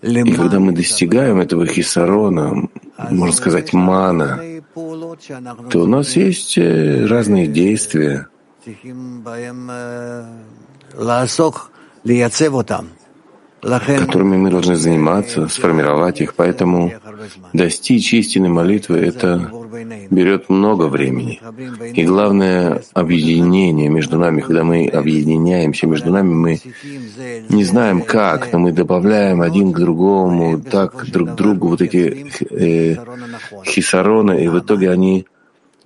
И 0.02 0.32
когда 0.34 0.60
мы 0.60 0.72
достигаем 0.72 1.40
этого 1.40 1.66
хисарона, 1.66 2.68
можно 3.10 3.34
сказать, 3.34 3.72
мана, 3.72 4.40
то 5.70 5.82
у 5.82 5.86
нас 5.86 6.16
есть 6.16 6.58
э, 6.58 7.06
разные 7.06 7.46
действия, 7.46 8.28
которыми 14.06 14.36
мы 14.36 14.50
должны 14.50 14.76
заниматься, 14.76 15.48
сформировать 15.48 16.20
их. 16.20 16.34
Поэтому 16.34 16.92
достичь 17.52 18.14
истинной 18.14 18.48
молитвы— 18.48 18.98
это 19.10 19.50
берет 20.10 20.48
много 20.48 20.84
времени. 20.84 21.40
И 21.94 22.04
главное— 22.04 22.82
объединение 22.94 23.88
между 23.88 24.18
нами. 24.18 24.40
Когда 24.40 24.62
мы 24.62 24.86
объединяемся 24.88 25.86
между 25.86 26.10
нами, 26.10 26.34
мы 26.34 26.60
не 27.48 27.64
знаем 27.64 28.02
как, 28.02 28.52
но 28.52 28.58
мы 28.58 28.72
добавляем 28.72 29.40
один 29.42 29.72
к 29.72 29.78
другому, 29.78 30.60
так 30.60 31.10
друг 31.10 31.32
к 31.32 31.34
другу 31.34 31.68
вот 31.68 31.80
эти 31.82 32.26
э, 32.50 32.96
хисароны, 33.64 34.44
и 34.44 34.48
в 34.48 34.58
итоге 34.58 34.90
они 34.90 35.26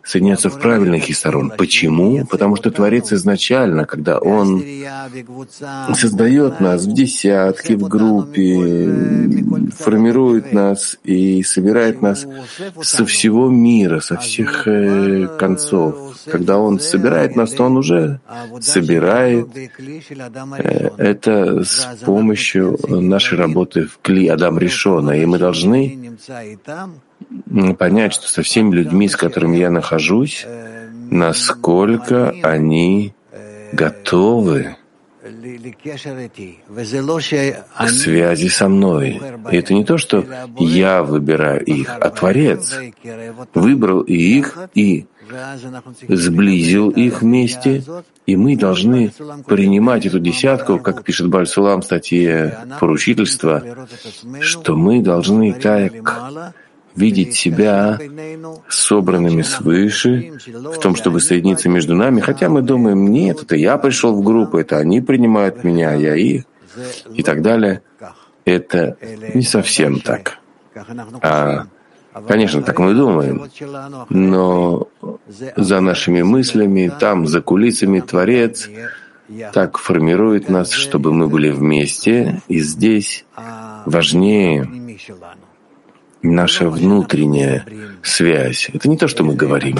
соединяться 0.02 0.50
в 0.50 0.58
правильный 0.58 1.00
хисарон. 1.00 1.52
Почему? 1.56 2.24
Потому 2.26 2.56
что 2.56 2.70
Творец 2.70 3.12
изначально, 3.12 3.84
когда 3.84 4.18
Он 4.18 4.62
создает 5.94 6.60
нас 6.60 6.86
в 6.86 6.92
десятке, 6.92 7.76
в 7.76 7.88
группе, 7.88 8.92
формирует 9.78 10.52
нас 10.52 10.98
и 11.04 11.42
собирает 11.42 12.02
нас 12.02 12.26
со 12.82 13.04
всего 13.04 13.48
мира, 13.48 14.00
со 14.00 14.16
всех 14.16 14.66
э, 14.66 15.28
концов. 15.38 16.16
Когда 16.26 16.58
Он 16.58 16.80
собирает 16.80 17.36
нас, 17.36 17.52
то 17.52 17.64
Он 17.64 17.76
уже 17.76 18.20
собирает 18.60 19.48
э, 19.56 20.90
это 20.98 21.64
с 21.64 21.98
помощью 22.04 22.78
нашей 22.88 23.38
работы 23.38 23.86
в 23.86 23.98
Кли 24.02 24.28
Адам 24.28 24.58
Решона. 24.58 25.12
И 25.12 25.26
мы 25.26 25.38
должны 25.38 26.16
понять, 27.78 28.14
что 28.14 28.28
со 28.28 28.42
всеми 28.42 28.74
людьми, 28.74 29.08
с 29.08 29.16
которыми 29.16 29.56
я 29.56 29.70
нахожусь, 29.70 30.46
насколько 31.10 32.34
они 32.42 33.14
готовы 33.72 34.76
к 37.78 37.88
связи 37.88 38.48
со 38.48 38.68
мной. 38.68 39.20
И 39.50 39.56
это 39.56 39.74
не 39.74 39.84
то, 39.84 39.98
что 39.98 40.24
я 40.58 41.02
выбираю 41.02 41.64
их, 41.64 41.90
а 42.00 42.10
Творец 42.10 42.78
выбрал 43.54 44.00
их 44.02 44.58
и 44.74 45.06
сблизил 46.08 46.90
их 46.90 47.22
вместе, 47.22 47.84
и 48.26 48.36
мы 48.36 48.56
должны 48.56 49.12
принимать 49.46 50.06
эту 50.06 50.18
десятку, 50.18 50.78
как 50.78 51.04
пишет 51.04 51.28
Бальсулам 51.28 51.82
в 51.82 51.84
статье 51.84 52.58
«Поручительство», 52.80 53.62
что 54.40 54.76
мы 54.76 55.02
должны 55.02 55.52
так 55.52 55.92
видеть 56.96 57.34
себя 57.34 57.98
собранными 58.68 59.42
свыше, 59.42 60.32
в 60.46 60.78
том, 60.78 60.96
чтобы 60.96 61.20
соединиться 61.20 61.68
между 61.68 61.94
нами, 61.94 62.20
хотя 62.20 62.48
мы 62.48 62.62
думаем, 62.62 63.06
нет, 63.08 63.42
это 63.42 63.56
я 63.56 63.76
пришел 63.78 64.14
в 64.14 64.22
группу, 64.22 64.58
это 64.58 64.78
они 64.78 65.00
принимают 65.00 65.64
меня, 65.64 65.94
я 65.94 66.14
их, 66.14 66.44
и 67.14 67.22
так 67.22 67.42
далее. 67.42 67.82
Это 68.44 68.96
не 69.34 69.42
совсем 69.42 70.00
так. 70.00 70.38
А, 71.22 71.66
конечно, 72.26 72.62
так 72.62 72.78
мы 72.78 72.94
думаем, 72.94 73.48
но 74.08 74.88
за 75.56 75.80
нашими 75.80 76.22
мыслями, 76.22 76.92
там, 76.98 77.26
за 77.26 77.40
кулисами 77.40 78.00
Творец 78.00 78.68
так 79.52 79.78
формирует 79.78 80.48
нас, 80.48 80.72
чтобы 80.72 81.12
мы 81.12 81.28
были 81.28 81.50
вместе, 81.50 82.42
и 82.48 82.58
здесь 82.60 83.24
важнее 83.86 84.68
наша 86.22 86.68
внутренняя 86.68 87.66
связь. 88.02 88.70
Это 88.72 88.88
не 88.88 88.96
то, 88.96 89.08
что 89.08 89.24
мы 89.24 89.34
говорим, 89.34 89.78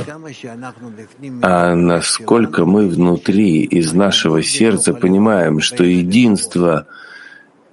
а 1.43 1.75
насколько 1.75 2.65
мы 2.65 2.89
внутри 2.89 3.63
из 3.63 3.93
нашего 3.93 4.43
сердца 4.43 4.95
понимаем, 4.95 5.61
что 5.61 5.85
единство 5.85 6.87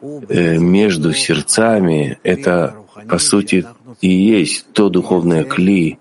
э, 0.01 0.57
между 0.57 1.13
сердцами— 1.13 2.19
это, 2.23 2.75
по 3.09 3.17
сути, 3.17 3.65
и 4.01 4.09
есть 4.09 4.67
то 4.73 4.89
духовное 4.89 5.43
кли, 5.43 5.99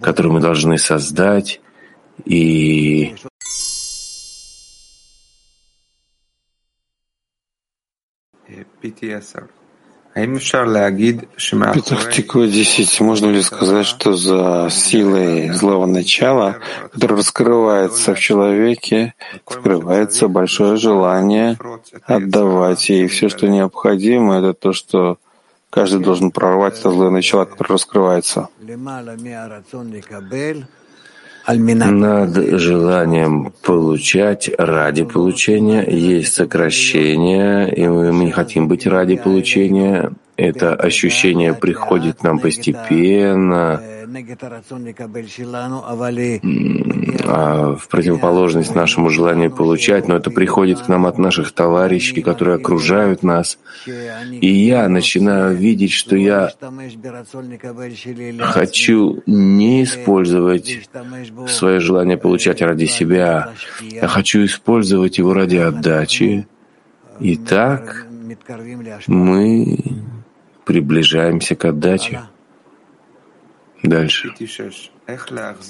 которое 0.00 0.30
мы 0.30 0.40
должны 0.40 0.78
создать 0.78 1.60
и 2.24 3.14
PTSR. 8.82 9.59
Петах 11.72 12.12
Тиква 12.12 12.46
10. 12.48 13.00
Можно 13.00 13.30
ли 13.30 13.42
сказать, 13.42 13.86
что 13.86 14.14
за 14.14 14.68
силой 14.70 15.50
злого 15.50 15.86
начала, 15.86 16.56
которое 16.92 17.16
раскрывается 17.16 18.14
в 18.14 18.18
человеке, 18.18 19.14
скрывается 19.48 20.26
большое 20.28 20.76
желание 20.76 21.56
отдавать, 22.04 22.90
и 22.90 23.06
все, 23.06 23.28
что 23.28 23.48
необходимо, 23.48 24.38
это 24.38 24.52
то, 24.52 24.72
что 24.72 25.18
каждый 25.70 26.00
должен 26.00 26.32
прорвать 26.32 26.78
это 26.80 26.90
злое 26.90 27.10
начало, 27.10 27.44
которое 27.44 27.74
раскрывается. 27.74 28.48
Над 31.52 32.36
желанием 32.58 33.52
получать 33.62 34.50
ради 34.58 35.04
получения 35.04 35.84
есть 35.88 36.34
сокращение, 36.34 37.72
и 37.74 37.88
мы 37.88 38.24
не 38.24 38.30
хотим 38.30 38.68
быть 38.68 38.86
ради 38.86 39.16
получения. 39.16 40.12
Это 40.36 40.74
ощущение 40.74 41.52
приходит 41.54 42.18
к 42.18 42.22
нам 42.22 42.38
постепенно, 42.38 43.82
в 47.76 47.88
противоположность 47.88 48.74
нашему 48.74 49.08
желанию 49.10 49.50
получать, 49.50 50.08
но 50.08 50.16
это 50.16 50.30
приходит 50.30 50.80
к 50.80 50.88
нам 50.88 51.06
от 51.06 51.18
наших 51.18 51.52
товарищей, 51.52 52.22
которые 52.22 52.56
окружают 52.56 53.22
нас. 53.22 53.58
И 54.30 54.48
я 54.48 54.88
начинаю 54.88 55.56
видеть, 55.56 55.92
что 55.92 56.16
я 56.16 56.50
хочу 58.40 59.22
не 59.26 59.84
использовать 59.84 60.88
свое 61.48 61.80
желание 61.80 62.16
получать 62.16 62.62
ради 62.62 62.86
себя, 62.86 63.52
я 63.80 64.08
хочу 64.08 64.44
использовать 64.44 65.18
его 65.18 65.32
ради 65.32 65.56
отдачи. 65.56 66.46
И 67.20 67.36
так 67.36 68.06
мы 69.06 69.78
приближаемся 70.64 71.54
к 71.54 71.64
отдаче. 71.64 72.20
Дальше. 73.82 74.34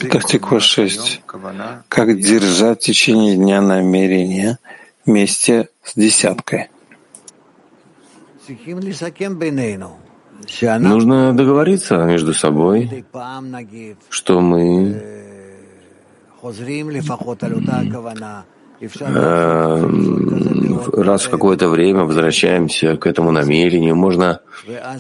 Петахтиква 0.01 0.61
6. 0.61 1.23
Как 1.89 2.21
держать 2.21 2.83
в 2.83 2.85
течение 2.85 3.37
дня 3.37 3.61
намерение 3.61 4.59
вместе 5.07 5.69
с 5.85 5.95
десяткой? 5.95 6.69
Нужно 10.79 11.37
договориться 11.37 11.97
между 12.05 12.35
собой, 12.35 13.05
что 14.09 14.41
мы 14.41 15.21
раз 20.93 21.25
в 21.25 21.31
какое-то 21.31 21.69
время 21.69 22.05
возвращаемся 22.05 22.97
к 22.97 23.07
этому 23.07 23.31
намерению. 23.31 23.97
Можно 23.97 24.41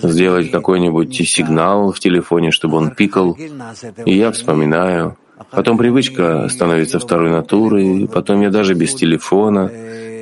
сделать 0.03 0.51
какой-нибудь 0.51 1.15
сигнал 1.29 1.93
в 1.93 2.01
телефоне, 2.01 2.51
чтобы 2.51 2.77
он 2.77 2.91
пикал, 2.91 3.37
и 4.05 4.15
я 4.15 4.31
вспоминаю. 4.33 5.17
Потом 5.51 5.79
привычка 5.79 6.49
становится 6.49 6.99
второй 6.99 7.31
натурой, 7.31 8.09
потом 8.13 8.43
я 8.43 8.51
даже 8.51 8.75
без 8.75 8.95
телефона 8.95 9.71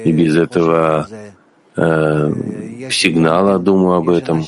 и 0.05 0.13
без 0.13 0.37
этого 0.37 1.09
э, 1.77 2.33
сигнала 2.91 3.59
думаю 3.59 3.97
об 3.97 4.11
этом. 4.11 4.45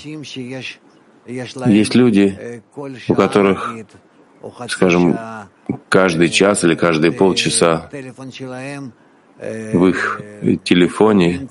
Есть 1.27 1.95
люди, 1.95 2.63
у 3.09 3.15
которых, 3.15 3.75
скажем, 4.69 5.19
каждый 5.89 6.29
час 6.29 6.65
или 6.65 6.75
каждые 6.75 7.13
полчаса 7.13 7.91
в 9.41 9.87
их 9.87 10.21
телефоне 10.65 11.49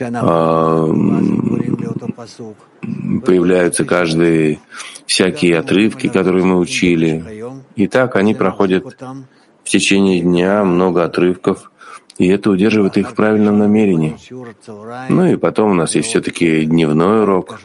а, 0.00 0.86
появляются 3.24 3.84
каждые 3.84 4.58
всякие 5.06 5.58
отрывки, 5.58 6.08
которые 6.08 6.44
мы 6.44 6.58
учили. 6.58 7.24
И 7.76 7.86
так 7.86 8.16
они 8.16 8.34
проходят 8.34 8.84
в 9.64 9.68
течение 9.68 10.20
дня 10.20 10.64
много 10.64 11.04
отрывков, 11.04 11.70
и 12.18 12.28
это 12.28 12.50
удерживает 12.50 12.96
их 12.96 13.10
в 13.10 13.14
правильном 13.14 13.58
намерении. 13.58 14.16
Ну 15.08 15.26
и 15.26 15.36
потом 15.36 15.72
у 15.72 15.74
нас 15.74 15.94
есть 15.94 16.08
все-таки 16.08 16.64
дневной 16.64 17.22
урок 17.22 17.60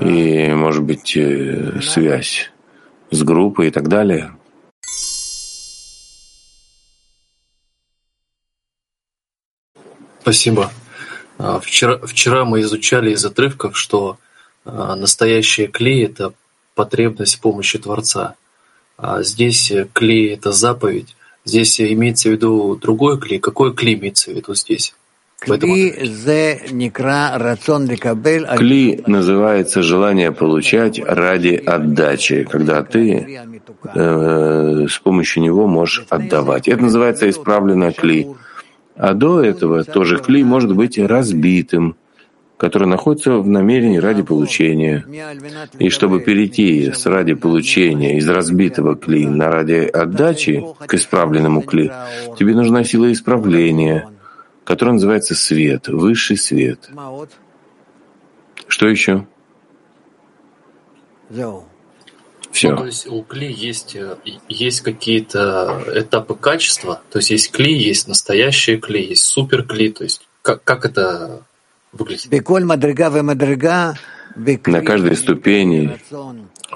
и, 0.00 0.52
может 0.54 0.82
быть, 0.82 1.16
э, 1.16 1.80
связь 1.82 2.50
с 3.10 3.22
группой 3.22 3.68
и 3.68 3.70
так 3.70 3.88
далее. 3.88 4.32
Спасибо. 10.24 10.72
А, 11.36 11.60
вчера, 11.60 11.98
вчера 12.02 12.46
мы 12.46 12.62
изучали 12.62 13.10
из 13.10 13.22
отрывков, 13.26 13.76
что 13.76 14.16
а, 14.64 14.96
настоящая 14.96 15.66
клей— 15.66 16.02
это 16.06 16.32
потребность 16.74 17.42
помощи 17.42 17.78
Творца. 17.78 18.34
А 18.96 19.22
здесь 19.22 19.70
клей— 19.92 20.28
это 20.32 20.50
заповедь. 20.50 21.14
Здесь 21.44 21.78
имеется 21.78 22.30
в 22.30 22.32
виду 22.32 22.74
другой 22.74 23.20
клей. 23.20 23.38
Какой 23.38 23.74
клей 23.74 23.96
имеется 23.96 24.30
в 24.30 24.34
виду 24.34 24.54
здесь? 24.54 24.94
Кли 28.56 29.04
называется 29.06 29.82
желание 29.82 30.32
получать 30.32 30.98
ради 31.04 31.54
отдачи, 31.66 32.44
когда 32.50 32.82
ты 32.82 33.40
э, 33.94 34.86
с 34.88 34.98
помощью 35.00 35.42
него 35.42 35.66
можешь 35.66 36.06
отдавать. 36.08 36.66
Это 36.66 36.80
называется 36.80 37.28
исправленное 37.28 37.92
кли. 37.92 38.26
А 38.96 39.14
до 39.14 39.42
этого 39.42 39.84
тоже 39.84 40.18
кли 40.18 40.44
может 40.44 40.74
быть 40.74 40.98
разбитым, 40.98 41.96
который 42.56 42.86
находится 42.86 43.38
в 43.38 43.48
намерении 43.48 43.98
ради 43.98 44.22
получения. 44.22 45.04
И 45.78 45.88
чтобы 45.90 46.20
перейти 46.20 46.92
с 46.92 47.04
ради 47.06 47.34
получения 47.34 48.18
из 48.18 48.28
разбитого 48.28 48.94
кли 48.94 49.26
на 49.26 49.50
ради 49.50 49.88
отдачи 49.92 50.64
к 50.86 50.94
исправленному 50.94 51.62
кли, 51.62 51.90
тебе 52.38 52.54
нужна 52.54 52.84
сила 52.84 53.10
исправления— 53.12 54.08
который 54.64 54.94
называется 54.94 55.34
свет, 55.34 55.88
высший 55.88 56.36
свет. 56.36 56.90
Что 58.66 58.88
еще? 58.88 59.26
Все. 62.54 62.70
Ну, 62.70 62.76
то 62.76 62.86
есть 62.86 63.08
у 63.08 63.22
кли 63.22 63.52
есть, 63.52 63.96
э, 63.96 64.14
есть 64.48 64.82
какие-то 64.82 65.82
этапы 65.92 66.36
качества, 66.36 67.02
то 67.10 67.18
есть 67.18 67.30
есть 67.30 67.50
кли, 67.50 67.76
есть 67.76 68.06
настоящие 68.06 68.78
кли, 68.78 69.04
есть 69.04 69.24
супер 69.24 69.64
кли, 69.64 69.90
то 69.90 70.04
есть 70.04 70.24
как, 70.40 70.62
как 70.62 70.84
это 70.84 71.42
выглядит? 71.92 72.30
На 74.66 74.82
каждой 74.82 75.16
ступени 75.16 75.98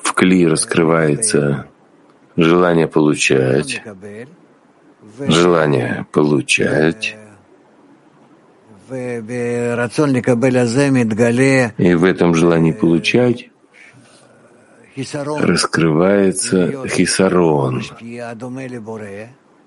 в 0.02 0.12
кли 0.14 0.48
раскрывается 0.48 1.68
желание 2.36 2.88
получать, 2.88 3.80
желание 5.28 6.06
получать, 6.10 7.16
и 11.78 11.94
в 11.94 12.04
этом 12.04 12.34
желании 12.34 12.72
получать 12.72 13.50
раскрывается 15.12 16.86
хисарон, 16.88 17.82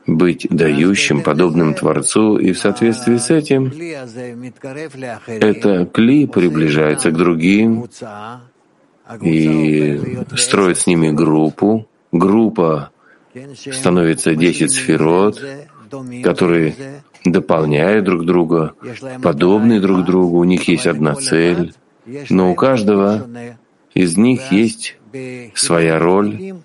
быть 0.08 0.48
дающим, 0.50 1.22
подобным 1.22 1.74
Творцу, 1.74 2.38
и 2.38 2.52
в 2.52 2.60
соответствии 2.60 3.18
с 3.18 3.30
этим. 3.30 3.72
Это 5.28 5.86
кли 5.86 6.28
приближается 6.28 7.12
к 7.12 7.18
другим 7.18 7.88
и 9.22 10.20
строит 10.36 10.78
с 10.78 10.88
ними 10.88 11.12
группу. 11.12 11.88
Группа 12.12 12.92
становится 13.56 14.36
10 14.36 14.72
сферот, 14.72 15.42
которые 16.24 16.76
дополняют 17.24 18.06
друг 18.06 18.26
друга, 18.26 18.74
подобны 19.22 19.80
друг 19.80 20.04
другу, 20.06 20.40
у 20.40 20.44
них 20.44 20.68
есть 20.68 20.88
одна 20.88 21.16
цель, 21.16 21.74
но 22.30 22.52
у 22.52 22.56
каждого 22.56 23.28
из 23.94 24.18
них 24.18 24.52
есть 24.52 24.98
своя 25.56 26.00
роль, 26.00 26.56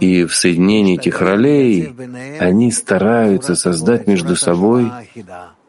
и 0.00 0.24
в 0.24 0.34
соединении 0.34 0.94
этих 0.94 1.20
ролей 1.20 1.92
они 2.38 2.70
стараются 2.70 3.54
создать 3.56 4.06
между 4.06 4.36
собой 4.36 4.90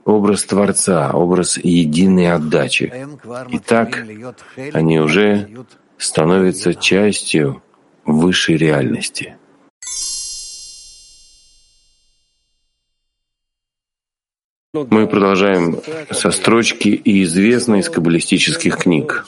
образ 0.06 0.44
Творца, 0.44 1.12
образ 1.14 1.58
единой 1.58 2.32
отдачи. 2.32 2.94
И 3.50 3.60
так 3.60 4.06
они 4.74 5.00
уже 5.00 5.50
становятся 5.98 6.74
частью 6.76 7.64
высшей 8.06 8.58
реальности. 8.58 9.38
Мы 14.74 15.06
продолжаем 15.06 15.80
со 16.10 16.32
строчки 16.32 16.90
и 16.90 17.24
известной 17.24 17.82
из 17.82 17.90
каббалистических 17.90 18.78
книг. 18.78 19.28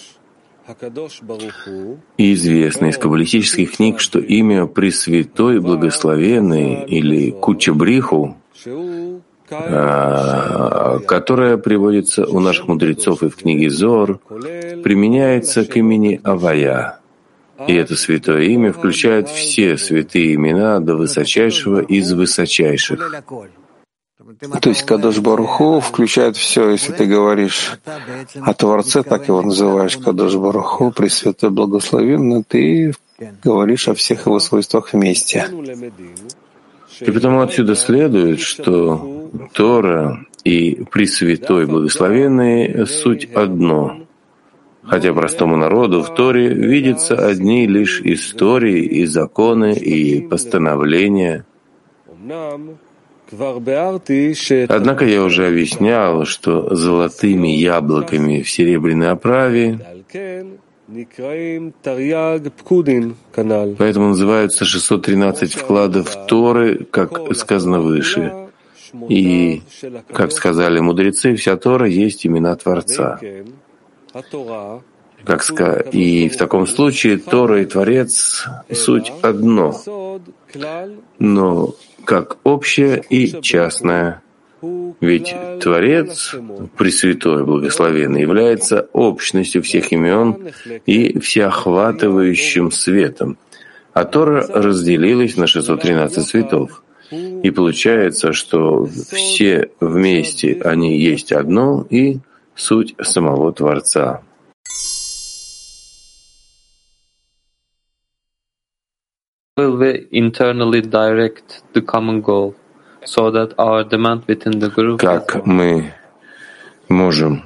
Известно 2.17 2.87
из 2.87 2.97
каббалистических 2.97 3.75
книг, 3.75 3.99
что 3.99 4.19
имя 4.19 4.65
Пресвятой 4.65 5.59
Благословенный 5.59 6.85
или 6.85 7.31
Кучабриху, 7.31 8.37
а, 9.51 10.99
которое 11.07 11.57
приводится 11.57 12.25
у 12.25 12.39
наших 12.39 12.67
мудрецов 12.67 13.21
и 13.21 13.29
в 13.29 13.35
книге 13.35 13.69
Зор, 13.69 14.19
применяется 14.83 15.65
к 15.65 15.77
имени 15.77 16.19
Авая. 16.23 16.99
И 17.67 17.73
это 17.73 17.95
святое 17.95 18.43
имя 18.43 18.73
включает 18.73 19.29
все 19.29 19.77
святые 19.77 20.35
имена 20.35 20.79
до 20.79 20.95
высочайшего 20.95 21.79
из 21.79 22.11
высочайших. 22.11 23.23
То 24.39 24.69
есть 24.69 24.83
Кадош 24.83 25.19
Баруху 25.19 25.79
включает 25.79 26.35
все, 26.37 26.71
если 26.71 26.91
ты 26.93 27.05
говоришь 27.05 27.79
о 28.41 28.53
Творце, 28.53 29.03
так 29.03 29.27
его 29.27 29.41
называешь 29.41 29.97
Кадош 29.97 30.35
Баруху, 30.35 30.91
Пресвятой 30.91 31.49
Благословенный, 31.49 32.43
ты 32.43 32.93
говоришь 33.43 33.87
о 33.87 33.93
всех 33.93 34.25
его 34.25 34.39
свойствах 34.39 34.93
вместе. 34.93 35.47
И 36.99 37.11
потому 37.11 37.41
отсюда 37.41 37.75
следует, 37.75 38.39
что 38.39 39.29
Тора 39.53 40.25
и 40.43 40.83
Пресвятой 40.91 41.65
Благословенный— 41.65 42.87
суть 42.87 43.25
одно. 43.33 43.99
Хотя 44.83 45.13
простому 45.13 45.57
народу 45.57 46.03
в 46.03 46.13
Торе 46.13 46.53
видятся 46.53 47.15
одни 47.15 47.65
лишь 47.65 48.01
истории 48.01 48.83
и 48.83 49.05
законы 49.05 49.73
и 49.73 50.21
постановления. 50.21 51.45
Однако 54.69 55.05
я 55.05 55.23
уже 55.23 55.47
объяснял, 55.47 56.25
что 56.25 56.73
золотыми 56.75 57.47
яблоками 57.47 58.41
в 58.41 58.49
серебряной 58.49 59.09
оправе 59.09 59.79
Поэтому 63.77 64.09
называются 64.09 64.65
613 64.65 65.55
вкладов 65.55 66.27
Торы, 66.27 66.85
как 66.85 67.35
сказано 67.35 67.79
выше. 67.79 68.49
И, 69.09 69.63
как 70.13 70.31
сказали 70.31 70.79
мудрецы, 70.79 71.35
вся 71.35 71.57
Тора 71.57 71.87
есть 71.87 72.25
имена 72.25 72.55
Творца. 72.55 73.19
Как 75.23 75.43
ска... 75.43 75.79
И 75.91 76.29
в 76.29 76.37
таком 76.37 76.67
случае 76.67 77.17
Тора 77.17 77.61
и 77.63 77.65
Творец— 77.65 78.45
суть 78.71 79.11
одно, 79.23 79.75
но 81.17 81.73
как 82.05 82.37
общее 82.43 83.03
и 83.09 83.41
частное. 83.41 84.21
Ведь 85.01 85.35
Творец, 85.61 86.35
Пресвятой 86.77 87.43
Благословенный, 87.43 88.21
является 88.21 88.87
общностью 88.93 89.61
всех 89.61 89.91
имен 89.91 90.49
и 90.85 91.19
всеохватывающим 91.19 92.71
светом, 92.71 93.37
а 93.93 94.05
Тора 94.05 94.47
разделилась 94.47 95.37
на 95.37 95.47
613 95.47 96.25
цветов. 96.25 96.83
И 97.11 97.51
получается, 97.51 98.33
что 98.33 98.85
все 98.85 99.69
вместе 99.79 100.59
они 100.63 100.97
есть 100.97 101.31
одно 101.31 101.85
и 101.89 102.17
суть 102.55 102.95
самого 103.01 103.53
Творца. 103.53 104.21
Will 109.57 109.77
we 109.77 110.05
internally 110.11 110.81
direct 110.81 111.63
the 111.71 111.81
common 111.81 112.19
goal 112.19 112.53
so 113.05 113.31
that 113.31 113.53
our 113.57 113.85
demand 113.85 114.25
within 114.27 114.59
the 114.59 114.69
group 114.69 114.99
Как 114.99 115.45
мы 115.45 115.93
можем 116.89 117.43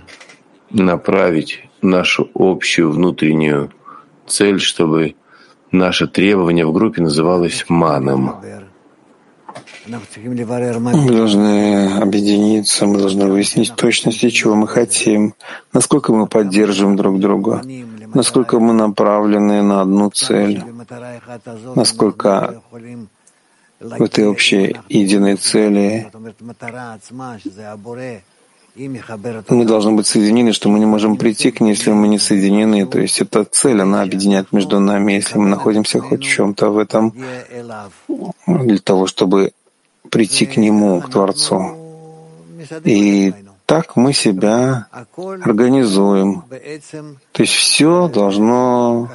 направить 0.71 1.69
нашу 1.83 2.27
общую 2.33 2.89
внутреннюю 2.91 3.71
цель, 4.25 4.59
чтобы 4.59 5.17
наше 5.71 6.07
требование 6.07 6.65
в 6.65 6.73
группе 6.73 7.03
называлось 7.03 7.65
маном? 7.69 8.41
Мы 9.85 11.11
должны 11.11 11.99
объединиться, 12.01 12.87
мы 12.87 12.97
должны 12.97 13.27
выяснить 13.27 13.75
точности, 13.75 14.31
чего 14.31 14.55
мы 14.55 14.67
хотим, 14.67 15.35
насколько 15.73 16.11
мы 16.11 16.25
поддерживаем 16.25 16.95
друг 16.95 17.19
друга, 17.19 17.61
насколько 18.13 18.59
мы 18.59 18.73
направлены 18.73 19.61
на 19.61 19.81
одну 19.81 20.09
цель, 20.09 20.63
насколько 21.75 22.61
в 23.79 24.03
этой 24.03 24.27
общей 24.27 24.77
единой 24.89 25.35
цели 25.35 26.11
мы 29.49 29.65
должны 29.65 29.91
быть 29.91 30.07
соединены, 30.07 30.53
что 30.53 30.69
мы 30.69 30.79
не 30.79 30.85
можем 30.85 31.17
прийти 31.17 31.51
к 31.51 31.59
ней, 31.59 31.71
если 31.71 31.91
мы 31.91 32.07
не 32.07 32.19
соединены. 32.19 32.85
То 32.85 32.99
есть 32.99 33.19
эта 33.21 33.43
цель, 33.43 33.81
она 33.81 34.01
объединяет 34.03 34.53
между 34.53 34.79
нами, 34.79 35.13
если 35.13 35.37
мы 35.37 35.47
находимся 35.47 35.99
хоть 35.99 36.21
в 36.21 36.29
чем-то 36.29 36.69
в 36.69 36.77
этом, 36.77 37.13
для 38.47 38.77
того, 38.79 39.07
чтобы 39.07 39.51
прийти 40.09 40.45
к 40.45 40.57
Нему, 40.57 41.01
к 41.01 41.09
Творцу. 41.09 41.75
И 42.85 43.33
так 43.69 43.95
мы 43.95 44.13
себя 44.13 44.87
организуем. 45.45 46.43
То 47.31 47.43
есть 47.43 47.53
все 47.53 48.07
должно, 48.07 49.07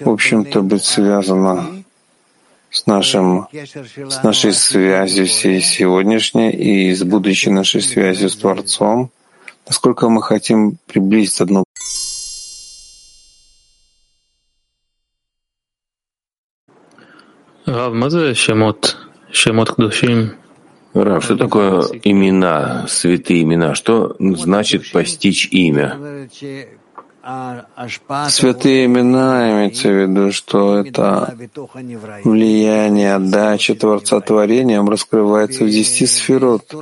в 0.00 0.08
общем-то, 0.08 0.62
быть 0.62 0.82
связано 0.82 1.84
с, 2.70 2.86
нашим, 2.86 3.46
с 3.52 4.22
нашей 4.22 4.54
связью 4.54 5.26
всей 5.26 5.60
сегодняшней 5.60 6.52
и 6.52 6.94
с 6.94 7.02
будущей 7.04 7.50
нашей 7.50 7.82
связью 7.82 8.30
с 8.30 8.36
Творцом, 8.36 9.10
насколько 9.66 10.08
мы 10.08 10.22
хотим 10.22 10.78
приблизиться 10.86 11.44
одно 11.44 11.64
Рав, 17.66 18.36
Шемот? 18.36 18.96
Шемот 19.30 19.70
Кдушим? 19.70 20.43
Рав, 20.94 21.24
что 21.24 21.36
такое 21.36 21.82
имена, 22.04 22.86
святые 22.88 23.42
имена? 23.42 23.74
Что 23.74 24.14
значит 24.18 24.92
постичь 24.92 25.48
имя? 25.50 26.28
Святые 28.28 28.86
имена 28.86 29.52
имеется 29.52 29.88
в 29.88 29.92
виду, 29.92 30.30
что 30.30 30.78
это 30.78 31.36
влияние, 32.22 33.14
отдача 33.14 33.74
Творца 33.74 34.20
творением 34.20 34.88
раскрывается 34.88 35.64
в 35.64 35.68
десяти 35.68 36.06
сферот 36.06 36.72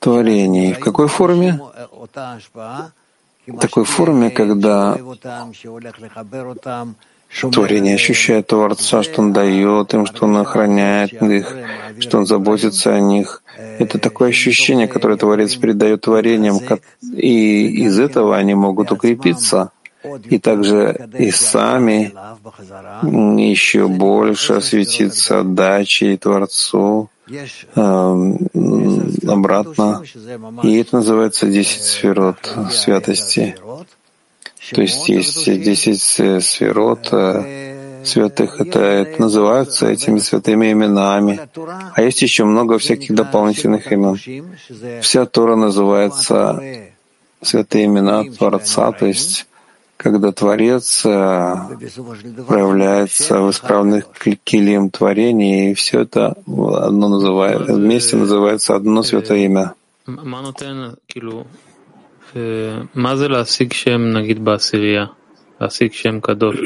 творений. 0.00 0.72
В 0.72 0.80
какой 0.80 1.06
форме? 1.06 1.60
В 3.46 3.58
такой 3.60 3.84
форме, 3.84 4.30
когда 4.30 4.98
Творение 7.52 7.94
ощущает 7.94 8.46
Творца, 8.46 9.02
что 9.02 9.22
Он 9.22 9.32
дает 9.32 9.94
им, 9.94 10.06
что 10.06 10.24
Он 10.26 10.36
охраняет 10.36 11.22
их, 11.22 11.54
что 11.98 12.18
Он 12.18 12.26
заботится 12.26 12.94
о 12.94 13.00
них. 13.00 13.42
Это 13.78 13.98
такое 13.98 14.30
ощущение, 14.30 14.88
которое 14.88 15.16
Творец 15.16 15.54
передает 15.56 16.02
творениям, 16.02 16.60
и 17.14 17.66
из 17.84 17.98
этого 17.98 18.36
они 18.36 18.54
могут 18.54 18.92
укрепиться, 18.92 19.70
и 20.24 20.38
также 20.38 21.08
и 21.18 21.30
сами 21.30 22.12
еще 23.02 23.88
больше 23.88 24.54
осветиться 24.54 25.40
отдачей 25.40 26.16
Творцу, 26.16 27.10
э, 27.28 27.80
обратно. 29.26 30.02
И 30.62 30.76
это 30.76 30.96
называется 30.96 31.46
десять 31.48 31.82
сферот 31.82 32.36
святости. 32.70 33.56
То 34.72 34.82
есть 34.82 35.08
есть 35.08 35.44
десять 35.44 36.02
сферот 36.02 37.12
святых, 38.04 38.60
это, 38.60 38.80
это 38.80 39.20
называются 39.20 39.88
этими 39.88 40.18
святыми 40.18 40.72
именами. 40.72 41.40
А 41.94 42.02
есть 42.02 42.22
еще 42.22 42.44
много 42.44 42.78
всяких 42.78 43.14
дополнительных 43.14 43.90
имен. 43.92 44.18
Вся 45.02 45.26
Тора 45.26 45.56
называется 45.56 46.62
святые 47.42 47.86
имена 47.86 48.24
Творца, 48.24 48.92
то 48.92 49.06
есть 49.06 49.46
когда 49.96 50.30
Творец 50.30 51.06
э, 51.06 51.56
проявляется 52.46 53.40
в 53.40 53.50
исправных 53.50 54.06
килим 54.44 54.90
творения, 54.90 55.70
и 55.70 55.74
все 55.74 56.00
это 56.00 56.36
одно 56.46 57.08
называет, 57.08 57.68
вместе 57.68 58.16
называется 58.16 58.74
одно 58.76 59.02
святое 59.02 59.38
имя. 59.38 59.74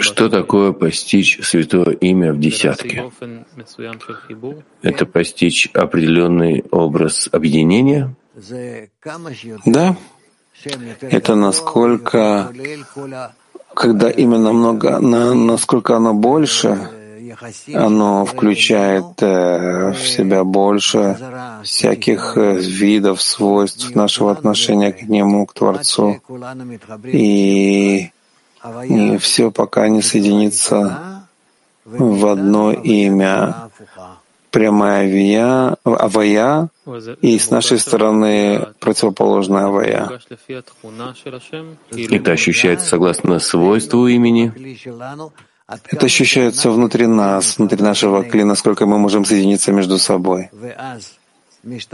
Что 0.00 0.28
такое 0.28 0.72
постичь 0.72 1.38
святое 1.42 1.94
имя 1.94 2.32
в 2.32 2.40
десятке? 2.40 3.08
Это 4.82 5.06
постичь 5.06 5.68
определенный 5.72 6.64
образ 6.72 7.28
объединения? 7.30 8.16
Да, 9.64 9.96
это 11.02 11.34
насколько, 11.36 12.52
когда 13.74 14.10
именно 14.10 14.52
много, 14.52 14.98
на, 14.98 15.34
насколько 15.34 15.96
оно 15.96 16.12
больше, 16.12 16.88
оно 17.74 18.24
включает 18.24 19.22
э, 19.22 19.92
в 19.92 20.08
себя 20.08 20.44
больше 20.44 21.16
всяких 21.62 22.36
э, 22.36 22.58
видов, 22.58 23.22
свойств 23.22 23.94
нашего 23.94 24.30
отношения 24.32 24.92
к 24.92 25.02
Нему, 25.02 25.46
к 25.46 25.54
Творцу. 25.54 26.20
И, 27.04 28.10
и 28.88 29.18
все 29.18 29.50
пока 29.50 29.88
не 29.88 30.02
соединится 30.02 31.26
в 31.84 32.26
одно 32.26 32.72
имя, 32.72 33.70
прямая 34.50 35.04
авия, 35.04 35.76
авая 35.84 36.68
и 37.20 37.38
с 37.38 37.50
нашей 37.50 37.78
стороны 37.78 38.68
противоположная 38.80 39.66
авая. 39.66 40.20
Это 41.90 42.32
ощущается 42.32 42.86
согласно 42.86 43.38
свойству 43.38 44.06
имени? 44.08 44.52
Это 45.88 46.06
ощущается 46.06 46.70
внутри 46.70 47.06
нас, 47.06 47.58
внутри 47.58 47.82
нашего 47.82 48.24
кли, 48.24 48.44
насколько 48.44 48.86
мы 48.86 48.98
можем 48.98 49.24
соединиться 49.24 49.72
между 49.72 49.98
собой. 49.98 50.50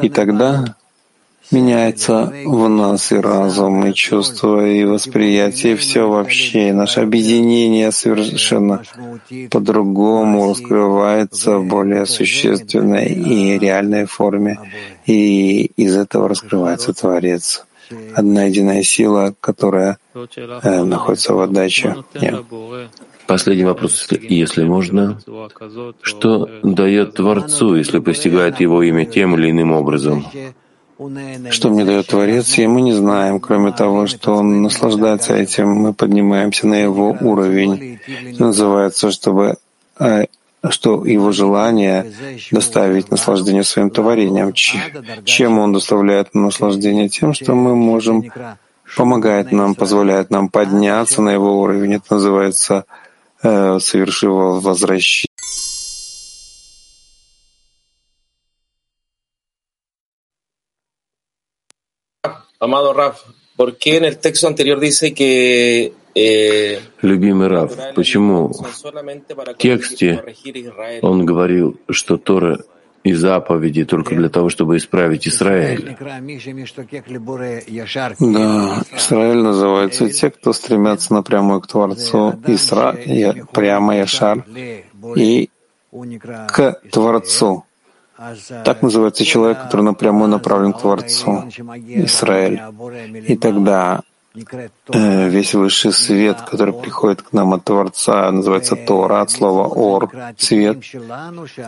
И 0.03 0.09
тогда 0.09 0.77
меняется 1.51 2.33
в 2.45 2.69
нас 2.69 3.13
и 3.13 3.17
разум, 3.17 3.87
и 3.87 3.95
чувство, 3.95 4.67
и 4.67 4.85
восприятие, 4.85 5.75
и 5.75 5.77
все 5.77 6.09
вообще. 6.09 6.69
И 6.69 6.73
наше 6.73 7.01
объединение 7.01 7.93
совершенно 7.93 8.83
по-другому 9.51 10.51
раскрывается 10.51 11.59
в 11.59 11.67
более 11.67 12.07
существенной 12.07 13.07
и 13.07 13.59
реальной 13.59 14.07
форме. 14.07 14.59
И 15.07 15.67
из 15.77 15.97
этого 15.97 16.29
раскрывается 16.29 16.93
Творец. 16.93 17.65
Одна 18.15 18.45
единая 18.45 18.83
сила, 18.83 19.35
которая 19.41 19.99
э, 20.15 20.83
находится 20.83 21.35
в 21.35 21.41
отдаче. 21.41 21.95
Нет. 22.21 22.43
Последний 23.27 23.65
вопрос, 23.65 24.09
если 24.11 24.65
можно. 24.65 25.19
Что 26.03 26.49
дает 26.63 27.15
Творцу, 27.15 27.77
если 27.77 27.99
постигает 27.99 28.61
его 28.61 28.83
имя 28.83 29.05
тем 29.05 29.35
или 29.35 29.51
иным 29.51 29.73
образом? 29.73 30.27
Что 31.51 31.69
мне 31.69 31.85
дает 31.85 32.07
Творец, 32.07 32.57
и 32.59 32.67
мы 32.67 32.81
не 32.81 32.93
знаем, 32.93 33.39
кроме 33.39 33.73
того, 33.73 34.07
что 34.07 34.37
Он 34.37 34.63
наслаждается 34.63 35.35
этим, 35.35 35.69
мы 35.69 35.93
поднимаемся 35.93 36.67
на 36.67 36.75
Его 36.75 37.17
уровень. 37.21 37.99
Называется, 38.39 39.11
чтобы 39.11 39.57
э, 39.99 40.25
что 40.71 41.05
его 41.05 41.33
желание 41.33 42.13
доставить 42.51 43.11
наслаждение 43.11 43.63
своим 43.63 43.91
творением. 43.91 44.53
Чем 45.25 45.59
он 45.59 45.73
доставляет 45.73 46.35
наслаждение? 46.35 47.09
Тем, 47.09 47.35
что 47.35 47.55
мы 47.55 47.75
можем, 47.77 48.25
помогает 48.97 49.53
нам, 49.53 49.75
позволяет 49.75 50.31
нам 50.31 50.49
подняться 50.49 51.23
на 51.23 51.31
его 51.31 51.61
уровень. 51.61 51.95
Это 51.95 52.15
называется 52.15 52.85
э, 53.47 53.81
совершив 53.81 54.63
возвращение. 54.63 55.27
Amado 62.59 62.95
Raf, 62.95 63.23
¿por 63.57 63.77
qué 63.77 63.99
en 63.99 64.05
el 64.05 64.17
texto 64.19 64.49
anterior 64.49 64.81
dice 64.81 65.13
que 65.15 65.93
э, 66.15 66.81
Любимый 67.03 67.49
Рав, 67.49 67.71
почему 67.95 68.49
в 68.49 69.55
тексте 69.59 70.25
он 71.03 71.27
говорил, 71.27 71.79
что 71.91 72.17
Тора 72.17 72.65
и 73.07 73.15
заповеди 73.15 73.85
только 73.85 74.15
для 74.15 74.29
того, 74.29 74.49
чтобы 74.49 74.77
исправить 74.77 75.29
Израиль? 75.29 75.97
Да, 78.19 78.83
Израиль 78.97 79.43
называется 79.43 80.09
те, 80.11 80.31
кто 80.31 80.53
стремятся 80.53 81.15
напрямую 81.15 81.61
к 81.61 81.67
Творцу, 81.67 82.35
Исра, 82.47 82.97
прямо 83.53 83.97
Яшар, 83.97 84.45
и 85.17 85.51
к 86.49 86.81
Творцу. 86.91 87.65
Так 88.65 88.83
называется 88.83 89.25
человек, 89.25 89.63
который 89.63 89.83
напрямую 89.83 90.29
направлен 90.29 90.73
к 90.73 90.81
Творцу, 90.81 91.45
Израиль. 91.87 92.61
И 93.29 93.37
тогда 93.37 94.03
весь 94.89 95.55
высший 95.55 95.93
свет, 95.93 96.41
который 96.43 96.75
приходит 96.75 97.23
к 97.23 97.33
нам 97.33 97.55
от 97.55 97.65
Творца, 97.65 98.31
называется 98.31 98.77
Тора, 98.77 99.23
от 99.23 99.31
слова 99.31 99.67
Ор, 99.67 100.11
свет. 100.37 100.79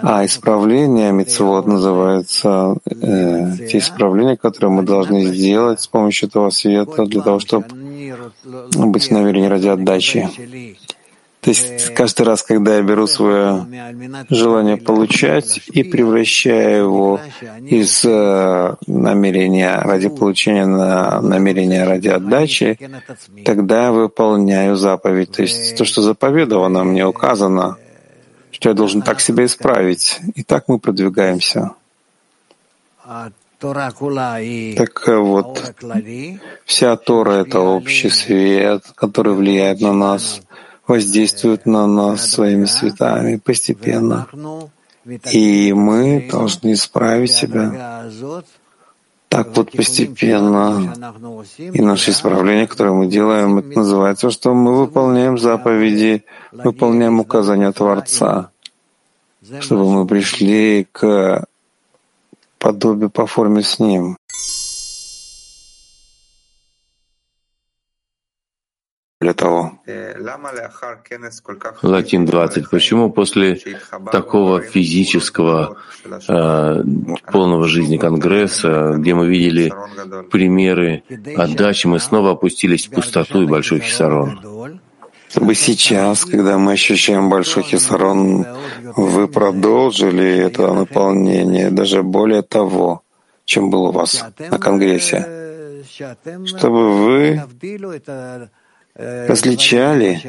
А 0.02 0.24
исправление 0.24 1.12
мецвод 1.12 1.66
называется 1.66 2.76
э, 2.84 3.56
те 3.70 3.78
исправления, 3.78 4.36
которые 4.36 4.70
мы 4.70 4.82
должны 4.82 5.24
сделать 5.24 5.80
с 5.80 5.86
помощью 5.86 6.28
этого 6.28 6.50
света 6.50 7.04
для 7.06 7.22
того, 7.22 7.40
чтобы 7.40 7.66
быть 8.74 9.08
в 9.08 9.10
намерении 9.10 9.48
ради 9.48 9.68
отдачи. 9.68 10.28
То 11.40 11.50
есть 11.50 11.94
каждый 11.94 12.22
раз, 12.22 12.42
когда 12.42 12.76
я 12.76 12.82
беру 12.82 13.06
свое 13.06 13.64
желание 14.28 14.76
получать 14.76 15.60
и 15.68 15.84
превращаю 15.84 16.84
его 16.84 17.20
из 17.64 18.04
э, 18.04 18.74
намерения 18.86 19.78
ради 19.78 20.08
получения 20.08 20.66
на 20.66 21.20
намерение 21.22 21.84
ради 21.84 22.08
отдачи, 22.08 22.78
тогда 23.44 23.84
я 23.84 23.92
выполняю 23.92 24.74
заповедь. 24.74 25.30
То 25.30 25.42
есть 25.42 25.76
то, 25.76 25.84
что 25.84 26.02
заповедовано, 26.02 26.82
мне 26.82 27.06
указано, 27.06 27.76
что 28.50 28.70
я 28.70 28.74
должен 28.74 29.02
так 29.02 29.20
себя 29.20 29.44
исправить. 29.44 30.20
И 30.34 30.42
так 30.42 30.64
мы 30.66 30.80
продвигаемся. 30.80 31.70
Так 34.76 35.08
вот, 35.08 35.74
вся 36.64 36.96
Тора— 36.96 37.32
это 37.42 37.60
общий 37.60 38.10
свет, 38.10 38.84
который 38.96 39.34
влияет 39.34 39.80
на 39.80 39.92
нас— 39.92 40.40
воздействуют 40.88 41.66
на 41.66 41.86
нас 41.86 42.30
своими 42.30 42.64
цветами 42.64 43.36
постепенно. 43.36 44.26
И 45.30 45.72
мы 45.72 46.28
должны 46.30 46.72
исправить 46.72 47.30
себя 47.30 48.06
так 49.28 49.56
вот 49.56 49.72
постепенно. 49.72 50.94
И 51.58 51.80
наше 51.82 52.10
исправление, 52.10 52.66
которое 52.66 52.94
мы 52.94 53.06
делаем, 53.06 53.58
это 53.58 53.78
называется, 53.78 54.30
что 54.30 54.54
мы 54.54 54.76
выполняем 54.76 55.38
заповеди, 55.38 56.24
выполняем 56.52 57.20
указания 57.20 57.70
Творца, 57.72 58.50
чтобы 59.60 59.90
мы 59.92 60.06
пришли 60.06 60.86
к 60.90 61.44
подобию 62.58 63.10
по 63.10 63.26
форме 63.26 63.62
с 63.62 63.78
Ним. 63.78 64.16
Для 69.20 69.34
того. 69.34 69.72
Латин 71.82 72.24
20. 72.24 72.70
Почему 72.70 73.10
после 73.10 73.60
такого 74.12 74.60
физического, 74.60 75.76
э, 76.28 76.82
полного 77.32 77.66
жизни 77.66 77.96
Конгресса, 77.96 78.94
где 78.96 79.14
мы 79.14 79.26
видели 79.26 79.72
примеры 80.30 81.02
отдачи, 81.36 81.88
мы 81.88 81.98
снова 81.98 82.32
опустились 82.32 82.86
в 82.86 82.90
пустоту 82.90 83.42
и 83.42 83.46
большой 83.46 83.80
хисарон? 83.80 84.80
Чтобы 85.28 85.54
сейчас, 85.54 86.24
когда 86.24 86.56
мы 86.56 86.72
ощущаем 86.72 87.28
большой 87.28 87.62
хисарон, 87.62 88.46
вы 88.96 89.28
продолжили 89.28 90.38
это 90.38 90.72
наполнение, 90.72 91.70
даже 91.70 92.02
более 92.02 92.42
того, 92.42 93.02
чем 93.44 93.68
было 93.68 93.88
у 93.88 93.92
вас 93.92 94.24
на 94.38 94.58
Конгрессе, 94.58 95.26
чтобы 96.46 96.92
вы 96.92 97.42
различали 98.98 100.20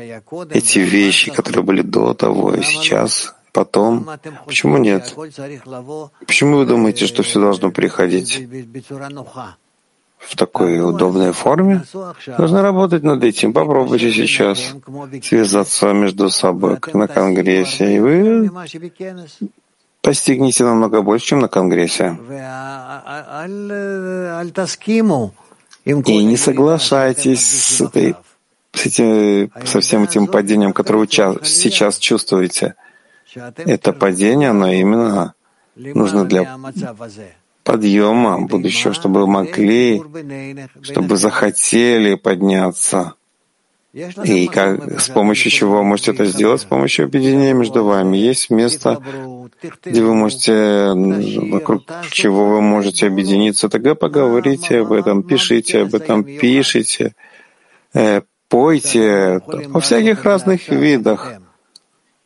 эти 0.51 0.79
вещи, 0.79 1.31
которые 1.31 1.63
были 1.63 1.81
до 1.81 2.13
того 2.13 2.53
и 2.53 2.61
сейчас, 2.61 3.35
потом. 3.51 4.07
Почему 4.45 4.77
нет? 4.77 5.15
Почему 6.25 6.57
вы 6.57 6.65
думаете, 6.65 7.07
что 7.07 7.23
все 7.23 7.39
должно 7.39 7.71
приходить 7.71 8.47
в 10.19 10.35
такой 10.35 10.79
удобной 10.79 11.31
форме? 11.31 11.83
Нужно 12.37 12.61
работать 12.61 13.03
над 13.03 13.23
этим. 13.23 13.53
Попробуйте 13.53 14.11
сейчас 14.11 14.75
связаться 15.23 15.91
между 15.93 16.29
собой, 16.29 16.77
как 16.77 16.93
на 16.93 17.07
Конгрессе, 17.07 17.95
и 17.95 17.99
вы 17.99 18.51
постигнете 20.01 20.63
намного 20.63 21.01
больше, 21.01 21.25
чем 21.27 21.39
на 21.39 21.47
Конгрессе. 21.47 22.17
И 25.85 26.23
не 26.23 26.37
соглашайтесь 26.37 27.47
с, 27.47 27.81
этой, 27.81 28.15
с 28.73 28.85
этим, 28.85 29.51
со 29.65 29.79
всем 29.79 30.03
этим 30.03 30.27
падением, 30.27 30.73
которое 30.73 30.99
вы 30.99 31.07
сейчас 31.43 31.97
чувствуете. 31.97 32.75
Это 33.57 33.93
падение, 33.93 34.49
оно 34.49 34.71
именно 34.71 35.33
нужно 35.75 36.25
для 36.25 36.57
подъема 37.63 38.39
будущего, 38.39 38.93
чтобы 38.93 39.21
вы 39.21 39.27
могли, 39.27 40.01
чтобы 40.81 41.17
захотели 41.17 42.15
подняться. 42.15 43.13
И 44.23 44.47
как, 44.47 45.01
с 45.01 45.09
помощью 45.09 45.51
чего 45.51 45.77
вы 45.77 45.83
можете 45.83 46.11
это 46.11 46.25
сделать? 46.25 46.61
С 46.61 46.65
помощью 46.65 47.05
объединения 47.05 47.53
между 47.53 47.83
вами. 47.83 48.17
Есть 48.17 48.51
место, 48.51 49.01
где 49.83 50.03
вы 50.03 50.13
можете, 50.13 50.93
вокруг 51.51 51.83
чего 52.11 52.49
вы 52.49 52.61
можете 52.61 53.07
объединиться. 53.07 53.67
Тогда 53.67 53.95
поговорите 53.95 54.81
об 54.81 54.91
этом, 54.91 55.23
пишите 55.23 55.81
об 55.81 55.95
этом, 55.95 56.23
пишите, 56.23 57.15
э, 57.93 58.21
пойте 58.49 59.41
во 59.45 59.79
всяких 59.79 60.23
разных 60.23 60.67
видах. 60.69 61.33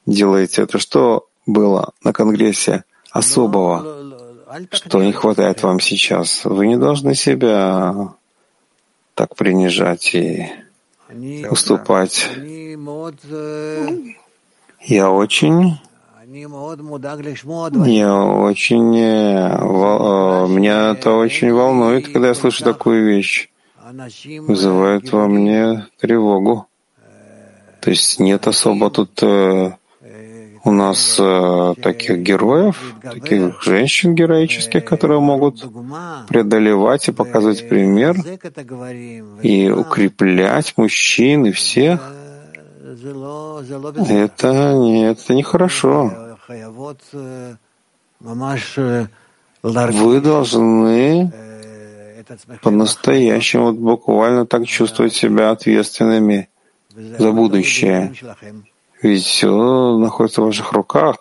Делайте 0.05 0.63
это. 0.63 0.79
Что 0.79 1.27
было 1.45 1.93
на 2.03 2.13
Конгрессе 2.13 2.83
особого? 3.11 3.85
Что 4.71 5.03
не 5.03 5.11
хватает 5.11 5.61
вам 5.63 5.79
сейчас? 5.79 6.45
Вы 6.45 6.67
не 6.67 6.77
должны 6.77 7.15
себя 7.15 8.13
так 9.13 9.35
принижать 9.35 10.15
и 10.15 10.49
уступать. 11.49 12.29
Я 14.81 15.11
очень 15.11 15.79
я 16.33 18.15
очень... 18.15 18.97
Э, 18.97 19.55
э, 19.55 20.47
меня 20.47 20.91
это 20.91 21.11
очень 21.11 21.53
волнует, 21.53 22.11
когда 22.11 22.29
я 22.29 22.33
слышу 22.33 22.63
такую 22.63 23.05
вещь. 23.05 23.49
Вызывает 24.47 25.11
во 25.11 25.27
мне 25.27 25.87
тревогу. 25.99 26.67
То 27.81 27.89
есть 27.89 28.19
нет 28.19 28.47
особо 28.47 28.89
тут 28.89 29.21
э, 29.21 29.71
у 30.63 30.71
нас 30.71 31.15
таких 31.81 32.19
героев, 32.19 32.95
таких 33.01 33.61
женщин 33.61 34.15
героических, 34.15 34.85
которые 34.85 35.19
могут 35.19 35.65
преодолевать 36.29 37.09
и 37.09 37.11
показывать 37.11 37.67
пример 37.67 38.15
и 39.41 39.69
укреплять 39.69 40.77
мужчин 40.77 41.45
и 41.45 41.51
всех. 41.51 42.13
Это 44.07 44.73
нет, 44.75 45.19
это 45.19 45.33
нехорошо. 45.33 46.37
Вы 49.63 50.21
должны 50.21 51.33
по-настоящему, 52.61 53.65
вот 53.65 53.75
буквально 53.75 54.45
так 54.45 54.65
чувствовать 54.65 55.13
себя 55.13 55.51
ответственными 55.51 56.49
за 56.95 57.31
будущее. 57.31 58.13
Ведь 59.01 59.23
все 59.23 59.97
находится 59.97 60.41
в 60.41 60.45
ваших 60.45 60.71
руках. 60.71 61.17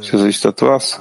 Все 0.00 0.18
зависит 0.18 0.46
от 0.46 0.62
вас. 0.62 1.00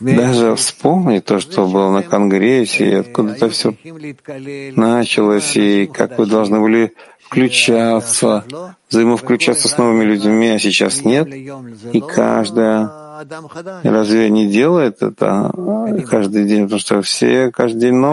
Даже 0.00 0.56
вспомнить 0.56 1.24
то, 1.24 1.38
что 1.38 1.68
было 1.68 1.92
на 1.92 2.02
Конгрессе, 2.02 2.90
и 2.90 2.94
откуда 2.94 3.32
это 3.34 3.48
все 3.48 3.76
началось, 4.74 5.56
и 5.56 5.86
как 5.86 6.18
вы 6.18 6.26
должны 6.26 6.60
были 6.60 6.92
включаться, 7.20 8.44
взаимовключаться 8.88 9.68
с 9.68 9.78
новыми 9.78 10.02
людьми, 10.04 10.48
а 10.48 10.58
сейчас 10.58 11.04
нет. 11.04 11.28
И 11.32 12.00
каждая 12.00 12.90
разве 13.88 14.30
не 14.30 14.48
делает 14.48 15.02
это 15.02 15.50
каждый 16.08 16.44
день, 16.46 16.64
потому 16.64 16.80
что 16.80 17.02
все 17.02 17.50
каждый 17.50 17.80
день 17.80 17.94
новый. 17.94 18.08